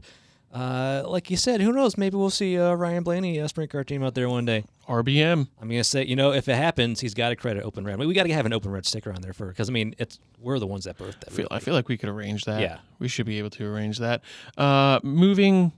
Uh, 0.53 1.03
like 1.05 1.29
you 1.29 1.35
said, 1.35 1.59
who 1.59 1.73
knows? 1.73 1.97
Maybe 1.97 2.15
we'll 2.15 2.29
see 2.29 2.57
uh, 2.57 2.73
Ryan 2.73 3.03
Blaney, 3.03 3.37
uh, 3.41 3.49
sprint 3.49 3.69
car 3.69 3.83
team 3.83 4.01
out 4.01 4.15
there 4.15 4.29
one 4.29 4.45
day. 4.45 4.63
RBM. 4.87 5.49
I'm 5.61 5.67
gonna 5.67 5.83
say, 5.83 6.05
you 6.05 6.15
know, 6.15 6.31
if 6.31 6.47
it 6.47 6.55
happens, 6.55 7.01
he's 7.01 7.13
got 7.13 7.29
to 7.29 7.35
credit 7.35 7.63
Open 7.63 7.83
Red. 7.83 7.99
We 7.99 8.13
got 8.13 8.23
to 8.23 8.33
have 8.33 8.45
an 8.45 8.53
Open 8.53 8.71
Red 8.71 8.85
sticker 8.85 9.11
on 9.11 9.21
there 9.21 9.33
for 9.33 9.47
because 9.47 9.67
I 9.69 9.73
mean, 9.73 9.93
it's 9.97 10.19
we're 10.39 10.57
the 10.57 10.65
ones 10.65 10.85
that 10.85 10.97
birthed 10.97 11.19
that. 11.19 11.31
I 11.33 11.35
feel, 11.35 11.47
I 11.51 11.59
feel 11.59 11.73
like 11.73 11.89
we 11.89 11.97
could 11.97 12.07
arrange 12.07 12.45
that. 12.45 12.61
Yeah. 12.61 12.77
We 12.97 13.09
should 13.09 13.25
be 13.25 13.39
able 13.39 13.49
to 13.51 13.65
arrange 13.65 13.97
that. 13.97 14.21
Uh, 14.57 15.01
moving 15.03 15.73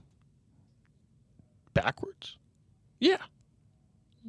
backwards. 1.74 2.36
Yeah. 3.00 3.16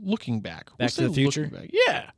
Looking 0.03 0.39
back. 0.39 0.69
We'll 0.71 0.87
Back 0.87 0.95
to 0.95 1.07
the 1.07 1.13
future? 1.13 1.51
Yeah. 1.71 2.09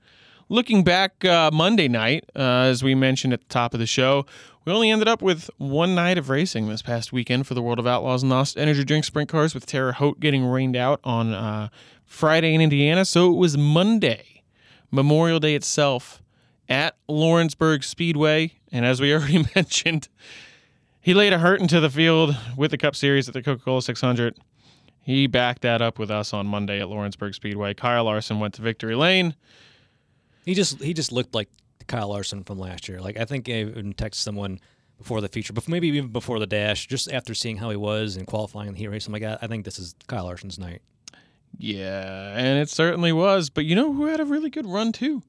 Looking 0.49 0.83
back 0.83 1.23
uh, 1.23 1.51
Monday 1.53 1.87
night, 1.87 2.25
uh, 2.35 2.67
as 2.67 2.83
we 2.83 2.95
mentioned 2.95 3.33
at 3.33 3.41
the 3.41 3.47
top 3.47 3.73
of 3.73 3.79
the 3.79 3.85
show, 3.85 4.25
we 4.65 4.73
only 4.73 4.91
ended 4.91 5.07
up 5.07 5.21
with 5.21 5.49
one 5.57 5.95
night 5.95 6.17
of 6.17 6.29
racing 6.29 6.67
this 6.67 6.81
past 6.81 7.13
weekend 7.13 7.47
for 7.47 7.53
the 7.53 7.61
World 7.61 7.79
of 7.79 7.87
Outlaws 7.87 8.23
and 8.23 8.29
NOS 8.29 8.55
Energy 8.57 8.83
Drink 8.83 9.05
Sprint 9.05 9.29
Cars 9.29 9.53
with 9.53 9.65
Terre 9.65 9.93
Haute 9.93 10.19
getting 10.19 10.45
rained 10.45 10.75
out 10.75 10.99
on 11.03 11.33
uh, 11.33 11.69
Friday 12.05 12.53
in 12.53 12.61
Indiana. 12.61 13.05
So 13.05 13.31
it 13.31 13.37
was 13.37 13.57
Monday, 13.57 14.43
Memorial 14.91 15.39
Day 15.39 15.55
itself, 15.55 16.21
at 16.69 16.95
Lawrenceburg 17.07 17.83
Speedway. 17.83 18.53
And 18.71 18.85
as 18.85 19.01
we 19.01 19.13
already 19.13 19.45
mentioned, 19.55 20.09
he 21.01 21.13
laid 21.13 21.33
a 21.33 21.39
hurt 21.39 21.61
into 21.61 21.79
the 21.79 21.89
field 21.89 22.37
with 22.55 22.71
the 22.71 22.77
Cup 22.77 22.95
Series 22.95 23.27
at 23.27 23.33
the 23.33 23.41
Coca 23.41 23.63
Cola 23.63 23.81
600. 23.81 24.37
He 25.01 25.27
backed 25.27 25.63
that 25.63 25.81
up 25.81 25.99
with 25.99 26.09
us 26.09 26.33
on 26.33 26.47
Monday 26.47 26.79
at 26.79 26.87
Lawrenceburg 26.87 27.33
Speedway. 27.33 27.73
Kyle 27.73 28.05
Larson 28.05 28.39
went 28.39 28.53
to 28.53 28.61
victory 28.61 28.95
lane. 28.95 29.35
He 30.45 30.53
just 30.53 30.81
he 30.81 30.93
just 30.93 31.11
looked 31.11 31.33
like 31.35 31.49
Kyle 31.87 32.09
Larson 32.09 32.43
from 32.43 32.59
last 32.59 32.87
year. 32.87 33.01
Like 33.01 33.17
I 33.17 33.25
think 33.25 33.49
I 33.49 33.53
even 33.61 33.93
texted 33.93 34.15
someone 34.15 34.59
before 34.97 35.21
the 35.21 35.27
feature, 35.27 35.53
before 35.53 35.71
maybe 35.71 35.87
even 35.89 36.09
before 36.09 36.39
the 36.39 36.47
dash, 36.47 36.87
just 36.87 37.11
after 37.11 37.33
seeing 37.33 37.57
how 37.57 37.69
he 37.69 37.75
was 37.75 38.15
and 38.15 38.27
qualifying 38.27 38.67
in 38.67 38.73
the 38.73 38.79
heat 38.79 38.87
race. 38.87 39.07
I'm 39.07 39.13
like, 39.13 39.23
I 39.23 39.37
I 39.41 39.47
think 39.47 39.65
this 39.65 39.79
is 39.79 39.95
Kyle 40.07 40.25
Larson's 40.25 40.59
night. 40.59 40.81
Yeah, 41.57 42.35
and 42.37 42.59
it 42.59 42.69
certainly 42.69 43.11
was. 43.11 43.49
But 43.49 43.65
you 43.65 43.75
know 43.75 43.93
who 43.93 44.05
had 44.05 44.19
a 44.19 44.25
really 44.25 44.49
good 44.49 44.65
run 44.65 44.91
too? 44.91 45.21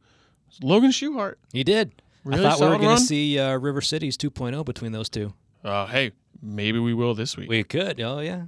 Logan 0.62 0.90
Schuchart. 0.90 1.34
He 1.52 1.64
did. 1.64 1.92
Really 2.24 2.46
I 2.46 2.50
thought 2.50 2.60
we 2.60 2.66
were 2.68 2.78
going 2.78 2.96
to 2.96 3.02
see 3.02 3.38
uh, 3.38 3.58
River 3.58 3.82
Cities 3.82 4.16
2.0 4.16 4.64
between 4.64 4.92
those 4.92 5.10
two. 5.10 5.34
Uh, 5.62 5.86
hey, 5.86 6.12
maybe 6.40 6.78
we 6.78 6.94
will 6.94 7.14
this 7.14 7.36
week. 7.36 7.50
We 7.50 7.62
could. 7.64 8.00
Oh 8.00 8.20
yeah. 8.20 8.44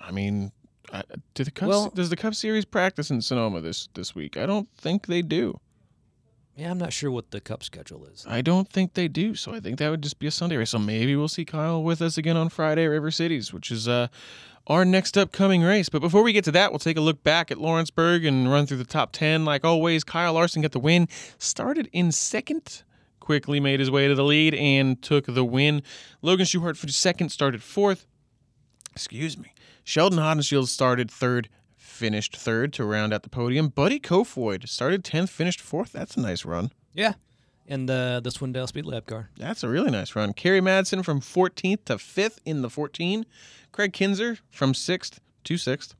I 0.00 0.12
mean, 0.12 0.52
I, 0.92 1.02
do 1.34 1.44
the 1.44 1.50
Cup, 1.50 1.68
Well- 1.68 1.90
does 1.94 2.08
the 2.10 2.16
Cup 2.16 2.34
Series 2.34 2.64
practice 2.64 3.10
in 3.10 3.20
Sonoma 3.20 3.60
this 3.60 3.88
this 3.94 4.14
week? 4.14 4.36
I 4.36 4.46
don't 4.46 4.68
think 4.76 5.06
they 5.06 5.22
do. 5.22 5.60
Yeah, 6.58 6.72
I'm 6.72 6.78
not 6.78 6.92
sure 6.92 7.12
what 7.12 7.30
the 7.30 7.40
Cup 7.40 7.62
schedule 7.62 8.04
is. 8.06 8.26
I 8.28 8.40
don't 8.40 8.68
think 8.68 8.94
they 8.94 9.06
do. 9.06 9.36
So 9.36 9.54
I 9.54 9.60
think 9.60 9.78
that 9.78 9.90
would 9.90 10.02
just 10.02 10.18
be 10.18 10.26
a 10.26 10.32
Sunday 10.32 10.56
race. 10.56 10.70
So 10.70 10.80
maybe 10.80 11.14
we'll 11.14 11.28
see 11.28 11.44
Kyle 11.44 11.80
with 11.80 12.02
us 12.02 12.18
again 12.18 12.36
on 12.36 12.48
Friday 12.48 12.84
at 12.84 12.88
River 12.88 13.12
Cities, 13.12 13.52
which 13.52 13.70
is 13.70 13.86
uh, 13.86 14.08
our 14.66 14.84
next 14.84 15.16
upcoming 15.16 15.62
race. 15.62 15.88
But 15.88 16.00
before 16.00 16.24
we 16.24 16.32
get 16.32 16.42
to 16.46 16.50
that, 16.50 16.72
we'll 16.72 16.80
take 16.80 16.96
a 16.96 17.00
look 17.00 17.22
back 17.22 17.52
at 17.52 17.58
Lawrenceburg 17.58 18.24
and 18.24 18.50
run 18.50 18.66
through 18.66 18.78
the 18.78 18.84
top 18.84 19.12
10. 19.12 19.44
Like 19.44 19.64
always, 19.64 20.02
Kyle 20.02 20.32
Larson 20.32 20.62
got 20.62 20.72
the 20.72 20.80
win. 20.80 21.06
Started 21.38 21.88
in 21.92 22.10
second, 22.10 22.82
quickly 23.20 23.60
made 23.60 23.78
his 23.78 23.88
way 23.88 24.08
to 24.08 24.16
the 24.16 24.24
lead 24.24 24.52
and 24.56 25.00
took 25.00 25.26
the 25.26 25.44
win. 25.44 25.80
Logan 26.22 26.44
Schuchart 26.44 26.76
for 26.76 26.88
second, 26.88 27.28
started 27.28 27.62
fourth. 27.62 28.04
Excuse 28.96 29.38
me. 29.38 29.52
Sheldon 29.84 30.18
Haudenschild 30.18 30.66
started 30.66 31.08
third, 31.08 31.48
finished 31.98 32.36
third 32.36 32.72
to 32.74 32.84
round 32.84 33.12
out 33.12 33.22
the 33.24 33.28
podium. 33.28 33.68
Buddy 33.68 33.98
Kofoid 33.98 34.68
started 34.68 35.02
10th, 35.04 35.28
finished 35.30 35.60
fourth. 35.60 35.92
That's 35.92 36.16
a 36.16 36.20
nice 36.20 36.44
run. 36.44 36.70
Yeah. 36.94 37.14
And 37.66 37.90
uh, 37.90 38.20
the 38.20 38.30
Swindell 38.30 38.66
Speed 38.68 38.86
Lab 38.86 39.04
car. 39.06 39.28
That's 39.36 39.62
a 39.64 39.68
really 39.68 39.90
nice 39.90 40.14
run. 40.16 40.32
Kerry 40.32 40.60
Madsen 40.60 41.04
from 41.04 41.20
14th 41.20 41.84
to 41.86 41.96
5th 41.96 42.38
in 42.46 42.62
the 42.62 42.70
14. 42.70 43.26
Kraig 43.72 43.92
Kinser 43.92 44.38
from 44.48 44.72
6th 44.72 45.18
to 45.44 45.54
6th. 45.54 45.94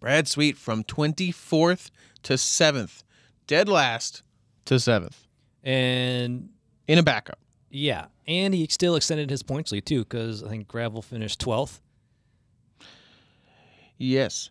Brad 0.00 0.28
Sweet 0.28 0.56
from 0.56 0.84
24th 0.84 1.90
to 2.22 2.34
7th. 2.34 3.02
Dead 3.46 3.68
last 3.68 4.22
to 4.64 4.74
7th 4.76 5.26
And 5.62 6.48
in 6.88 6.98
a 6.98 7.02
backup. 7.02 7.38
yeah, 7.70 8.06
and 8.26 8.54
he 8.54 8.66
still 8.70 8.96
extended 8.96 9.28
his 9.28 9.42
points 9.42 9.70
lead 9.72 9.84
too 9.84 10.00
because 10.04 10.42
I 10.42 10.48
think 10.48 10.66
Gravel 10.68 11.02
finished 11.02 11.40
12th. 11.40 11.80
Yes. 13.98 14.50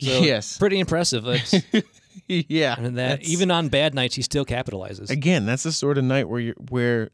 So 0.00 0.10
yes. 0.22 0.58
Pretty 0.58 0.78
impressive. 0.80 1.24
Yeah. 2.26 2.74
and 2.76 2.86
that 2.86 2.94
that's- 2.94 3.28
even 3.28 3.50
on 3.50 3.68
bad 3.68 3.94
nights 3.94 4.14
he 4.16 4.22
still 4.22 4.44
capitalizes. 4.44 5.08
again, 5.08 5.46
that's 5.46 5.62
the 5.62 5.72
sort 5.72 5.96
of 5.98 6.04
night 6.04 6.28
where 6.28 6.40
you're, 6.40 6.54
where 6.68 7.10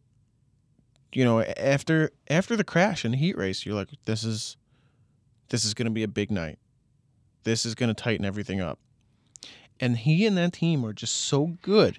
you 1.12 1.24
know, 1.24 1.40
after 1.42 2.10
after 2.28 2.56
the 2.56 2.64
crash 2.64 3.04
and 3.04 3.14
the 3.14 3.18
heat 3.18 3.36
race, 3.36 3.64
you're 3.64 3.76
like 3.76 3.88
this 4.06 4.24
is 4.24 4.56
this 5.50 5.64
is 5.64 5.72
going 5.74 5.84
to 5.86 5.92
be 5.92 6.02
a 6.02 6.08
big 6.08 6.30
night. 6.32 6.58
This 7.44 7.64
is 7.64 7.74
going 7.76 7.94
to 7.94 8.02
tighten 8.02 8.24
everything 8.24 8.60
up. 8.60 8.78
And 9.78 9.98
he 9.98 10.26
and 10.26 10.36
that 10.38 10.54
team 10.54 10.84
are 10.84 10.92
just 10.92 11.14
so 11.14 11.56
good 11.62 11.98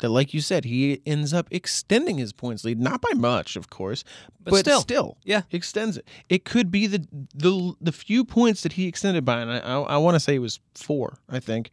that 0.00 0.08
like 0.08 0.34
you 0.34 0.40
said, 0.40 0.64
he 0.64 1.00
ends 1.06 1.32
up 1.32 1.46
extending 1.50 2.18
his 2.18 2.32
points 2.32 2.64
lead, 2.64 2.80
not 2.80 3.00
by 3.00 3.12
much, 3.14 3.56
of 3.56 3.70
course, 3.70 4.02
But 4.42 4.50
but, 4.50 4.58
still. 4.60 4.80
still, 4.80 5.16
Yeah. 5.24 5.42
extends 5.50 5.96
it. 5.98 6.08
It 6.28 6.44
could 6.44 6.70
be 6.70 6.86
the 6.86 7.06
the 7.34 7.74
the 7.80 7.92
few 7.92 8.24
points 8.24 8.62
that 8.62 8.72
he 8.72 8.86
extended 8.86 9.24
by, 9.24 9.40
and 9.40 9.50
I 9.52 9.58
I, 9.58 9.80
I 9.80 9.96
want 9.98 10.14
to 10.16 10.20
say 10.20 10.34
it 10.34 10.38
was 10.40 10.58
four, 10.74 11.18
I 11.28 11.38
think, 11.40 11.70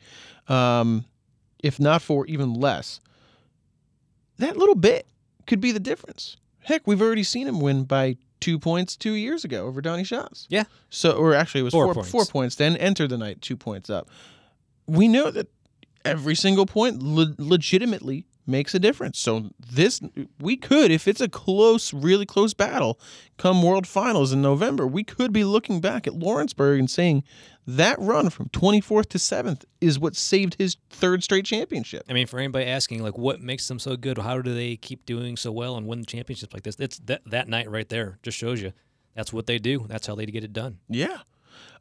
um, 0.47 1.05
if 1.63 1.80
not 1.80 2.01
four, 2.01 2.25
even 2.28 2.53
less. 2.53 2.99
That 4.38 4.57
little 4.57 4.75
bit 4.75 5.07
could 5.47 5.59
be 5.61 5.71
the 5.71 5.80
difference. 5.80 6.38
Heck, 6.59 6.86
we've 6.86 7.01
already 7.01 7.23
seen 7.23 7.47
him 7.47 7.59
win 7.59 7.86
by 7.86 8.17
two 8.39 8.59
points 8.59 8.95
two 8.95 9.13
years 9.13 9.43
ago 9.43 9.65
over 9.65 9.82
Donny 9.82 10.03
Schatz. 10.03 10.45
Yeah. 10.49 10.65
So, 10.89 11.13
or 11.13 11.34
actually, 11.34 11.61
it 11.61 11.63
was 11.63 11.73
Four 11.73 11.86
four, 11.86 11.93
points. 11.95 12.09
four 12.11 12.25
points. 12.25 12.55
Then 12.55 12.75
enter 12.78 13.07
the 13.07 13.17
night 13.17 13.41
two 13.41 13.55
points 13.57 13.89
up. 13.89 14.09
We 14.86 15.07
know 15.07 15.32
that 15.32 15.47
every 16.07 16.35
single 16.35 16.65
point 16.65 17.01
le- 17.01 17.35
legitimately 17.37 18.25
makes 18.47 18.73
a 18.73 18.79
difference. 18.79 19.19
So 19.19 19.49
this 19.59 20.01
we 20.39 20.55
could, 20.55 20.89
if 20.89 21.07
it's 21.07 21.21
a 21.21 21.27
close, 21.27 21.93
really 21.93 22.25
close 22.25 22.53
battle, 22.53 22.99
come 23.37 23.61
World 23.61 23.85
Finals 23.85 24.31
in 24.31 24.41
November, 24.41 24.87
we 24.87 25.03
could 25.03 25.33
be 25.33 25.43
looking 25.43 25.81
back 25.81 26.07
at 26.07 26.13
Lawrenceburg 26.13 26.79
and 26.79 26.89
saying 26.89 27.23
that 27.67 27.99
run 27.99 28.29
from 28.29 28.47
24th 28.49 29.09
to 29.09 29.17
7th 29.17 29.65
is 29.81 29.99
what 29.99 30.15
saved 30.15 30.55
his 30.55 30.77
third 30.89 31.21
straight 31.21 31.43
championship. 31.43 32.05
I 32.09 32.13
mean, 32.13 32.25
for 32.25 32.39
anybody 32.39 32.65
asking, 32.65 33.03
like, 33.03 33.17
what 33.17 33.41
makes 33.41 33.67
them 33.67 33.77
so 33.77 33.97
good? 33.97 34.17
How 34.17 34.41
do 34.41 34.53
they 34.53 34.77
keep 34.77 35.05
doing 35.05 35.35
so 35.35 35.51
well 35.51 35.75
and 35.75 35.85
win 35.85 36.05
championships 36.05 36.53
like 36.53 36.63
this? 36.63 36.77
It's 36.79 36.99
that 36.99 37.21
that 37.25 37.49
night 37.49 37.69
right 37.69 37.89
there 37.89 38.19
just 38.23 38.37
shows 38.37 38.61
you 38.61 38.71
that's 39.15 39.33
what 39.33 39.47
they 39.47 39.57
do. 39.57 39.85
That's 39.89 40.07
how 40.07 40.15
they 40.15 40.25
get 40.27 40.43
it 40.43 40.53
done. 40.53 40.77
Yeah. 40.87 41.17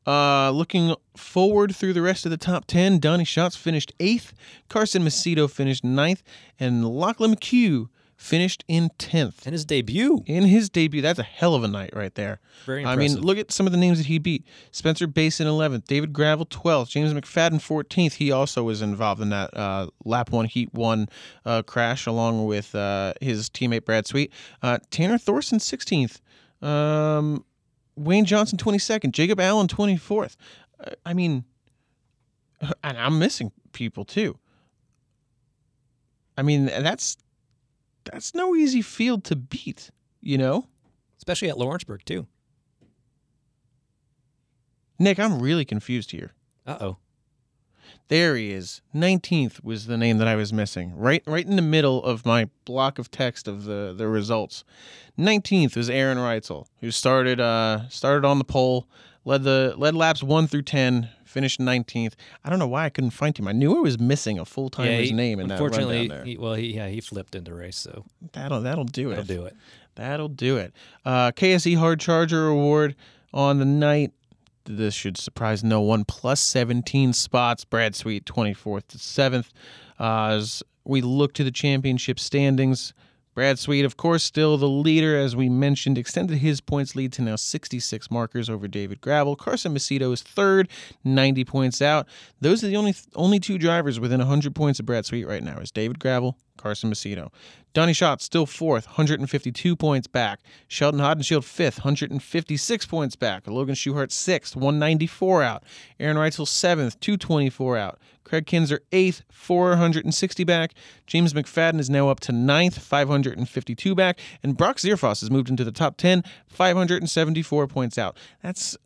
Uh, 0.06 0.50
looking 0.50 0.94
forward 1.16 1.74
through 1.74 1.92
the 1.92 2.02
rest 2.02 2.24
of 2.24 2.30
the 2.30 2.36
top 2.36 2.66
10, 2.66 2.98
Donny 3.00 3.24
Schatz 3.24 3.56
finished 3.56 3.92
eighth, 3.98 4.32
Carson 4.68 5.02
Macedo 5.02 5.50
finished 5.50 5.82
ninth, 5.82 6.22
and 6.60 6.86
Lachlan 6.88 7.34
McHugh 7.34 7.88
finished 8.16 8.64
in 8.66 8.88
10th. 8.98 9.46
In 9.46 9.52
his 9.52 9.64
debut, 9.66 10.22
In 10.26 10.44
his 10.44 10.70
debut, 10.70 11.02
that's 11.02 11.18
a 11.18 11.22
hell 11.22 11.54
of 11.54 11.64
a 11.64 11.68
night 11.68 11.90
right 11.92 12.14
there. 12.14 12.40
very 12.64 12.80
impressive. 12.82 12.98
I 12.98 13.14
mean, 13.14 13.20
look 13.20 13.36
at 13.36 13.52
some 13.52 13.66
of 13.66 13.72
the 13.72 13.78
names 13.78 13.98
that 13.98 14.06
he 14.06 14.18
beat. 14.18 14.46
Spencer 14.70 15.06
Bayston 15.06 15.46
11th, 15.46 15.84
David 15.84 16.12
Gravel 16.14 16.46
12th, 16.46 16.88
James 16.88 17.12
McFadden 17.12 17.54
14th. 17.60 18.14
He 18.14 18.30
also 18.32 18.62
was 18.62 18.80
involved 18.80 19.20
in 19.20 19.28
that 19.30 19.54
uh, 19.54 19.88
lap 20.04 20.30
one, 20.30 20.46
heat 20.46 20.72
one 20.72 21.08
uh, 21.44 21.62
crash 21.62 22.06
along 22.06 22.46
with 22.46 22.74
uh, 22.74 23.12
his 23.20 23.50
teammate 23.50 23.84
Brad 23.84 24.06
Sweet. 24.06 24.32
Uh, 24.62 24.78
Tanner 24.90 25.18
Thorson 25.18 25.58
16th. 25.58 26.20
Um, 26.66 27.44
Wayne 27.96 28.24
Johnson 28.24 28.58
22nd. 28.58 29.12
Jacob 29.12 29.40
Allen 29.40 29.68
24th. 29.68 30.36
Uh, 30.78 30.90
I 31.04 31.14
mean, 31.14 31.44
and 32.60 32.98
I'm 32.98 33.18
missing 33.18 33.52
people 33.72 34.04
too. 34.04 34.38
I 36.38 36.42
mean, 36.42 36.66
that's 36.66 37.16
that's 38.04 38.34
no 38.34 38.54
easy 38.54 38.82
field 38.82 39.24
to 39.24 39.36
beat, 39.36 39.90
you 40.20 40.38
know? 40.38 40.66
especially 41.26 41.48
at 41.48 41.58
Lawrenceburg 41.58 42.04
too. 42.04 42.26
Nick, 44.98 45.18
I'm 45.18 45.40
really 45.40 45.64
confused 45.64 46.12
here. 46.12 46.32
Uh 46.64 46.78
oh. 46.80 46.96
There 48.08 48.36
he 48.36 48.52
is. 48.52 48.82
19th 48.94 49.64
was 49.64 49.86
the 49.86 49.96
name 49.96 50.18
that 50.18 50.28
I 50.28 50.36
was 50.36 50.52
missing. 50.52 50.96
Right 50.96 51.22
right 51.26 51.44
in 51.46 51.56
the 51.56 51.62
middle 51.62 52.02
of 52.04 52.24
my 52.24 52.48
block 52.64 52.98
of 52.98 53.10
text 53.10 53.48
of 53.48 53.64
the, 53.64 53.92
the 53.96 54.06
results. 54.08 54.62
19th 55.18 55.76
was 55.76 55.90
Aaron 55.90 56.18
Reutzel, 56.18 56.66
who 56.80 56.90
started 56.90 57.40
uh 57.40 57.88
started 57.88 58.26
on 58.26 58.38
the 58.38 58.44
pole, 58.44 58.86
led 59.24 59.42
the 59.42 59.74
led 59.76 59.94
laps 59.94 60.22
1 60.22 60.46
through 60.46 60.62
10, 60.62 61.08
finished 61.24 61.58
19th. 61.58 62.14
I 62.44 62.50
don't 62.50 62.58
know 62.58 62.68
why 62.68 62.84
I 62.84 62.90
couldn't 62.90 63.10
find 63.10 63.36
him. 63.36 63.48
I 63.48 63.52
knew 63.52 63.76
I 63.76 63.80
was 63.80 63.98
missing 63.98 64.38
a 64.38 64.44
full-timer's 64.44 65.08
he- 65.08 65.14
name 65.14 65.40
in 65.40 65.48
that 65.48 65.54
Unfortunately, 65.54 66.06
there. 66.08 66.24
he, 66.24 66.36
well, 66.36 66.54
he 66.54 66.74
yeah 66.74 66.88
he 66.88 67.00
flipped 67.00 67.34
into 67.34 67.50
the 67.50 67.56
race, 67.56 67.76
so 67.76 68.04
That'll 68.32 68.60
that'll 68.60 68.84
do 68.84 69.10
it. 69.10 69.16
that'll 69.16 69.36
do 69.36 69.44
it. 69.46 69.56
That'll 69.96 70.28
do 70.28 70.58
it. 70.58 70.74
Uh, 71.06 71.32
KSE 71.32 71.76
Hard 71.78 71.98
Charger 72.00 72.46
Award 72.48 72.94
on 73.32 73.58
the 73.58 73.64
night. 73.64 74.12
This 74.66 74.94
should 74.94 75.16
surprise 75.16 75.64
no 75.64 75.80
one. 75.80 76.04
Plus 76.04 76.40
17 76.40 77.12
spots. 77.12 77.64
Brad 77.64 77.94
Sweet, 77.94 78.24
24th 78.24 78.88
to 78.88 78.98
7th. 78.98 79.50
Uh, 79.98 80.34
as 80.34 80.62
we 80.84 81.00
look 81.00 81.32
to 81.34 81.44
the 81.44 81.50
championship 81.50 82.18
standings, 82.18 82.92
Brad 83.36 83.58
Sweet, 83.58 83.84
of 83.84 83.98
course, 83.98 84.24
still 84.24 84.56
the 84.56 84.68
leader, 84.68 85.14
as 85.14 85.36
we 85.36 85.50
mentioned, 85.50 85.98
extended 85.98 86.38
his 86.38 86.62
points 86.62 86.96
lead 86.96 87.12
to 87.12 87.22
now 87.22 87.36
66 87.36 88.10
markers 88.10 88.48
over 88.48 88.66
David 88.66 89.02
Gravel. 89.02 89.36
Carson 89.36 89.74
Macedo 89.74 90.10
is 90.14 90.22
third, 90.22 90.70
90 91.04 91.44
points 91.44 91.82
out. 91.82 92.08
Those 92.40 92.64
are 92.64 92.68
the 92.68 92.78
only 92.78 92.94
only 93.14 93.38
two 93.38 93.58
drivers 93.58 94.00
within 94.00 94.20
100 94.20 94.54
points 94.54 94.80
of 94.80 94.86
Brad 94.86 95.04
Sweet 95.04 95.26
right 95.26 95.42
now 95.42 95.58
is 95.58 95.70
David 95.70 95.98
Gravel, 95.98 96.38
Carson 96.56 96.90
Macedo. 96.90 97.30
Donny 97.72 97.92
Schatz 97.92 98.24
still 98.24 98.46
fourth, 98.46 98.86
152 98.86 99.76
points 99.76 100.06
back. 100.06 100.40
Sheldon 100.66 101.00
Haudenschild 101.00 101.44
fifth, 101.44 101.78
156 101.78 102.86
points 102.86 103.16
back. 103.16 103.46
Logan 103.46 103.74
Schuchart 103.74 104.10
sixth, 104.10 104.56
194 104.56 105.42
out. 105.42 105.62
Aaron 106.00 106.16
Reutzel 106.16 106.48
seventh, 106.48 106.98
224 107.00 107.76
out. 107.76 107.98
Kraig 108.24 108.46
Kinser 108.46 108.78
eighth, 108.92 109.22
460 109.30 110.44
back. 110.44 110.72
James 111.06 111.32
McFadden 111.32 111.78
is 111.78 111.90
now 111.90 112.08
up 112.08 112.20
to 112.20 112.32
ninth, 112.32 112.78
552 112.78 113.94
back. 113.94 114.18
And 114.42 114.56
Brock 114.56 114.78
Zearfoss 114.78 115.20
has 115.20 115.30
moved 115.30 115.48
into 115.48 115.62
the 115.62 115.70
top 115.70 115.96
10, 115.96 116.24
574 116.48 117.66
points 117.68 117.98
out. 117.98 118.16
That's 118.42 118.76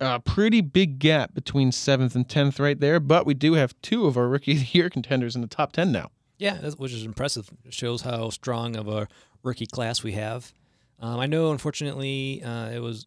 a 0.00 0.20
pretty 0.20 0.60
big 0.60 0.98
gap 0.98 1.34
between 1.34 1.72
seventh 1.72 2.14
and 2.14 2.28
10th 2.28 2.60
right 2.60 2.78
there, 2.78 3.00
but 3.00 3.26
we 3.26 3.34
do 3.34 3.54
have 3.54 3.74
two 3.82 4.06
of 4.06 4.16
our 4.16 4.28
Rookie 4.28 4.52
of 4.52 4.58
the 4.60 4.78
Year 4.78 4.88
contenders 4.88 5.34
in 5.34 5.42
the 5.42 5.48
top 5.48 5.72
10 5.72 5.90
now. 5.92 6.10
Yeah, 6.38 6.54
that's- 6.54 6.76
which 6.76 6.92
is 6.92 7.04
impressive. 7.04 7.50
It 7.64 7.74
shows 7.74 8.02
how 8.02 8.30
strong 8.30 8.76
of 8.76 8.88
a 8.88 9.08
rookie 9.42 9.66
class 9.66 10.02
we 10.02 10.12
have. 10.12 10.52
Um, 11.00 11.20
I 11.20 11.26
know, 11.26 11.50
unfortunately, 11.52 12.42
uh, 12.42 12.70
it 12.70 12.80
was 12.80 13.06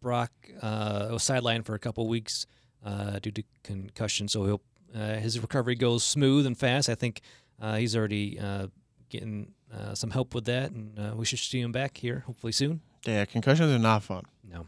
Brock 0.00 0.32
uh, 0.60 1.08
was 1.12 1.22
sidelined 1.22 1.64
for 1.64 1.74
a 1.74 1.78
couple 1.78 2.06
weeks 2.08 2.46
uh, 2.84 3.18
due 3.20 3.30
to 3.30 3.42
concussion, 3.62 4.26
so 4.28 4.44
he'll, 4.44 4.60
uh, 4.94 5.14
his 5.14 5.38
recovery 5.40 5.76
goes 5.76 6.02
smooth 6.02 6.44
and 6.46 6.58
fast. 6.58 6.88
I 6.88 6.94
think 6.96 7.20
uh, 7.60 7.76
he's 7.76 7.94
already 7.96 8.38
uh, 8.38 8.66
getting 9.08 9.52
uh, 9.72 9.94
some 9.94 10.10
help 10.10 10.34
with 10.34 10.44
that, 10.46 10.72
and 10.72 10.98
uh, 10.98 11.12
we 11.16 11.24
should 11.24 11.38
see 11.38 11.60
him 11.60 11.70
back 11.72 11.96
here 11.98 12.24
hopefully 12.26 12.52
soon. 12.52 12.80
Yeah, 13.06 13.24
concussions 13.24 13.72
are 13.72 13.78
not 13.78 14.02
fun. 14.02 14.24
No. 14.48 14.66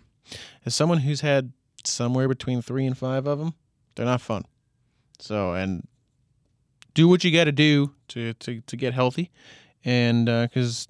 As 0.65 0.75
someone 0.75 0.99
who's 0.99 1.21
had 1.21 1.53
somewhere 1.85 2.29
between 2.29 2.63
three 2.63 2.87
and 2.87 2.97
five 2.97 3.27
of 3.27 3.39
them, 3.41 3.55
they're 3.95 4.07
not 4.07 4.21
fun. 4.21 4.45
So, 5.19 5.55
and 5.55 5.87
do 6.95 7.09
what 7.09 7.25
you 7.25 7.31
got 7.31 7.45
to 7.45 7.53
do 7.53 7.93
to 8.09 8.33
to 8.35 8.77
get 8.77 8.95
healthy, 8.95 9.31
and 9.85 10.27
because 10.27 10.89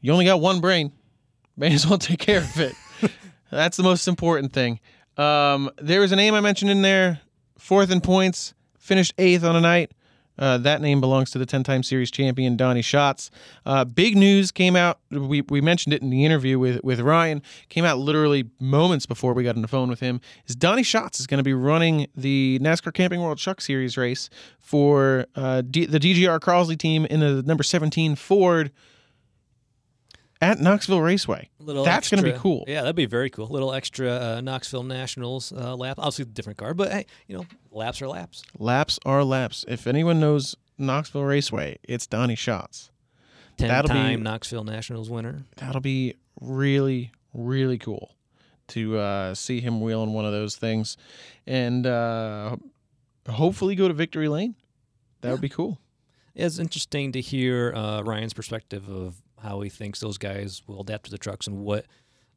you 0.00 0.12
only 0.12 0.24
got 0.24 0.40
one 0.40 0.60
brain, 0.60 0.92
may 1.56 1.72
as 1.72 1.86
well 1.86 1.98
take 1.98 2.18
care 2.18 2.38
of 2.38 2.60
it. 2.60 2.74
That's 3.50 3.76
the 3.76 3.82
most 3.82 4.08
important 4.08 4.52
thing. 4.52 4.80
Um, 5.16 5.70
there 5.80 6.00
was 6.00 6.12
a 6.12 6.16
name 6.16 6.34
I 6.34 6.40
mentioned 6.40 6.70
in 6.70 6.82
there, 6.82 7.20
fourth 7.58 7.90
in 7.90 8.00
points, 8.00 8.54
finished 8.78 9.12
eighth 9.18 9.44
on 9.44 9.56
a 9.56 9.60
night. 9.60 9.92
Uh, 10.38 10.58
that 10.58 10.80
name 10.80 11.00
belongs 11.00 11.30
to 11.30 11.38
the 11.38 11.46
10 11.46 11.62
time 11.62 11.82
series 11.82 12.10
champion, 12.10 12.56
Donny 12.56 12.82
Schatz. 12.82 13.30
Uh, 13.66 13.84
big 13.84 14.16
news 14.16 14.50
came 14.50 14.76
out. 14.76 14.98
We, 15.10 15.42
we 15.42 15.60
mentioned 15.60 15.94
it 15.94 16.02
in 16.02 16.10
the 16.10 16.24
interview 16.24 16.58
with, 16.58 16.82
with 16.82 17.00
Ryan. 17.00 17.42
Came 17.68 17.84
out 17.84 17.98
literally 17.98 18.50
moments 18.58 19.06
before 19.06 19.34
we 19.34 19.44
got 19.44 19.56
on 19.56 19.62
the 19.62 19.68
phone 19.68 19.88
with 19.88 20.00
him. 20.00 20.20
Is 20.46 20.56
Donny 20.56 20.82
Schatz 20.82 21.20
is 21.20 21.26
going 21.26 21.38
to 21.38 21.44
be 21.44 21.54
running 21.54 22.06
the 22.16 22.58
NASCAR 22.62 22.92
Camping 22.94 23.20
World 23.20 23.38
Truck 23.38 23.60
Series 23.60 23.96
race 23.96 24.30
for 24.58 25.26
uh, 25.36 25.62
D, 25.62 25.86
the 25.86 26.00
DGR 26.00 26.40
Crosley 26.40 26.78
team 26.78 27.04
in 27.06 27.20
the 27.20 27.42
number 27.42 27.62
17 27.62 28.16
Ford 28.16 28.70
at 30.42 30.58
Knoxville 30.60 31.00
Raceway. 31.00 31.48
Little 31.58 31.84
That's 31.84 32.10
going 32.10 32.22
to 32.22 32.30
be 32.30 32.36
cool. 32.38 32.64
Yeah, 32.66 32.82
that'd 32.82 32.96
be 32.96 33.06
very 33.06 33.30
cool. 33.30 33.46
Little 33.46 33.72
extra 33.72 34.10
uh, 34.10 34.40
Knoxville 34.42 34.82
Nationals 34.82 35.52
uh, 35.52 35.74
lap. 35.76 35.96
Obviously, 35.98 36.26
different 36.26 36.58
car, 36.58 36.74
but 36.74 36.92
hey, 36.92 37.06
you 37.28 37.36
know, 37.36 37.46
laps 37.70 38.02
are 38.02 38.08
laps. 38.08 38.42
Laps 38.58 38.98
are 39.06 39.24
laps. 39.24 39.64
If 39.68 39.86
anyone 39.86 40.20
knows 40.20 40.56
Knoxville 40.76 41.24
Raceway, 41.24 41.78
it's 41.84 42.06
Donny 42.06 42.34
Schatz. 42.34 42.90
That'll 43.56 43.88
be- 43.88 43.94
Ten-time 43.94 44.22
Knoxville 44.22 44.64
Nationals 44.64 45.08
winner. 45.08 45.44
that'll 45.56 45.80
be 45.80 46.14
really 46.40 47.12
really 47.34 47.78
cool 47.78 48.14
to 48.68 48.98
uh, 48.98 49.34
see 49.34 49.60
him 49.60 49.80
wheeling 49.80 50.12
one 50.12 50.24
of 50.24 50.32
those 50.32 50.56
things 50.56 50.96
and 51.46 51.86
uh, 51.86 52.56
hopefully 53.28 53.74
go 53.74 53.88
to 53.88 53.94
victory 53.94 54.28
lane 54.28 54.54
that 55.20 55.30
would 55.30 55.40
be 55.40 55.48
cool 55.48 55.78
It's 56.34 56.58
interesting 56.58 57.12
to 57.12 57.20
hear 57.20 57.72
uh, 57.74 58.02
Ryan's 58.02 58.32
perspective 58.34 58.88
of 58.88 59.14
how 59.42 59.60
he 59.60 59.68
thinks 59.68 60.00
those 60.00 60.18
guys 60.18 60.62
will 60.66 60.80
adapt 60.80 61.04
to 61.04 61.10
the 61.10 61.18
trucks 61.18 61.46
and 61.46 61.58
what 61.58 61.86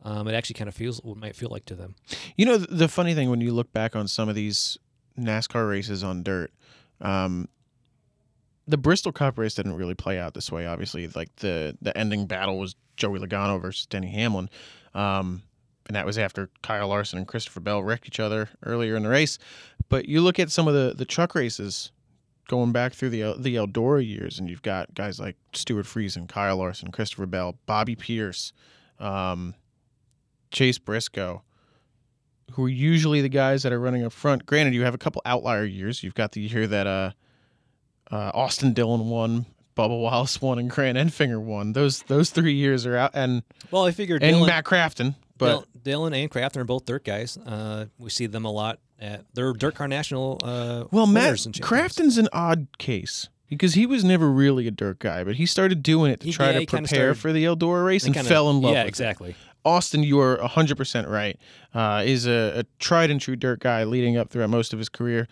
um, 0.03 0.27
it 0.27 0.33
actually 0.33 0.53
kind 0.55 0.67
of 0.67 0.75
feels 0.75 0.99
what 1.03 1.17
might 1.17 1.35
feel 1.35 1.49
like 1.49 1.65
to 1.65 1.75
them. 1.75 1.95
you 2.35 2.45
know 2.45 2.57
the 2.57 2.87
funny 2.87 3.13
thing 3.13 3.29
when 3.29 3.41
you 3.41 3.53
look 3.53 3.71
back 3.73 3.95
on 3.95 4.07
some 4.07 4.29
of 4.29 4.35
these 4.35 4.77
nascar 5.19 5.69
races 5.69 6.03
on 6.03 6.23
dirt 6.23 6.51
um, 7.01 7.47
the 8.67 8.77
bristol 8.77 9.11
cup 9.11 9.37
race 9.37 9.55
didn't 9.55 9.75
really 9.75 9.95
play 9.95 10.19
out 10.19 10.33
this 10.33 10.51
way 10.51 10.65
obviously 10.65 11.07
like 11.09 11.33
the 11.37 11.77
the 11.81 11.95
ending 11.97 12.25
battle 12.25 12.57
was 12.59 12.75
joey 12.97 13.19
logano 13.19 13.61
versus 13.61 13.85
denny 13.85 14.09
hamlin 14.09 14.49
um, 14.93 15.43
and 15.87 15.95
that 15.95 16.05
was 16.05 16.17
after 16.17 16.49
Kyle 16.63 16.87
Larson 16.87 17.19
and 17.19 17.27
Christopher 17.27 17.59
Bell 17.59 17.83
wrecked 17.83 18.07
each 18.07 18.19
other 18.19 18.49
earlier 18.63 18.95
in 18.95 19.03
the 19.03 19.09
race. 19.09 19.37
But 19.87 20.07
you 20.07 20.21
look 20.21 20.39
at 20.39 20.49
some 20.49 20.67
of 20.67 20.73
the, 20.73 20.93
the 20.95 21.05
truck 21.05 21.35
races 21.35 21.91
going 22.47 22.71
back 22.71 22.93
through 22.93 23.09
the 23.09 23.35
the 23.37 23.55
Eldora 23.55 24.05
years, 24.05 24.39
and 24.39 24.49
you've 24.49 24.61
got 24.61 24.93
guys 24.93 25.19
like 25.19 25.35
Stewart 25.53 25.85
Friesen, 25.85 26.27
Kyle 26.27 26.57
Larson, 26.57 26.91
Christopher 26.91 27.25
Bell, 27.25 27.57
Bobby 27.65 27.95
Pierce, 27.95 28.53
um, 28.99 29.55
Chase 30.51 30.77
Briscoe, 30.77 31.43
who 32.51 32.65
are 32.65 32.69
usually 32.69 33.21
the 33.21 33.29
guys 33.29 33.63
that 33.63 33.73
are 33.73 33.79
running 33.79 34.03
up 34.03 34.13
front. 34.13 34.45
Granted, 34.45 34.73
you 34.73 34.83
have 34.83 34.93
a 34.93 34.99
couple 34.99 35.21
outlier 35.25 35.65
years. 35.65 36.03
You've 36.03 36.15
got 36.15 36.31
the 36.33 36.41
year 36.41 36.67
that 36.67 36.87
uh, 36.87 37.11
uh, 38.11 38.31
Austin 38.33 38.73
Dillon 38.73 39.09
won, 39.09 39.45
Bubba 39.75 39.99
Wallace 39.99 40.41
won, 40.41 40.59
and 40.59 40.69
Grant 40.69 40.97
Enfinger 40.97 41.41
won. 41.41 41.73
Those 41.73 42.03
those 42.03 42.29
three 42.29 42.53
years 42.53 42.85
are 42.85 42.95
out, 42.95 43.11
and 43.13 43.43
Well, 43.71 43.85
I 43.85 43.91
figured 43.91 44.23
and 44.23 44.35
Dillon, 44.35 44.47
Matt 44.47 44.65
Crafton, 44.65 45.15
but. 45.37 45.47
Dillon, 45.47 45.65
Dillon 45.85 46.13
and 46.15 46.31
Crafton 46.31 46.57
are 46.57 46.63
both 46.63 46.85
dirt 46.85 47.03
guys. 47.05 47.37
Uh, 47.37 47.85
we 47.99 48.09
see 48.09 48.25
them 48.25 48.43
a 48.43 48.51
lot 48.51 48.79
at 48.99 49.25
their 49.33 49.53
Dirt 49.53 49.75
Car 49.75 49.87
National. 49.87 50.39
Uh, 50.43 50.85
Well, 50.91 51.07
Matt. 51.07 51.45
Crafton's 51.61 52.17
an 52.17 52.27
odd 52.33 52.67
case 52.77 53.29
because 53.49 53.73
he 53.73 53.85
was 53.85 54.03
never 54.03 54.31
really 54.31 54.67
a 54.67 54.71
dirt 54.71 54.99
guy, 54.99 55.23
but 55.23 55.35
he 55.35 55.45
started 55.45 55.83
doing 55.83 56.11
it 56.11 56.19
to 56.21 56.27
He- 56.27 56.31
try 56.33 56.51
yeah, 56.51 56.59
to 56.59 56.65
prepare 56.65 56.87
started- 56.87 57.15
for 57.17 57.31
the 57.33 57.43
Eldora 57.43 57.85
race 57.85 58.05
and 58.05 58.13
kinda- 58.13 58.27
fell 58.29 58.49
in 58.49 58.61
love 58.61 58.73
Yeah, 58.73 58.79
with 58.81 58.85
it. 58.87 58.89
exactly. 58.89 59.35
Austin, 59.63 60.03
you 60.03 60.19
are 60.19 60.37
100% 60.41 61.07
right. 61.09 61.39
Uh, 61.73 62.03
is 62.05 62.27
a, 62.27 62.59
a 62.59 62.63
tried 62.79 63.09
and 63.11 63.19
true 63.19 63.35
dirt 63.35 63.59
guy 63.59 63.83
leading 63.83 64.15
up 64.15 64.29
throughout 64.29 64.49
most 64.51 64.73
of 64.73 64.79
his 64.79 64.89
career. 64.89 65.27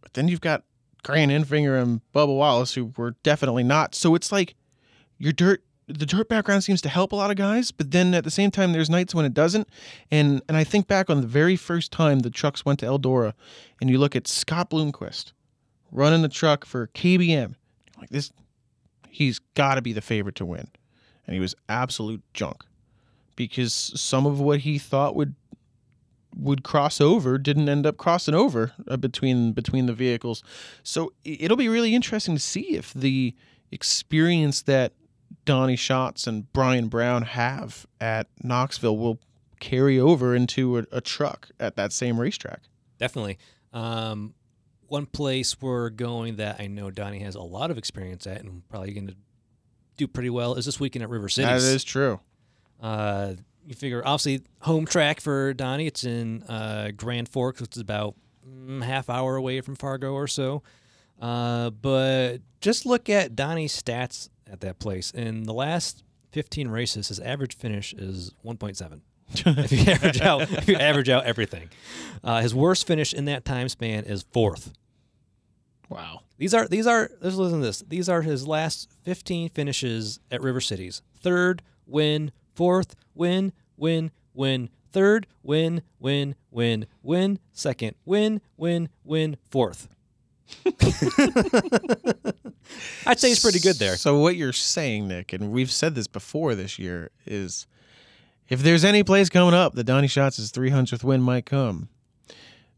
But 0.00 0.14
then 0.14 0.28
you've 0.28 0.40
got 0.40 0.62
Grant 1.02 1.30
Enfinger 1.32 1.80
and 1.80 2.00
Bubba 2.14 2.34
Wallace, 2.36 2.74
who 2.74 2.92
were 2.96 3.16
definitely 3.22 3.64
not. 3.64 3.94
So 3.94 4.14
it's 4.14 4.30
like 4.32 4.54
your 5.18 5.32
dirt, 5.32 5.62
the 5.88 6.06
dirt 6.06 6.28
background 6.28 6.64
seems 6.64 6.80
to 6.82 6.88
help 6.88 7.12
a 7.12 7.16
lot 7.16 7.30
of 7.30 7.36
guys, 7.36 7.70
but 7.70 7.92
then 7.92 8.12
at 8.14 8.24
the 8.24 8.30
same 8.30 8.50
time, 8.50 8.72
there's 8.72 8.90
nights 8.90 9.14
when 9.14 9.24
it 9.24 9.34
doesn't. 9.34 9.68
And 10.10 10.42
and 10.48 10.56
I 10.56 10.64
think 10.64 10.88
back 10.88 11.08
on 11.08 11.20
the 11.20 11.26
very 11.26 11.56
first 11.56 11.92
time 11.92 12.20
the 12.20 12.30
trucks 12.30 12.64
went 12.64 12.80
to 12.80 12.86
Eldora, 12.86 13.34
and 13.80 13.88
you 13.88 13.98
look 13.98 14.16
at 14.16 14.26
Scott 14.26 14.70
Bloomquist 14.70 15.32
running 15.92 16.22
the 16.22 16.28
truck 16.28 16.64
for 16.64 16.88
KBM, 16.88 17.54
like 17.98 18.10
this, 18.10 18.32
he's 19.08 19.38
got 19.54 19.76
to 19.76 19.82
be 19.82 19.92
the 19.92 20.00
favorite 20.00 20.34
to 20.36 20.44
win, 20.44 20.68
and 21.26 21.34
he 21.34 21.40
was 21.40 21.54
absolute 21.68 22.22
junk 22.34 22.64
because 23.36 23.72
some 23.72 24.26
of 24.26 24.40
what 24.40 24.60
he 24.60 24.78
thought 24.78 25.14
would 25.14 25.34
would 26.36 26.62
cross 26.64 27.00
over 27.00 27.38
didn't 27.38 27.68
end 27.68 27.86
up 27.86 27.96
crossing 27.96 28.34
over 28.34 28.72
uh, 28.88 28.96
between 28.96 29.52
between 29.52 29.86
the 29.86 29.94
vehicles. 29.94 30.42
So 30.82 31.12
it'll 31.24 31.56
be 31.56 31.68
really 31.68 31.94
interesting 31.94 32.34
to 32.34 32.40
see 32.40 32.76
if 32.76 32.92
the 32.92 33.34
experience 33.70 34.62
that 34.62 34.92
Donny 35.46 35.76
Schatz 35.76 36.26
and 36.26 36.52
Brian 36.52 36.88
Brown 36.88 37.22
have 37.22 37.86
at 38.00 38.26
Knoxville 38.42 38.98
will 38.98 39.18
carry 39.58 39.98
over 39.98 40.34
into 40.34 40.78
a, 40.78 40.86
a 40.92 41.00
truck 41.00 41.48
at 41.58 41.76
that 41.76 41.92
same 41.92 42.20
racetrack. 42.20 42.64
Definitely. 42.98 43.38
Um, 43.72 44.34
one 44.88 45.06
place 45.06 45.60
we're 45.60 45.90
going 45.90 46.36
that 46.36 46.60
I 46.60 46.66
know 46.66 46.90
Donny 46.90 47.20
has 47.20 47.34
a 47.34 47.42
lot 47.42 47.70
of 47.70 47.78
experience 47.78 48.26
at 48.26 48.42
and 48.42 48.68
probably 48.68 48.92
going 48.92 49.08
to 49.08 49.16
do 49.96 50.06
pretty 50.06 50.30
well 50.30 50.54
is 50.54 50.66
this 50.66 50.78
weekend 50.78 51.02
at 51.02 51.08
River 51.08 51.28
City. 51.28 51.46
That 51.46 51.62
is 51.62 51.84
true. 51.84 52.20
Uh, 52.80 53.34
you 53.66 53.74
figure, 53.74 54.02
obviously, 54.04 54.42
home 54.60 54.84
track 54.84 55.20
for 55.20 55.54
Donny. 55.54 55.86
It's 55.86 56.04
in 56.04 56.42
uh, 56.44 56.90
Grand 56.96 57.28
Forks, 57.28 57.60
which 57.60 57.76
is 57.76 57.80
about 57.80 58.14
mm, 58.46 58.82
half 58.82 59.08
hour 59.08 59.36
away 59.36 59.60
from 59.60 59.74
Fargo 59.74 60.12
or 60.12 60.26
so. 60.26 60.62
Uh, 61.20 61.70
but 61.70 62.38
just 62.60 62.84
look 62.84 63.08
at 63.08 63.34
Donny's 63.34 63.80
stats 63.80 64.28
at 64.50 64.60
that 64.60 64.78
place. 64.78 65.10
In 65.10 65.44
the 65.44 65.54
last 65.54 66.02
15 66.32 66.68
races, 66.68 67.08
his 67.08 67.20
average 67.20 67.56
finish 67.56 67.92
is 67.94 68.32
1.7. 68.44 69.00
if 69.34 69.72
you 69.72 69.92
average 69.92 70.20
out, 70.20 70.42
if 70.42 70.68
you 70.68 70.76
average 70.76 71.08
out 71.08 71.24
everything, 71.24 71.68
uh, 72.22 72.40
his 72.40 72.54
worst 72.54 72.86
finish 72.86 73.12
in 73.12 73.24
that 73.24 73.44
time 73.44 73.68
span 73.68 74.04
is 74.04 74.24
fourth. 74.30 74.72
Wow. 75.88 76.20
These 76.38 76.54
are 76.54 76.68
these 76.68 76.86
are 76.86 77.10
let's 77.20 77.36
listen 77.36 77.60
to 77.60 77.66
this. 77.66 77.82
These 77.88 78.08
are 78.08 78.22
his 78.22 78.46
last 78.46 78.88
15 79.02 79.48
finishes 79.50 80.20
at 80.30 80.42
River 80.42 80.60
Cities. 80.60 81.02
Third 81.20 81.62
win, 81.86 82.30
fourth 82.54 82.94
win, 83.14 83.52
win, 83.76 84.10
win, 84.34 84.68
third 84.92 85.26
win, 85.42 85.82
win, 85.98 86.34
win, 86.50 86.86
win, 87.02 87.38
second 87.52 87.96
win, 88.04 88.40
win, 88.56 88.88
win, 89.04 89.36
fourth. 89.50 89.88
I'd 93.06 93.18
say 93.20 93.28
he's 93.28 93.40
pretty 93.42 93.60
good 93.60 93.76
there. 93.76 93.96
So 93.96 94.18
what 94.18 94.36
you're 94.36 94.52
saying, 94.52 95.08
Nick, 95.08 95.32
and 95.32 95.50
we've 95.52 95.70
said 95.70 95.94
this 95.94 96.06
before 96.06 96.54
this 96.54 96.78
year, 96.78 97.10
is 97.24 97.66
if 98.48 98.62
there's 98.62 98.84
any 98.84 99.02
place 99.02 99.28
coming 99.28 99.54
up 99.54 99.74
that 99.74 99.84
Donny 99.84 100.08
Schatz' 100.08 100.50
300th 100.50 101.04
win 101.04 101.22
might 101.22 101.46
come, 101.46 101.88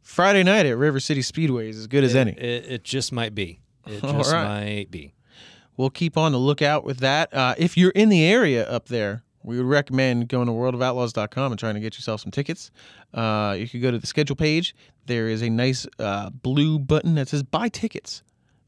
Friday 0.03 0.43
night 0.43 0.66
at 0.66 0.77
River 0.77 1.01
City 1.01 1.23
Speedway 1.23 1.69
is 1.71 1.79
as 1.79 1.87
good 1.87 2.05
as 2.05 2.14
It, 2.14 2.19
any. 2.19 2.33
it, 2.33 2.66
it 2.73 2.85
just 2.85 3.12
might 3.12 3.35
be. 3.35 3.61
It 3.87 4.03
All 4.05 4.12
just 4.12 4.33
right. 4.33 4.45
might 4.45 4.91
be. 4.91 5.14
We'll 5.77 5.91
keep 5.91 6.16
on 6.16 6.33
the 6.33 6.39
lookout 6.39 6.85
with 6.85 6.99
that. 6.99 7.33
Uh, 7.33 7.55
if 7.57 7.77
you're 7.77 7.91
in 7.93 8.09
the 8.09 8.25
area 8.25 8.69
up 8.69 8.89
there, 8.89 9.23
we 9.49 9.57
would 9.57 9.66
recommend 9.66 10.28
going 10.28 10.46
to 10.46 10.53
worldofoutlaws.com 10.53 11.53
and 11.53 11.59
trying 11.59 11.74
to 11.74 11.80
get 11.80 11.96
yourself 11.96 12.20
some 12.20 12.30
tickets. 12.30 12.70
Uh, 13.14 13.57
you 13.59 13.66
could 13.66 13.80
go 13.80 13.90
to 13.90 13.99
the 13.99 14.07
schedule 14.07 14.36
page. 14.36 14.74
There 15.07 15.26
is 15.26 15.42
a 15.42 15.49
nice 15.49 15.86
uh, 15.99 16.28
blue 16.28 16.78
button 16.78 17.14
that 17.14 17.28
says 17.28 17.42
buy 17.42 17.70
tickets. 17.70 18.22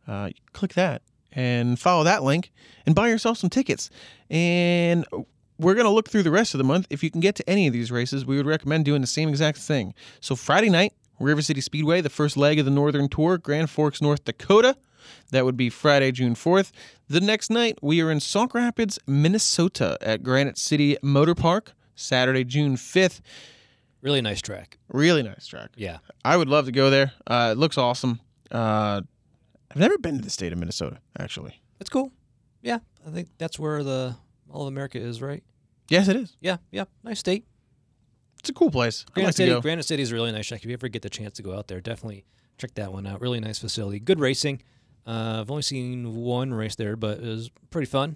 Uh, 0.09 0.31
click 0.55 0.73
that 0.75 1.03
and 1.33 1.79
follow 1.79 2.03
that 2.05 2.23
link 2.23 2.51
and 2.87 2.95
buy 2.95 3.09
yourself 3.09 3.37
some 3.37 3.51
tickets. 3.51 3.91
And 4.31 5.05
we're 5.59 5.75
going 5.75 5.85
to 5.85 5.91
look 5.91 6.09
through 6.09 6.23
the 6.23 6.31
rest 6.31 6.55
of 6.55 6.59
the 6.59 6.65
month. 6.65 6.87
If 6.89 7.03
you 7.03 7.11
can 7.11 7.21
get 7.21 7.35
to 7.37 7.49
any 7.49 7.67
of 7.67 7.75
these 7.75 7.93
races, 7.93 8.25
we 8.25 8.39
would 8.39 8.47
recommend 8.47 8.87
doing 8.87 9.03
the 9.03 9.07
same 9.07 9.29
exact 9.29 9.59
thing. 9.59 9.93
So 10.21 10.35
Friday 10.35 10.71
night, 10.71 10.95
River 11.19 11.43
City 11.43 11.61
Speedway, 11.61 12.01
the 12.01 12.09
first 12.09 12.39
leg 12.39 12.59
of 12.59 12.65
the 12.65 12.71
Northern 12.71 13.11
Tour, 13.11 13.37
Grand 13.37 13.69
Forks, 13.69 14.01
North 14.01 14.25
Dakota. 14.25 14.77
That 15.31 15.45
would 15.45 15.57
be 15.57 15.71
Friday, 15.71 16.13
June 16.13 16.35
4th. 16.35 16.73
The 17.09 17.21
next 17.21 17.51
night, 17.51 17.79
we 17.83 18.01
are 18.01 18.11
in 18.11 18.21
Sauk 18.21 18.55
Rapids, 18.55 18.99
Minnesota 19.07 19.99
at 20.01 20.23
Granite 20.23 20.59
City 20.59 20.97
Motor 21.03 21.35
Park, 21.35 21.73
Saturday, 21.95 22.45
June 22.45 22.77
5th. 22.77 23.21
Really 24.03 24.21
nice 24.23 24.41
track. 24.41 24.79
Really 24.89 25.23
nice 25.23 25.47
track. 25.47 25.71
Yeah. 25.77 25.99
I 26.25 26.37
would 26.37 26.49
love 26.49 26.67
to 26.67 26.73
go 26.73 26.89
there. 26.91 27.13
Uh, 27.27 27.51
it 27.53 27.59
looks 27.59 27.77
awesome. 27.77 28.21
Uh, 28.51 29.03
I've 29.71 29.77
never 29.77 29.99
been 29.99 30.17
to 30.19 30.23
the 30.25 30.31
state 30.31 30.53
of 30.53 30.59
Minnesota, 30.59 30.99
actually. 31.19 31.61
That's 31.79 31.91
cool. 31.91 32.11
Yeah. 32.63 32.79
I 33.07 33.11
think 33.11 33.29
that's 33.39 33.59
where 33.59 33.83
the 33.85 34.17
all 34.51 34.63
of 34.63 34.69
America 34.69 34.99
is, 34.99 35.21
right? 35.23 35.43
Yes, 35.89 36.09
it 36.09 36.17
is. 36.17 36.37
Yeah. 36.41 36.57
Yeah. 36.71 36.85
Nice 37.05 37.19
state. 37.21 37.45
It's 38.39 38.49
a 38.49 38.55
cool 38.55 38.71
place. 38.71 39.05
Granite 39.13 39.27
like 39.29 39.35
to 39.35 39.37
City. 39.37 39.51
go. 39.53 39.61
Granite 39.61 39.85
City 39.85 40.03
is 40.03 40.13
a 40.13 40.15
really 40.15 40.33
nice 40.33 40.47
track. 40.47 40.61
If 40.63 40.67
you 40.67 40.73
ever 40.73 40.89
get 40.89 41.03
the 41.03 41.11
chance 41.11 41.35
to 41.35 41.43
go 41.43 41.55
out 41.57 41.69
there, 41.69 41.81
definitely 41.81 42.25
check 42.57 42.75
that 42.75 42.93
one 42.93 43.07
out. 43.07 43.21
Really 43.21 43.39
nice 43.41 43.59
facility. 43.59 44.01
Good 44.01 44.19
racing. 44.19 44.63
Uh, 45.11 45.41
I've 45.41 45.51
only 45.51 45.63
seen 45.63 46.15
one 46.15 46.55
race 46.55 46.77
there, 46.77 46.95
but 46.95 47.19
it 47.19 47.25
was 47.27 47.51
pretty 47.71 47.87
fun. 47.87 48.15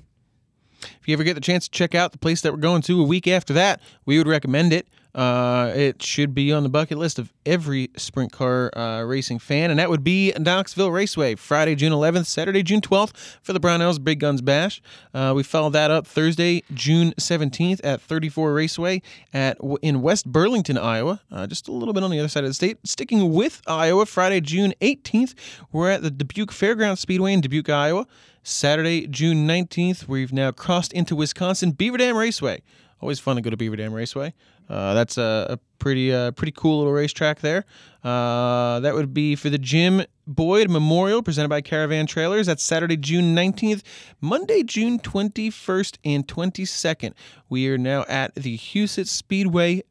If 1.00 1.08
you 1.08 1.14
ever 1.14 1.24
get 1.24 1.34
the 1.34 1.40
chance 1.40 1.68
to 1.68 1.70
check 1.70 1.94
out 1.94 2.12
the 2.12 2.18
place 2.18 2.40
that 2.42 2.52
we're 2.52 2.58
going 2.58 2.82
to 2.82 3.00
a 3.00 3.04
week 3.04 3.26
after 3.26 3.52
that, 3.54 3.80
we 4.04 4.18
would 4.18 4.28
recommend 4.28 4.72
it. 4.72 4.86
Uh, 5.14 5.72
it 5.76 6.02
should 6.02 6.34
be 6.34 6.52
on 6.52 6.64
the 6.64 6.68
bucket 6.68 6.98
list 6.98 7.20
of 7.20 7.32
every 7.46 7.88
sprint 7.96 8.32
car 8.32 8.76
uh, 8.76 9.00
racing 9.02 9.38
fan, 9.38 9.70
and 9.70 9.78
that 9.78 9.88
would 9.88 10.02
be 10.02 10.32
Knoxville 10.36 10.90
Raceway, 10.90 11.36
Friday, 11.36 11.76
June 11.76 11.92
11th, 11.92 12.26
Saturday, 12.26 12.64
June 12.64 12.80
12th 12.80 13.14
for 13.40 13.52
the 13.52 13.60
Brownells 13.60 14.02
Big 14.02 14.18
Guns 14.18 14.42
Bash. 14.42 14.82
Uh, 15.12 15.32
we 15.36 15.44
followed 15.44 15.70
that 15.70 15.92
up 15.92 16.04
Thursday, 16.06 16.64
June 16.74 17.12
17th 17.12 17.80
at 17.84 18.00
34 18.00 18.52
Raceway 18.52 19.02
at 19.32 19.56
in 19.82 20.02
West 20.02 20.26
Burlington, 20.26 20.76
Iowa, 20.76 21.20
uh, 21.30 21.46
just 21.46 21.68
a 21.68 21.72
little 21.72 21.94
bit 21.94 22.02
on 22.02 22.10
the 22.10 22.18
other 22.18 22.28
side 22.28 22.42
of 22.42 22.50
the 22.50 22.54
state. 22.54 22.78
Sticking 22.84 23.32
with 23.32 23.62
Iowa, 23.68 24.06
Friday, 24.06 24.40
June 24.40 24.74
18th, 24.80 25.34
we're 25.70 25.90
at 25.90 26.02
the 26.02 26.10
Dubuque 26.10 26.50
Fairgrounds 26.50 27.00
Speedway 27.00 27.32
in 27.32 27.40
Dubuque, 27.40 27.70
Iowa. 27.70 28.06
Saturday, 28.46 29.06
June 29.06 29.48
19th, 29.48 30.06
we've 30.06 30.30
now 30.30 30.52
crossed 30.52 30.92
into 30.92 31.16
Wisconsin, 31.16 31.70
Beaver 31.70 31.96
Dam 31.96 32.14
Raceway. 32.14 32.60
Always 33.00 33.18
fun 33.18 33.36
to 33.36 33.42
go 33.42 33.48
to 33.48 33.56
Beaver 33.56 33.76
Dam 33.76 33.94
Raceway. 33.94 34.34
Uh, 34.68 34.92
that's 34.92 35.16
a, 35.16 35.46
a 35.50 35.58
pretty 35.78 36.12
uh, 36.12 36.30
pretty 36.32 36.52
cool 36.52 36.78
little 36.78 36.92
racetrack 36.92 37.40
there. 37.40 37.64
Uh, 38.02 38.80
that 38.80 38.94
would 38.94 39.14
be 39.14 39.34
for 39.34 39.48
the 39.48 39.56
Jim 39.56 40.02
Boyd 40.26 40.68
Memorial 40.68 41.22
presented 41.22 41.48
by 41.48 41.62
Caravan 41.62 42.06
Trailers. 42.06 42.46
That's 42.46 42.62
Saturday, 42.62 42.98
June 42.98 43.34
19th. 43.34 43.82
Monday, 44.20 44.62
June 44.62 44.98
21st 44.98 45.96
and 46.04 46.28
22nd. 46.28 47.14
We 47.48 47.68
are 47.70 47.78
now 47.78 48.04
at 48.08 48.34
the 48.34 48.58
Huset 48.58 49.06
Speedway. 49.06 49.82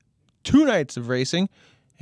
Two 0.44 0.66
nights 0.66 0.96
of 0.96 1.08
racing. 1.08 1.50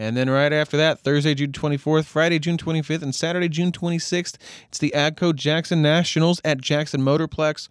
And 0.01 0.17
then 0.17 0.31
right 0.31 0.51
after 0.51 0.77
that, 0.77 1.01
Thursday, 1.01 1.35
June 1.35 1.51
24th, 1.51 2.05
Friday, 2.05 2.39
June 2.39 2.57
25th, 2.57 3.03
and 3.03 3.13
Saturday, 3.13 3.47
June 3.47 3.71
26th, 3.71 4.35
it's 4.67 4.79
the 4.79 4.91
AGCO 4.95 5.35
Jackson 5.35 5.83
Nationals 5.83 6.41
at 6.43 6.59
Jackson 6.59 7.01
Motorplex. 7.03 7.69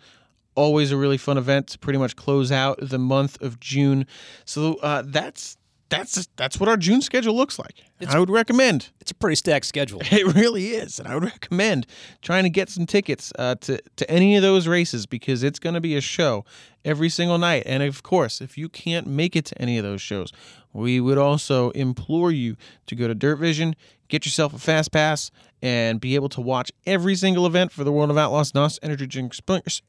Always 0.54 0.92
a 0.92 0.96
really 0.96 1.16
fun 1.16 1.38
event 1.38 1.66
to 1.70 1.78
pretty 1.80 1.98
much 1.98 2.14
close 2.14 2.52
out 2.52 2.78
the 2.80 3.00
month 3.00 3.42
of 3.42 3.58
June. 3.58 4.06
So 4.44 4.74
uh, 4.76 5.02
that's 5.04 5.56
that's 5.90 6.28
that's 6.36 6.58
what 6.58 6.68
our 6.68 6.76
June 6.76 7.02
schedule 7.02 7.34
looks 7.34 7.58
like. 7.58 7.84
I 8.08 8.18
would 8.18 8.30
recommend. 8.30 8.90
It's 9.00 9.10
a 9.10 9.14
pretty 9.14 9.36
stacked 9.36 9.66
schedule. 9.66 10.00
It 10.10 10.34
really 10.34 10.68
is, 10.68 10.98
and 10.98 11.06
I 11.06 11.14
would 11.14 11.24
recommend 11.24 11.86
trying 12.22 12.44
to 12.44 12.50
get 12.50 12.68
some 12.70 12.86
tickets 12.86 13.32
uh, 13.38 13.56
to 13.56 13.80
to 13.96 14.10
any 14.10 14.36
of 14.36 14.42
those 14.42 14.66
races 14.66 15.06
because 15.06 15.42
it's 15.42 15.58
going 15.58 15.74
to 15.74 15.80
be 15.80 15.96
a 15.96 16.00
show 16.00 16.44
every 16.84 17.08
single 17.08 17.38
night. 17.38 17.64
And 17.66 17.82
of 17.82 18.02
course, 18.02 18.40
if 18.40 18.56
you 18.56 18.68
can't 18.68 19.06
make 19.06 19.36
it 19.36 19.44
to 19.46 19.60
any 19.60 19.76
of 19.76 19.84
those 19.84 20.00
shows, 20.00 20.32
we 20.72 21.00
would 21.00 21.18
also 21.18 21.70
implore 21.70 22.30
you 22.30 22.56
to 22.86 22.94
go 22.94 23.08
to 23.08 23.14
Dirt 23.14 23.36
Vision, 23.36 23.74
get 24.08 24.24
yourself 24.24 24.54
a 24.54 24.58
fast 24.58 24.92
pass, 24.92 25.30
and 25.60 26.00
be 26.00 26.14
able 26.14 26.28
to 26.30 26.40
watch 26.40 26.72
every 26.86 27.14
single 27.14 27.46
event 27.46 27.72
for 27.72 27.84
the 27.84 27.92
World 27.92 28.10
of 28.10 28.16
Outlaws 28.16 28.54
NOS 28.54 28.78
Energy 28.82 29.06
Drink 29.06 29.34
Sprint. 29.34 29.82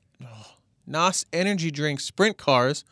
NOS 0.87 1.25
Energy 1.31 1.71
Drink 1.71 1.99
Sprint 1.99 2.37
Cars. 2.37 2.83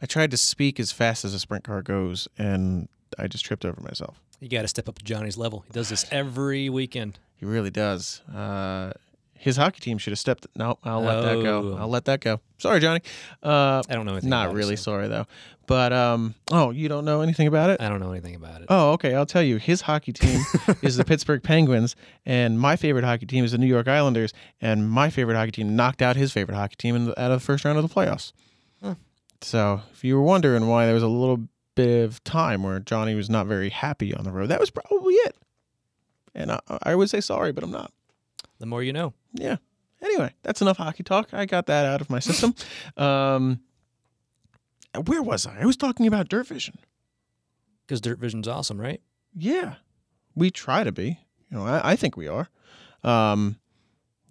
I 0.00 0.06
tried 0.06 0.30
to 0.30 0.36
speak 0.36 0.80
as 0.80 0.92
fast 0.92 1.24
as 1.24 1.34
a 1.34 1.38
sprint 1.38 1.64
car 1.64 1.82
goes, 1.82 2.28
and 2.38 2.88
I 3.18 3.26
just 3.26 3.44
tripped 3.44 3.64
over 3.64 3.80
myself. 3.80 4.20
You 4.40 4.48
got 4.48 4.62
to 4.62 4.68
step 4.68 4.88
up 4.88 4.98
to 4.98 5.04
Johnny's 5.04 5.36
level. 5.36 5.64
He 5.66 5.72
does 5.72 5.88
this 5.88 6.04
every 6.10 6.68
weekend. 6.68 7.18
He 7.36 7.46
really 7.46 7.70
does. 7.70 8.20
Uh, 8.32 8.92
his 9.34 9.56
hockey 9.56 9.80
team 9.80 9.98
should 9.98 10.12
have 10.12 10.18
stepped. 10.18 10.46
No, 10.56 10.78
I'll 10.84 11.00
let 11.00 11.20
that 11.22 11.42
go. 11.42 11.74
Oh. 11.74 11.76
I'll 11.80 11.88
let 11.88 12.04
that 12.06 12.20
go. 12.20 12.40
Sorry, 12.58 12.78
Johnny. 12.80 13.00
Uh, 13.42 13.82
I 13.88 13.94
don't 13.94 14.06
know 14.06 14.12
anything 14.12 14.30
not 14.30 14.46
about 14.46 14.54
it, 14.54 14.58
really 14.58 14.76
so- 14.76 14.82
sorry 14.82 15.08
though. 15.08 15.26
But 15.66 15.92
um, 15.92 16.34
oh, 16.50 16.70
you 16.70 16.88
don't 16.88 17.04
know 17.04 17.20
anything 17.22 17.46
about 17.46 17.70
it? 17.70 17.80
I 17.80 17.88
don't 17.88 18.00
know 18.00 18.10
anything 18.10 18.34
about 18.34 18.60
it. 18.62 18.66
Oh, 18.68 18.92
okay. 18.92 19.14
I'll 19.14 19.26
tell 19.26 19.42
you. 19.42 19.56
His 19.58 19.80
hockey 19.80 20.12
team 20.12 20.40
is 20.82 20.96
the 20.96 21.04
Pittsburgh 21.04 21.42
Penguins, 21.42 21.94
and 22.26 22.58
my 22.58 22.74
favorite 22.76 23.04
hockey 23.04 23.26
team 23.26 23.44
is 23.44 23.52
the 23.52 23.58
New 23.58 23.66
York 23.66 23.86
Islanders. 23.88 24.32
And 24.60 24.90
my 24.90 25.08
favorite 25.08 25.36
hockey 25.36 25.52
team 25.52 25.76
knocked 25.76 26.02
out 26.02 26.16
his 26.16 26.32
favorite 26.32 26.56
hockey 26.56 26.74
team 26.76 26.96
in 26.96 27.04
the, 27.06 27.20
out 27.20 27.30
of 27.30 27.40
the 27.40 27.44
first 27.44 27.64
round 27.64 27.78
of 27.78 27.88
the 27.88 27.94
playoffs. 27.94 28.32
So, 29.44 29.82
if 29.92 30.04
you 30.04 30.16
were 30.16 30.22
wondering 30.22 30.66
why 30.66 30.86
there 30.86 30.94
was 30.94 31.02
a 31.02 31.08
little 31.08 31.48
bit 31.74 32.04
of 32.04 32.22
time 32.24 32.62
where 32.62 32.80
Johnny 32.80 33.14
was 33.14 33.30
not 33.30 33.46
very 33.46 33.70
happy 33.70 34.14
on 34.14 34.24
the 34.24 34.32
road, 34.32 34.48
that 34.48 34.60
was 34.60 34.70
probably 34.70 35.14
it. 35.14 35.36
And 36.34 36.52
I, 36.52 36.60
I 36.82 36.94
would 36.94 37.10
say 37.10 37.20
sorry, 37.20 37.52
but 37.52 37.64
I'm 37.64 37.70
not. 37.70 37.92
The 38.58 38.66
more 38.66 38.82
you 38.82 38.92
know. 38.92 39.12
Yeah. 39.34 39.56
Anyway, 40.02 40.32
that's 40.42 40.60
enough 40.60 40.78
hockey 40.78 41.02
talk. 41.02 41.32
I 41.32 41.46
got 41.46 41.66
that 41.66 41.86
out 41.86 42.00
of 42.00 42.10
my 42.10 42.18
system. 42.18 42.54
um, 42.96 43.60
where 45.06 45.22
was 45.22 45.46
I? 45.46 45.60
I 45.60 45.66
was 45.66 45.76
talking 45.76 46.06
about 46.06 46.28
Dirt 46.28 46.46
Vision. 46.46 46.78
Because 47.86 48.00
Dirt 48.00 48.18
Vision's 48.18 48.48
awesome, 48.48 48.80
right? 48.80 49.00
Yeah, 49.34 49.74
we 50.34 50.50
try 50.50 50.84
to 50.84 50.92
be. 50.92 51.18
You 51.50 51.58
know, 51.58 51.66
I, 51.66 51.92
I 51.92 51.96
think 51.96 52.16
we 52.16 52.28
are. 52.28 52.48
Um, 53.04 53.58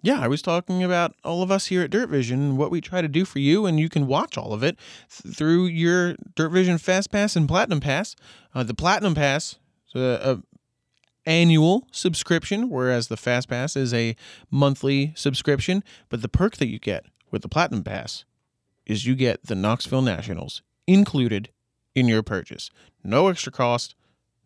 yeah, 0.02 0.20
I 0.20 0.26
was 0.26 0.42
talking 0.42 0.82
about 0.82 1.14
all 1.24 1.42
of 1.42 1.52
us 1.52 1.66
here 1.66 1.82
at 1.82 1.90
Dirt 1.90 2.08
Vision, 2.08 2.56
what 2.56 2.72
we 2.72 2.80
try 2.80 3.00
to 3.00 3.08
do 3.08 3.24
for 3.24 3.38
you, 3.38 3.66
and 3.66 3.78
you 3.78 3.88
can 3.88 4.08
watch 4.08 4.36
all 4.36 4.52
of 4.52 4.64
it 4.64 4.76
th- 5.08 5.34
through 5.34 5.66
your 5.66 6.16
Dirt 6.34 6.50
Vision 6.50 6.76
Fast 6.76 7.12
Pass 7.12 7.36
and 7.36 7.48
Platinum 7.48 7.80
Pass. 7.80 8.16
Uh, 8.52 8.64
the 8.64 8.74
Platinum 8.74 9.14
Pass 9.14 9.58
is 9.94 10.02
a, 10.02 10.20
a 10.24 10.42
annual 11.24 11.86
subscription, 11.92 12.68
whereas 12.68 13.06
the 13.06 13.16
Fast 13.16 13.48
Pass 13.48 13.76
is 13.76 13.94
a 13.94 14.16
monthly 14.50 15.12
subscription. 15.14 15.84
But 16.08 16.20
the 16.20 16.28
perk 16.28 16.56
that 16.56 16.68
you 16.68 16.80
get 16.80 17.06
with 17.30 17.42
the 17.42 17.48
Platinum 17.48 17.84
Pass 17.84 18.24
is 18.84 19.06
you 19.06 19.14
get 19.14 19.46
the 19.46 19.54
Knoxville 19.54 20.02
Nationals 20.02 20.62
included 20.88 21.50
in 21.94 22.08
your 22.08 22.24
purchase. 22.24 22.70
No 23.04 23.28
extra 23.28 23.52
cost. 23.52 23.94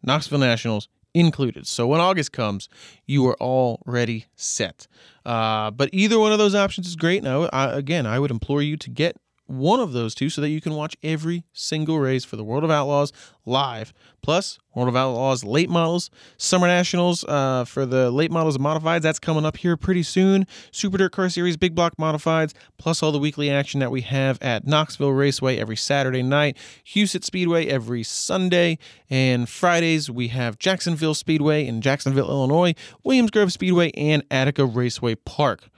Knoxville 0.03 0.39
Nationals 0.39 0.89
included. 1.17 1.67
So 1.67 1.87
when 1.87 2.01
August 2.01 2.33
comes, 2.33 2.69
you 3.07 3.27
are 3.27 3.37
already 3.41 4.27
set. 4.37 4.87
Uh, 5.25 5.71
but 5.71 5.89
either 5.93 6.19
one 6.19 6.33
of 6.33 6.39
those 6.39 6.55
options 6.55 6.87
is 6.87 6.95
great. 6.95 7.23
Now, 7.23 7.49
again, 7.53 8.07
I 8.07 8.19
would 8.19 8.31
implore 8.31 8.63
you 8.63 8.77
to 8.77 8.91
get 8.91 9.17
one 9.47 9.81
of 9.81 9.93
those 9.93 10.15
two 10.15 10.29
so 10.29 10.41
that 10.41 10.49
you 10.51 10.61
can 10.61 10.75
watch 10.75 10.97
every 11.03 11.45
single 11.53 11.99
race 11.99 12.25
for 12.25 12.37
the 12.37 12.45
World 12.45 12.65
of 12.65 12.71
Outlaws 12.71 13.13
live. 13.45 13.93
Plus, 14.23 14.59
World 14.75 14.89
of 14.89 14.97
Outlaws 14.97 15.45
late 15.45 15.71
models, 15.71 16.11
Summer 16.37 16.67
Nationals 16.67 17.25
uh, 17.25 17.65
for 17.65 17.87
the 17.87 18.11
late 18.11 18.31
models 18.31 18.57
and 18.57 18.65
modifieds. 18.65 19.03
That's 19.03 19.21
coming 19.21 19.45
up 19.45 19.57
here 19.57 19.77
pretty 19.77 20.03
soon. 20.03 20.47
Super 20.73 20.99
Dirt 20.99 21.13
Car 21.13 21.29
Series 21.29 21.57
Big 21.57 21.75
Block 21.75 21.97
modifieds, 21.97 22.53
plus 22.77 23.03
all 23.03 23.13
the 23.13 23.19
weekly 23.19 23.49
action 23.49 23.79
that 23.81 23.93
we 23.93 24.01
have 24.01 24.43
at 24.43 24.67
Knoxville 24.67 25.13
Raceway 25.13 25.59
every 25.59 25.77
Saturday 25.77 26.23
night, 26.23 26.57
Huset 26.85 27.23
Speedway 27.23 27.67
every 27.67 28.03
Sunday, 28.03 28.79
and 29.09 29.49
Fridays 29.49 30.11
we 30.11 30.29
have 30.29 30.59
Jacksonville 30.59 31.15
Speedway 31.15 31.65
in 31.65 31.81
Jacksonville, 31.81 32.29
Illinois, 32.29 32.75
Williams 33.05 33.31
Grove 33.31 33.53
Speedway, 33.53 33.93
and 33.93 34.25
Attica 34.31 34.67
Raceway 34.67 35.15
Park 35.15 35.69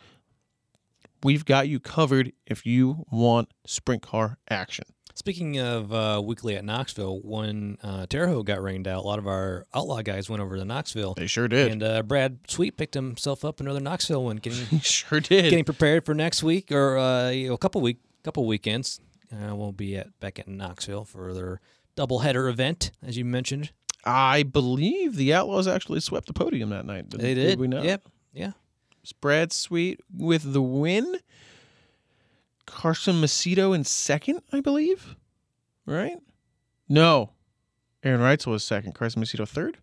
we've 1.22 1.44
got 1.44 1.68
you 1.68 1.80
covered 1.80 2.32
if 2.46 2.66
you 2.66 3.04
want 3.10 3.50
sprint 3.66 4.02
car 4.02 4.38
action. 4.50 4.84
Speaking 5.14 5.58
of 5.58 5.92
uh, 5.92 6.22
weekly 6.24 6.54
at 6.54 6.64
Knoxville, 6.64 7.20
when 7.24 7.76
uh, 7.82 8.06
Terre 8.06 8.28
Haute 8.28 8.46
got 8.46 8.62
rained 8.62 8.86
out, 8.86 9.02
a 9.04 9.06
lot 9.06 9.18
of 9.18 9.26
our 9.26 9.66
outlaw 9.74 10.00
guys 10.00 10.30
went 10.30 10.40
over 10.40 10.56
to 10.56 10.64
Knoxville. 10.64 11.14
They 11.14 11.26
sure 11.26 11.48
did. 11.48 11.72
And 11.72 11.82
uh, 11.82 12.02
Brad 12.04 12.38
Sweet 12.46 12.76
picked 12.76 12.94
himself 12.94 13.44
up 13.44 13.58
another 13.58 13.80
Knoxville 13.80 14.22
one, 14.22 14.36
getting 14.36 14.64
He 14.70 14.78
sure 14.78 15.18
did. 15.18 15.50
getting 15.50 15.64
prepared 15.64 16.06
for 16.06 16.14
next 16.14 16.44
week 16.44 16.70
or 16.70 16.96
uh, 16.98 17.30
you 17.30 17.48
know, 17.48 17.54
a 17.54 17.58
couple 17.58 17.80
week 17.80 17.98
couple 18.22 18.46
weekends. 18.46 19.00
Uh, 19.32 19.56
we'll 19.56 19.72
be 19.72 19.96
at 19.96 20.18
back 20.20 20.38
at 20.38 20.46
Knoxville 20.46 21.04
for 21.04 21.34
their 21.34 21.60
doubleheader 21.96 22.48
event, 22.48 22.92
as 23.04 23.18
you 23.18 23.24
mentioned. 23.24 23.72
I 24.04 24.44
believe 24.44 25.16
the 25.16 25.34
Outlaws 25.34 25.66
actually 25.66 25.98
swept 26.00 26.28
the 26.28 26.32
podium 26.32 26.70
that 26.70 26.86
night. 26.86 27.08
Did, 27.08 27.20
They 27.20 27.34
did. 27.34 27.58
we 27.58 27.66
know? 27.66 27.82
Yep. 27.82 28.08
Yeah. 28.32 28.52
Brad 29.12 29.52
Sweet 29.52 30.00
with 30.14 30.52
the 30.52 30.62
win. 30.62 31.16
Carson 32.66 33.16
Macedo 33.16 33.74
in 33.74 33.84
second, 33.84 34.42
I 34.52 34.60
believe. 34.60 35.16
Right? 35.86 36.18
No. 36.88 37.30
Aaron 38.02 38.20
Reutzel 38.20 38.52
was 38.52 38.64
second. 38.64 38.94
Carson 38.94 39.22
Macedo 39.22 39.48
third. 39.48 39.78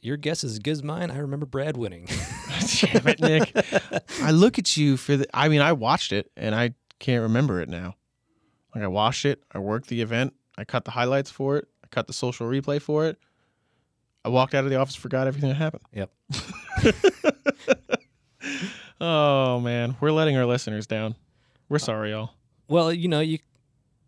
Your 0.00 0.16
guess 0.16 0.44
is 0.44 0.52
as 0.52 0.58
good 0.58 0.72
as 0.72 0.82
mine. 0.82 1.10
I 1.10 1.18
remember 1.18 1.46
Brad 1.46 1.76
winning. 1.76 2.06
Damn 2.80 3.08
it, 3.08 3.20
Nick. 3.20 3.52
I 4.20 4.32
look 4.32 4.58
at 4.58 4.76
you 4.76 4.96
for 4.96 5.16
the. 5.16 5.26
I 5.32 5.48
mean, 5.48 5.60
I 5.60 5.72
watched 5.72 6.12
it 6.12 6.30
and 6.36 6.54
I 6.54 6.74
can't 6.98 7.22
remember 7.22 7.60
it 7.60 7.68
now. 7.68 7.96
Like, 8.74 8.84
I 8.84 8.88
watched 8.88 9.24
it. 9.24 9.42
I 9.52 9.58
worked 9.58 9.88
the 9.88 10.02
event. 10.02 10.34
I 10.58 10.64
cut 10.64 10.84
the 10.84 10.90
highlights 10.90 11.30
for 11.30 11.56
it. 11.56 11.68
I 11.82 11.86
cut 11.88 12.06
the 12.06 12.12
social 12.12 12.46
replay 12.46 12.82
for 12.82 13.06
it. 13.06 13.18
I 14.24 14.28
walked 14.30 14.54
out 14.54 14.64
of 14.64 14.70
the 14.70 14.76
office, 14.76 14.94
forgot 14.94 15.26
everything 15.26 15.50
that 15.50 15.56
happened. 15.56 15.82
Yep. 15.92 16.10
oh, 19.00 19.60
man. 19.60 19.96
We're 20.00 20.12
letting 20.12 20.36
our 20.36 20.46
listeners 20.46 20.86
down. 20.86 21.14
We're 21.68 21.78
sorry, 21.78 22.10
y'all. 22.10 22.30
well, 22.68 22.92
you 22.92 23.08
know, 23.08 23.20
you 23.20 23.38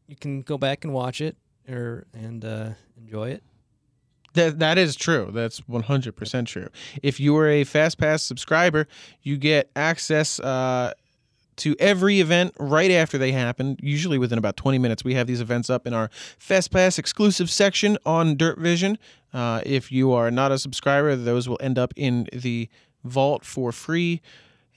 you 0.06 0.16
can 0.16 0.42
go 0.42 0.56
back 0.58 0.84
and 0.84 0.92
watch 0.92 1.20
it 1.20 1.36
or 1.68 2.06
and 2.14 2.44
uh, 2.44 2.70
enjoy 2.96 3.30
it. 3.30 3.42
That 4.34 4.58
that 4.58 4.78
is 4.78 4.96
true. 4.96 5.30
That's 5.32 5.58
one 5.66 5.82
hundred 5.82 6.16
percent 6.16 6.48
true. 6.48 6.68
If 7.02 7.18
you 7.18 7.36
are 7.38 7.48
a 7.48 7.64
Fast 7.64 7.98
Pass 7.98 8.22
subscriber, 8.22 8.86
you 9.22 9.36
get 9.36 9.70
access 9.74 10.38
uh, 10.40 10.92
to 11.56 11.74
every 11.78 12.20
event 12.20 12.54
right 12.60 12.90
after 12.90 13.16
they 13.16 13.32
happen. 13.32 13.78
Usually 13.80 14.18
within 14.18 14.38
about 14.38 14.56
twenty 14.56 14.78
minutes, 14.78 15.02
we 15.04 15.14
have 15.14 15.26
these 15.26 15.40
events 15.40 15.70
up 15.70 15.86
in 15.86 15.94
our 15.94 16.10
Fast 16.38 16.70
Pass 16.70 16.98
exclusive 16.98 17.50
section 17.50 17.96
on 18.04 18.36
Dirt 18.36 18.58
Vision. 18.58 18.98
Uh, 19.32 19.62
if 19.64 19.90
you 19.90 20.12
are 20.12 20.30
not 20.30 20.52
a 20.52 20.58
subscriber, 20.58 21.16
those 21.16 21.48
will 21.48 21.58
end 21.60 21.78
up 21.78 21.92
in 21.96 22.28
the 22.32 22.68
vault 23.04 23.44
for 23.44 23.72
free 23.72 24.20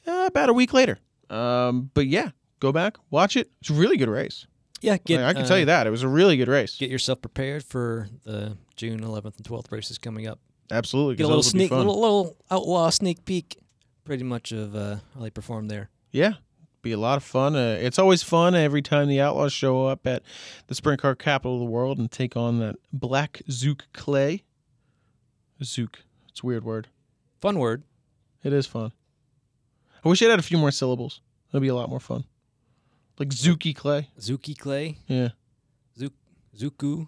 uh, 0.10 0.26
about 0.28 0.50
a 0.50 0.54
week 0.54 0.74
later. 0.74 1.00
Um, 1.30 1.92
but 1.94 2.08
yeah, 2.08 2.32
go 2.60 2.72
back, 2.72 2.98
watch 3.10 3.38
it. 3.38 3.52
It's 3.62 3.70
a 3.70 3.74
really 3.74 3.98
good 3.98 4.10
race. 4.10 4.48
Yeah, 4.82 4.98
get, 4.98 5.22
Like, 5.22 5.30
I 5.30 5.34
can 5.34 5.44
uh, 5.44 5.48
tell 5.48 5.60
you 5.60 5.66
that 5.66 5.88
it 5.88 5.90
was 5.90 6.04
a 6.04 6.08
really 6.08 6.38
good 6.38 6.48
race. 6.48 6.78
Get 6.78 6.90
yourself 6.90 7.22
prepared 7.22 7.64
for 7.64 8.08
the 8.24 8.58
June 8.76 9.02
11th 9.02 9.38
and 9.38 9.46
12th 9.46 9.72
races 9.72 9.98
coming 9.98 10.26
up. 10.28 10.40
Absolutely, 10.72 11.16
Get 11.16 11.24
a 11.24 11.28
little 11.28 11.42
those 11.42 11.54
will 11.54 11.60
be 11.60 11.68
sneak, 11.68 11.72
little, 11.72 12.00
little 12.00 12.38
outlaw 12.50 12.90
sneak 12.90 13.26
peek, 13.26 13.58
pretty 14.06 14.24
much 14.24 14.52
of 14.52 14.76
uh, 14.76 14.98
how 15.14 15.22
they 15.22 15.30
perform 15.30 15.68
there. 15.68 15.90
Yeah, 16.12 16.34
be 16.82 16.92
a 16.92 16.98
lot 16.98 17.18
of 17.18 17.24
fun. 17.24 17.56
Uh, 17.56 17.78
it's 17.82 18.00
always 18.00 18.24
fun 18.24 18.56
every 18.56 18.82
time 18.82 19.08
the 19.08 19.20
Outlaws 19.20 19.52
show 19.52 19.86
up 19.86 20.06
at 20.08 20.24
the 20.68 20.76
sprint 20.76 21.02
car 21.02 21.16
capital 21.16 21.56
of 21.56 21.60
the 21.60 21.66
world 21.66 21.98
and 21.98 22.10
take 22.12 22.38
on 22.38 22.60
that 22.60 22.76
black 22.94 23.42
Zook 23.50 23.88
clay. 23.94 24.44
Zook. 25.64 26.04
It's 26.30 26.42
a 26.42 26.46
weird 26.46 26.64
word. 26.64 26.88
Fun 27.42 27.60
word. 27.60 27.84
It 28.44 28.54
is 28.54 28.66
fun. 28.66 28.94
I 30.04 30.10
wish 30.10 30.22
it 30.22 30.30
had 30.30 30.40
a 30.40 30.44
few 30.44 30.58
more 30.58 30.72
syllables. 30.72 31.22
That'd 31.52 31.62
be 31.62 31.68
a 31.70 31.76
lot 31.76 31.90
more 31.90 32.00
fun. 32.00 32.24
Like 33.18 33.30
Zuki 33.30 33.76
clay. 33.76 34.08
Zuki 34.20 34.58
clay, 34.58 34.98
Yeah. 35.08 35.30
Zuk, 36.00 36.12
Zuku, 36.58 37.08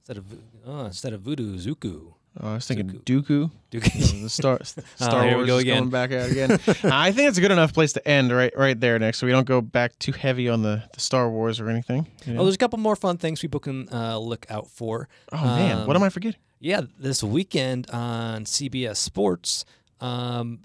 instead 0.00 0.16
of 0.16 0.24
oh, 0.66 0.86
instead 0.86 1.12
of 1.12 1.20
voodoo, 1.20 1.56
Zuku. 1.58 2.14
Oh, 2.40 2.52
I 2.52 2.54
was 2.54 2.66
thinking. 2.66 2.88
Dooku. 3.04 3.50
Dooku. 3.70 4.22
the 4.22 4.28
Star 4.30 4.58
Star 4.64 5.28
Oh, 5.28 5.34
Wars 5.34 5.46
go 5.46 5.58
again. 5.58 5.78
going 5.80 5.90
back 5.90 6.12
out 6.12 6.30
again. 6.30 6.52
I 6.84 7.12
think 7.12 7.28
it's 7.28 7.36
a 7.36 7.42
good 7.42 7.50
enough 7.50 7.74
place 7.74 7.92
to 7.92 8.08
end 8.08 8.32
right 8.32 8.52
right 8.56 8.78
there, 8.80 8.98
Nick. 8.98 9.14
So 9.16 9.26
we 9.26 9.32
don't 9.32 9.46
go 9.46 9.60
back 9.60 9.98
too 9.98 10.12
heavy 10.12 10.48
on 10.48 10.62
the, 10.62 10.82
the 10.94 11.00
Star 11.00 11.28
Wars 11.28 11.60
or 11.60 11.68
anything. 11.68 12.06
you 12.24 12.32
know? 12.32 12.40
Oh, 12.40 12.44
there's 12.44 12.54
a 12.54 12.58
couple 12.58 12.78
more 12.78 12.96
fun 12.96 13.18
things 13.18 13.40
people 13.40 13.60
can 13.60 13.86
uh, 13.92 14.16
look 14.18 14.46
out 14.48 14.68
for. 14.70 15.08
oh 15.30 15.44
man, 15.44 15.86
what 15.86 15.94
Um, 15.94 16.02
am 16.02 16.06
I 16.06 16.08
forgetting? 16.08 16.40
Yeah, 16.58 16.80
this 16.98 17.22
weekend 17.22 17.90
on 17.90 18.44
CBS 18.44 18.96
Sports, 18.96 19.64
um, 20.00 20.60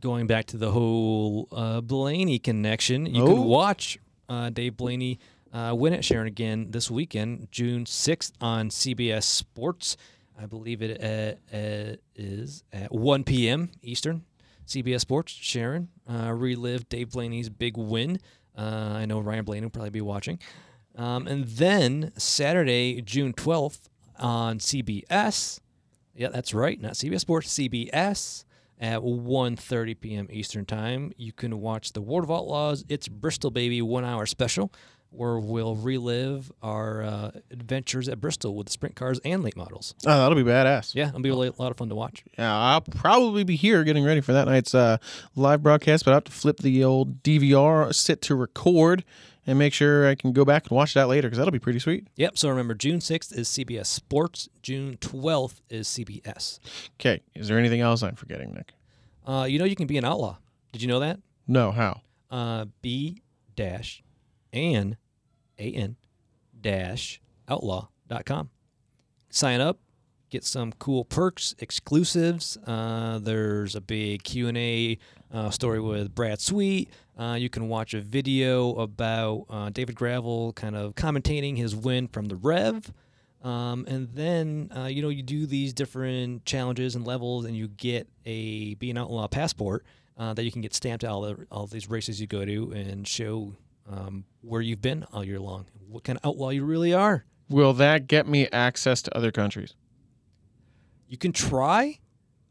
going 0.00 0.26
back 0.26 0.46
to 0.46 0.56
the 0.56 0.70
whole 0.72 1.48
uh, 1.52 1.80
Blaney 1.80 2.38
connection, 2.38 3.06
you 3.06 3.22
Oh. 3.22 3.26
can 3.34 3.44
watch 3.44 3.98
uh, 4.28 4.50
Dave 4.50 4.76
Blaney 4.76 5.18
uh, 5.52 5.74
win 5.76 5.92
at 5.92 6.04
Sharon 6.04 6.26
again 6.26 6.68
this 6.70 6.90
weekend, 6.90 7.48
June 7.50 7.84
6th 7.84 8.32
on 8.40 8.68
CBS 8.70 9.24
Sports. 9.24 9.96
I 10.40 10.46
believe 10.46 10.80
it 10.82 11.02
uh, 11.02 11.54
uh, 11.54 11.96
is 12.14 12.62
at 12.72 12.92
1 12.92 13.24
p.m. 13.24 13.70
Eastern. 13.82 14.24
CBS 14.66 15.00
Sports, 15.00 15.32
Sharon, 15.32 15.88
uh, 16.08 16.30
relive 16.32 16.88
Dave 16.88 17.10
Blaney's 17.10 17.48
big 17.48 17.76
win. 17.76 18.20
Uh, 18.56 18.92
I 18.94 19.04
know 19.04 19.18
Ryan 19.18 19.44
Blaney 19.44 19.62
will 19.66 19.70
probably 19.70 19.90
be 19.90 20.00
watching. 20.00 20.38
Um, 20.96 21.26
and 21.26 21.44
then 21.44 22.12
Saturday, 22.16 23.00
June 23.02 23.32
12th 23.32 23.88
on 24.18 24.58
CBS. 24.60 25.58
Yeah, 26.14 26.28
that's 26.28 26.54
right. 26.54 26.80
Not 26.80 26.92
CBS 26.92 27.20
Sports, 27.20 27.52
CBS 27.58 28.44
at 28.80 29.00
1.30 29.00 30.00
p.m. 30.00 30.26
Eastern 30.30 30.64
Time. 30.64 31.12
You 31.16 31.32
can 31.32 31.60
watch 31.60 31.92
the 31.92 32.00
World 32.00 32.24
of 32.24 32.30
Outlaws, 32.30 32.84
It's 32.88 33.08
Bristol 33.08 33.50
Baby 33.50 33.82
one 33.82 34.04
hour 34.04 34.24
special, 34.26 34.72
where 35.10 35.38
we'll 35.38 35.74
relive 35.74 36.50
our 36.62 37.02
uh, 37.02 37.30
adventures 37.50 38.08
at 38.08 38.20
Bristol 38.20 38.54
with 38.54 38.66
the 38.68 38.72
sprint 38.72 38.94
cars 38.96 39.20
and 39.24 39.42
late 39.42 39.56
models. 39.56 39.94
Oh, 40.06 40.16
that'll 40.16 40.36
be 40.36 40.48
badass. 40.48 40.94
Yeah, 40.94 41.08
it'll 41.08 41.20
be 41.20 41.28
a 41.28 41.34
lot 41.34 41.70
of 41.70 41.76
fun 41.76 41.88
to 41.88 41.94
watch. 41.94 42.24
Yeah, 42.38 42.56
I'll 42.56 42.80
probably 42.80 43.44
be 43.44 43.56
here 43.56 43.84
getting 43.84 44.04
ready 44.04 44.20
for 44.20 44.32
that 44.32 44.46
night's 44.46 44.74
uh, 44.74 44.98
live 45.36 45.62
broadcast, 45.62 46.04
but 46.04 46.12
I 46.12 46.14
have 46.14 46.24
to 46.24 46.32
flip 46.32 46.58
the 46.58 46.82
old 46.84 47.22
DVR, 47.22 47.94
sit 47.94 48.22
to 48.22 48.34
record, 48.34 49.04
and 49.46 49.58
make 49.58 49.72
sure 49.72 50.08
I 50.08 50.14
can 50.14 50.32
go 50.32 50.44
back 50.44 50.64
and 50.68 50.76
watch 50.76 50.94
that 50.94 51.08
later 51.08 51.28
because 51.28 51.38
that'll 51.38 51.52
be 51.52 51.58
pretty 51.58 51.78
sweet. 51.78 52.08
Yep, 52.16 52.38
so 52.38 52.48
remember, 52.48 52.74
June 52.74 52.98
6th 53.00 53.36
is 53.36 53.48
CBS 53.48 53.86
Sports, 53.86 54.48
June 54.62 54.96
12th 55.00 55.60
is 55.68 55.88
CBS. 55.88 56.58
Okay, 57.00 57.20
is 57.34 57.48
there 57.48 57.58
anything 57.58 57.80
else 57.80 58.02
I'm 58.02 58.16
forgetting, 58.16 58.52
Nick? 58.52 58.72
Uh, 59.26 59.46
you 59.48 59.58
know, 59.58 59.64
you 59.64 59.76
can 59.76 59.86
be 59.86 59.98
an 59.98 60.04
outlaw. 60.04 60.36
Did 60.72 60.82
you 60.82 60.88
know 60.88 61.00
that? 61.00 61.20
No, 61.48 61.72
how? 61.72 62.02
uh, 62.30 62.66
B 62.80 63.22
dash 63.56 64.02
an 64.52 64.96
A 65.58 65.72
N 65.72 65.96
dash 66.60 67.20
outlaw.com. 67.48 68.50
Sign 69.30 69.60
up, 69.60 69.78
get 70.30 70.44
some 70.44 70.72
cool 70.78 71.04
perks, 71.04 71.54
exclusives. 71.58 72.56
Uh, 72.66 73.18
there's 73.18 73.74
a 73.74 73.80
big 73.80 74.22
Q&A 74.22 74.98
uh, 75.32 75.50
story 75.50 75.80
with 75.80 76.14
Brad 76.14 76.40
Sweet. 76.40 76.90
Uh, 77.18 77.36
you 77.38 77.50
can 77.50 77.68
watch 77.68 77.94
a 77.94 78.00
video 78.00 78.74
about 78.76 79.46
uh, 79.50 79.70
David 79.70 79.94
Gravel 79.94 80.52
kind 80.54 80.76
of 80.76 80.94
commentating 80.94 81.56
his 81.56 81.76
win 81.76 82.08
from 82.08 82.26
the 82.26 82.36
Rev. 82.36 82.92
Um, 83.42 83.86
and 83.88 84.08
then, 84.12 84.70
uh, 84.76 84.86
you 84.86 85.02
know, 85.02 85.08
you 85.08 85.22
do 85.22 85.46
these 85.46 85.72
different 85.72 86.44
challenges 86.44 86.94
and 86.94 87.06
levels, 87.06 87.44
and 87.46 87.56
you 87.56 87.68
get 87.68 88.06
a 88.26 88.74
Be 88.74 88.90
an 88.90 88.98
Outlaw 88.98 89.28
passport 89.28 89.84
uh, 90.18 90.34
that 90.34 90.44
you 90.44 90.52
can 90.52 90.60
get 90.60 90.74
stamped 90.74 91.04
at 91.04 91.10
all, 91.10 91.22
the, 91.22 91.46
all 91.50 91.66
these 91.66 91.88
races 91.88 92.20
you 92.20 92.26
go 92.26 92.44
to 92.44 92.72
and 92.72 93.08
show 93.08 93.54
um, 93.90 94.24
where 94.42 94.60
you've 94.60 94.82
been 94.82 95.04
all 95.12 95.24
year 95.24 95.40
long, 95.40 95.66
what 95.88 96.04
kind 96.04 96.18
of 96.22 96.28
outlaw 96.28 96.50
you 96.50 96.64
really 96.64 96.92
are. 96.92 97.24
Will 97.48 97.72
that 97.74 98.06
get 98.06 98.28
me 98.28 98.46
access 98.52 99.02
to 99.02 99.16
other 99.16 99.32
countries? 99.32 99.74
You 101.08 101.16
can 101.16 101.32
try. 101.32 101.98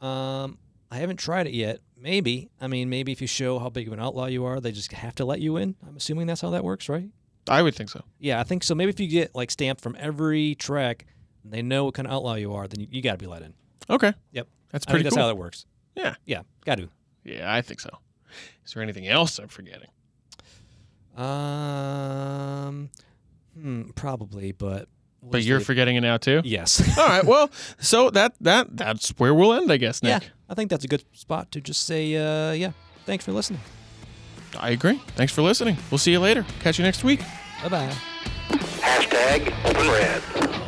Um, 0.01 0.57
I 0.91 0.97
haven't 0.97 1.17
tried 1.17 1.47
it 1.47 1.53
yet. 1.53 1.79
Maybe. 2.01 2.49
I 2.61 2.67
mean, 2.67 2.89
maybe 2.89 3.11
if 3.11 3.19
you 3.21 3.27
show 3.27 3.59
how 3.59 3.69
big 3.69 3.87
of 3.87 3.93
an 3.93 3.99
outlaw 3.99 4.25
you 4.27 4.45
are, 4.45 4.59
they 4.59 4.71
just 4.71 4.91
have 4.93 5.15
to 5.15 5.25
let 5.25 5.39
you 5.41 5.57
in. 5.57 5.75
I'm 5.87 5.97
assuming 5.97 6.27
that's 6.27 6.41
how 6.41 6.49
that 6.51 6.63
works, 6.63 6.87
right? 6.89 7.09
I 7.47 7.61
would 7.61 7.75
think 7.75 7.89
so. 7.89 8.03
Yeah, 8.19 8.39
I 8.39 8.43
think 8.43 8.63
so. 8.63 8.73
Maybe 8.75 8.89
if 8.89 8.99
you 8.99 9.07
get 9.07 9.35
like 9.35 9.51
stamped 9.51 9.81
from 9.81 9.95
every 9.99 10.55
track, 10.55 11.05
and 11.43 11.51
they 11.51 11.61
know 11.61 11.85
what 11.85 11.93
kind 11.95 12.07
of 12.07 12.13
outlaw 12.13 12.35
you 12.35 12.53
are, 12.53 12.67
then 12.67 12.79
you, 12.81 12.87
you 12.91 13.01
got 13.01 13.13
to 13.13 13.17
be 13.17 13.25
let 13.25 13.41
in. 13.41 13.53
Okay. 13.89 14.13
Yep. 14.31 14.47
That's 14.71 14.85
I 14.87 14.91
pretty 14.91 15.03
think 15.03 15.05
that's 15.05 15.15
cool. 15.15 15.23
how 15.23 15.27
that 15.29 15.35
works. 15.35 15.65
Yeah. 15.95 16.15
Yeah, 16.25 16.41
got 16.65 16.77
to. 16.77 16.89
Yeah, 17.23 17.53
I 17.53 17.61
think 17.61 17.79
so. 17.79 17.89
Is 18.65 18.73
there 18.73 18.83
anything 18.83 19.07
else 19.07 19.39
I'm 19.39 19.47
forgetting? 19.47 19.89
Um, 21.17 22.89
hmm, 23.59 23.89
probably, 23.95 24.51
but. 24.51 24.87
we'll 25.21 25.31
But 25.31 25.43
you're 25.43 25.57
leave- 25.57 25.65
forgetting 25.67 25.95
it 25.95 26.01
now 26.01 26.17
too. 26.17 26.41
Yes. 26.43 26.97
All 26.97 27.07
right. 27.07 27.25
Well, 27.25 27.49
so 27.79 28.09
that 28.11 28.33
that 28.41 28.67
that's 28.77 29.09
where 29.17 29.33
we'll 29.33 29.53
end, 29.53 29.71
I 29.71 29.77
guess, 29.77 30.01
Nick. 30.03 30.23
Yeah, 30.23 30.29
I 30.49 30.55
think 30.55 30.69
that's 30.69 30.83
a 30.83 30.87
good 30.87 31.03
spot 31.13 31.51
to 31.51 31.61
just 31.61 31.85
say, 31.85 32.15
uh, 32.15 32.53
yeah, 32.53 32.71
thanks 33.05 33.23
for 33.25 33.31
listening. 33.31 33.61
I 34.59 34.71
agree. 34.71 34.99
Thanks 35.15 35.31
for 35.31 35.43
listening. 35.43 35.77
We'll 35.91 35.99
see 35.99 36.11
you 36.11 36.19
later. 36.19 36.45
Catch 36.59 36.79
you 36.79 36.83
next 36.83 37.03
week. 37.03 37.19
Bye 37.61 37.69
bye. 37.69 37.93
Hashtag 38.49 39.53
open 39.65 39.87
red. 39.87 40.65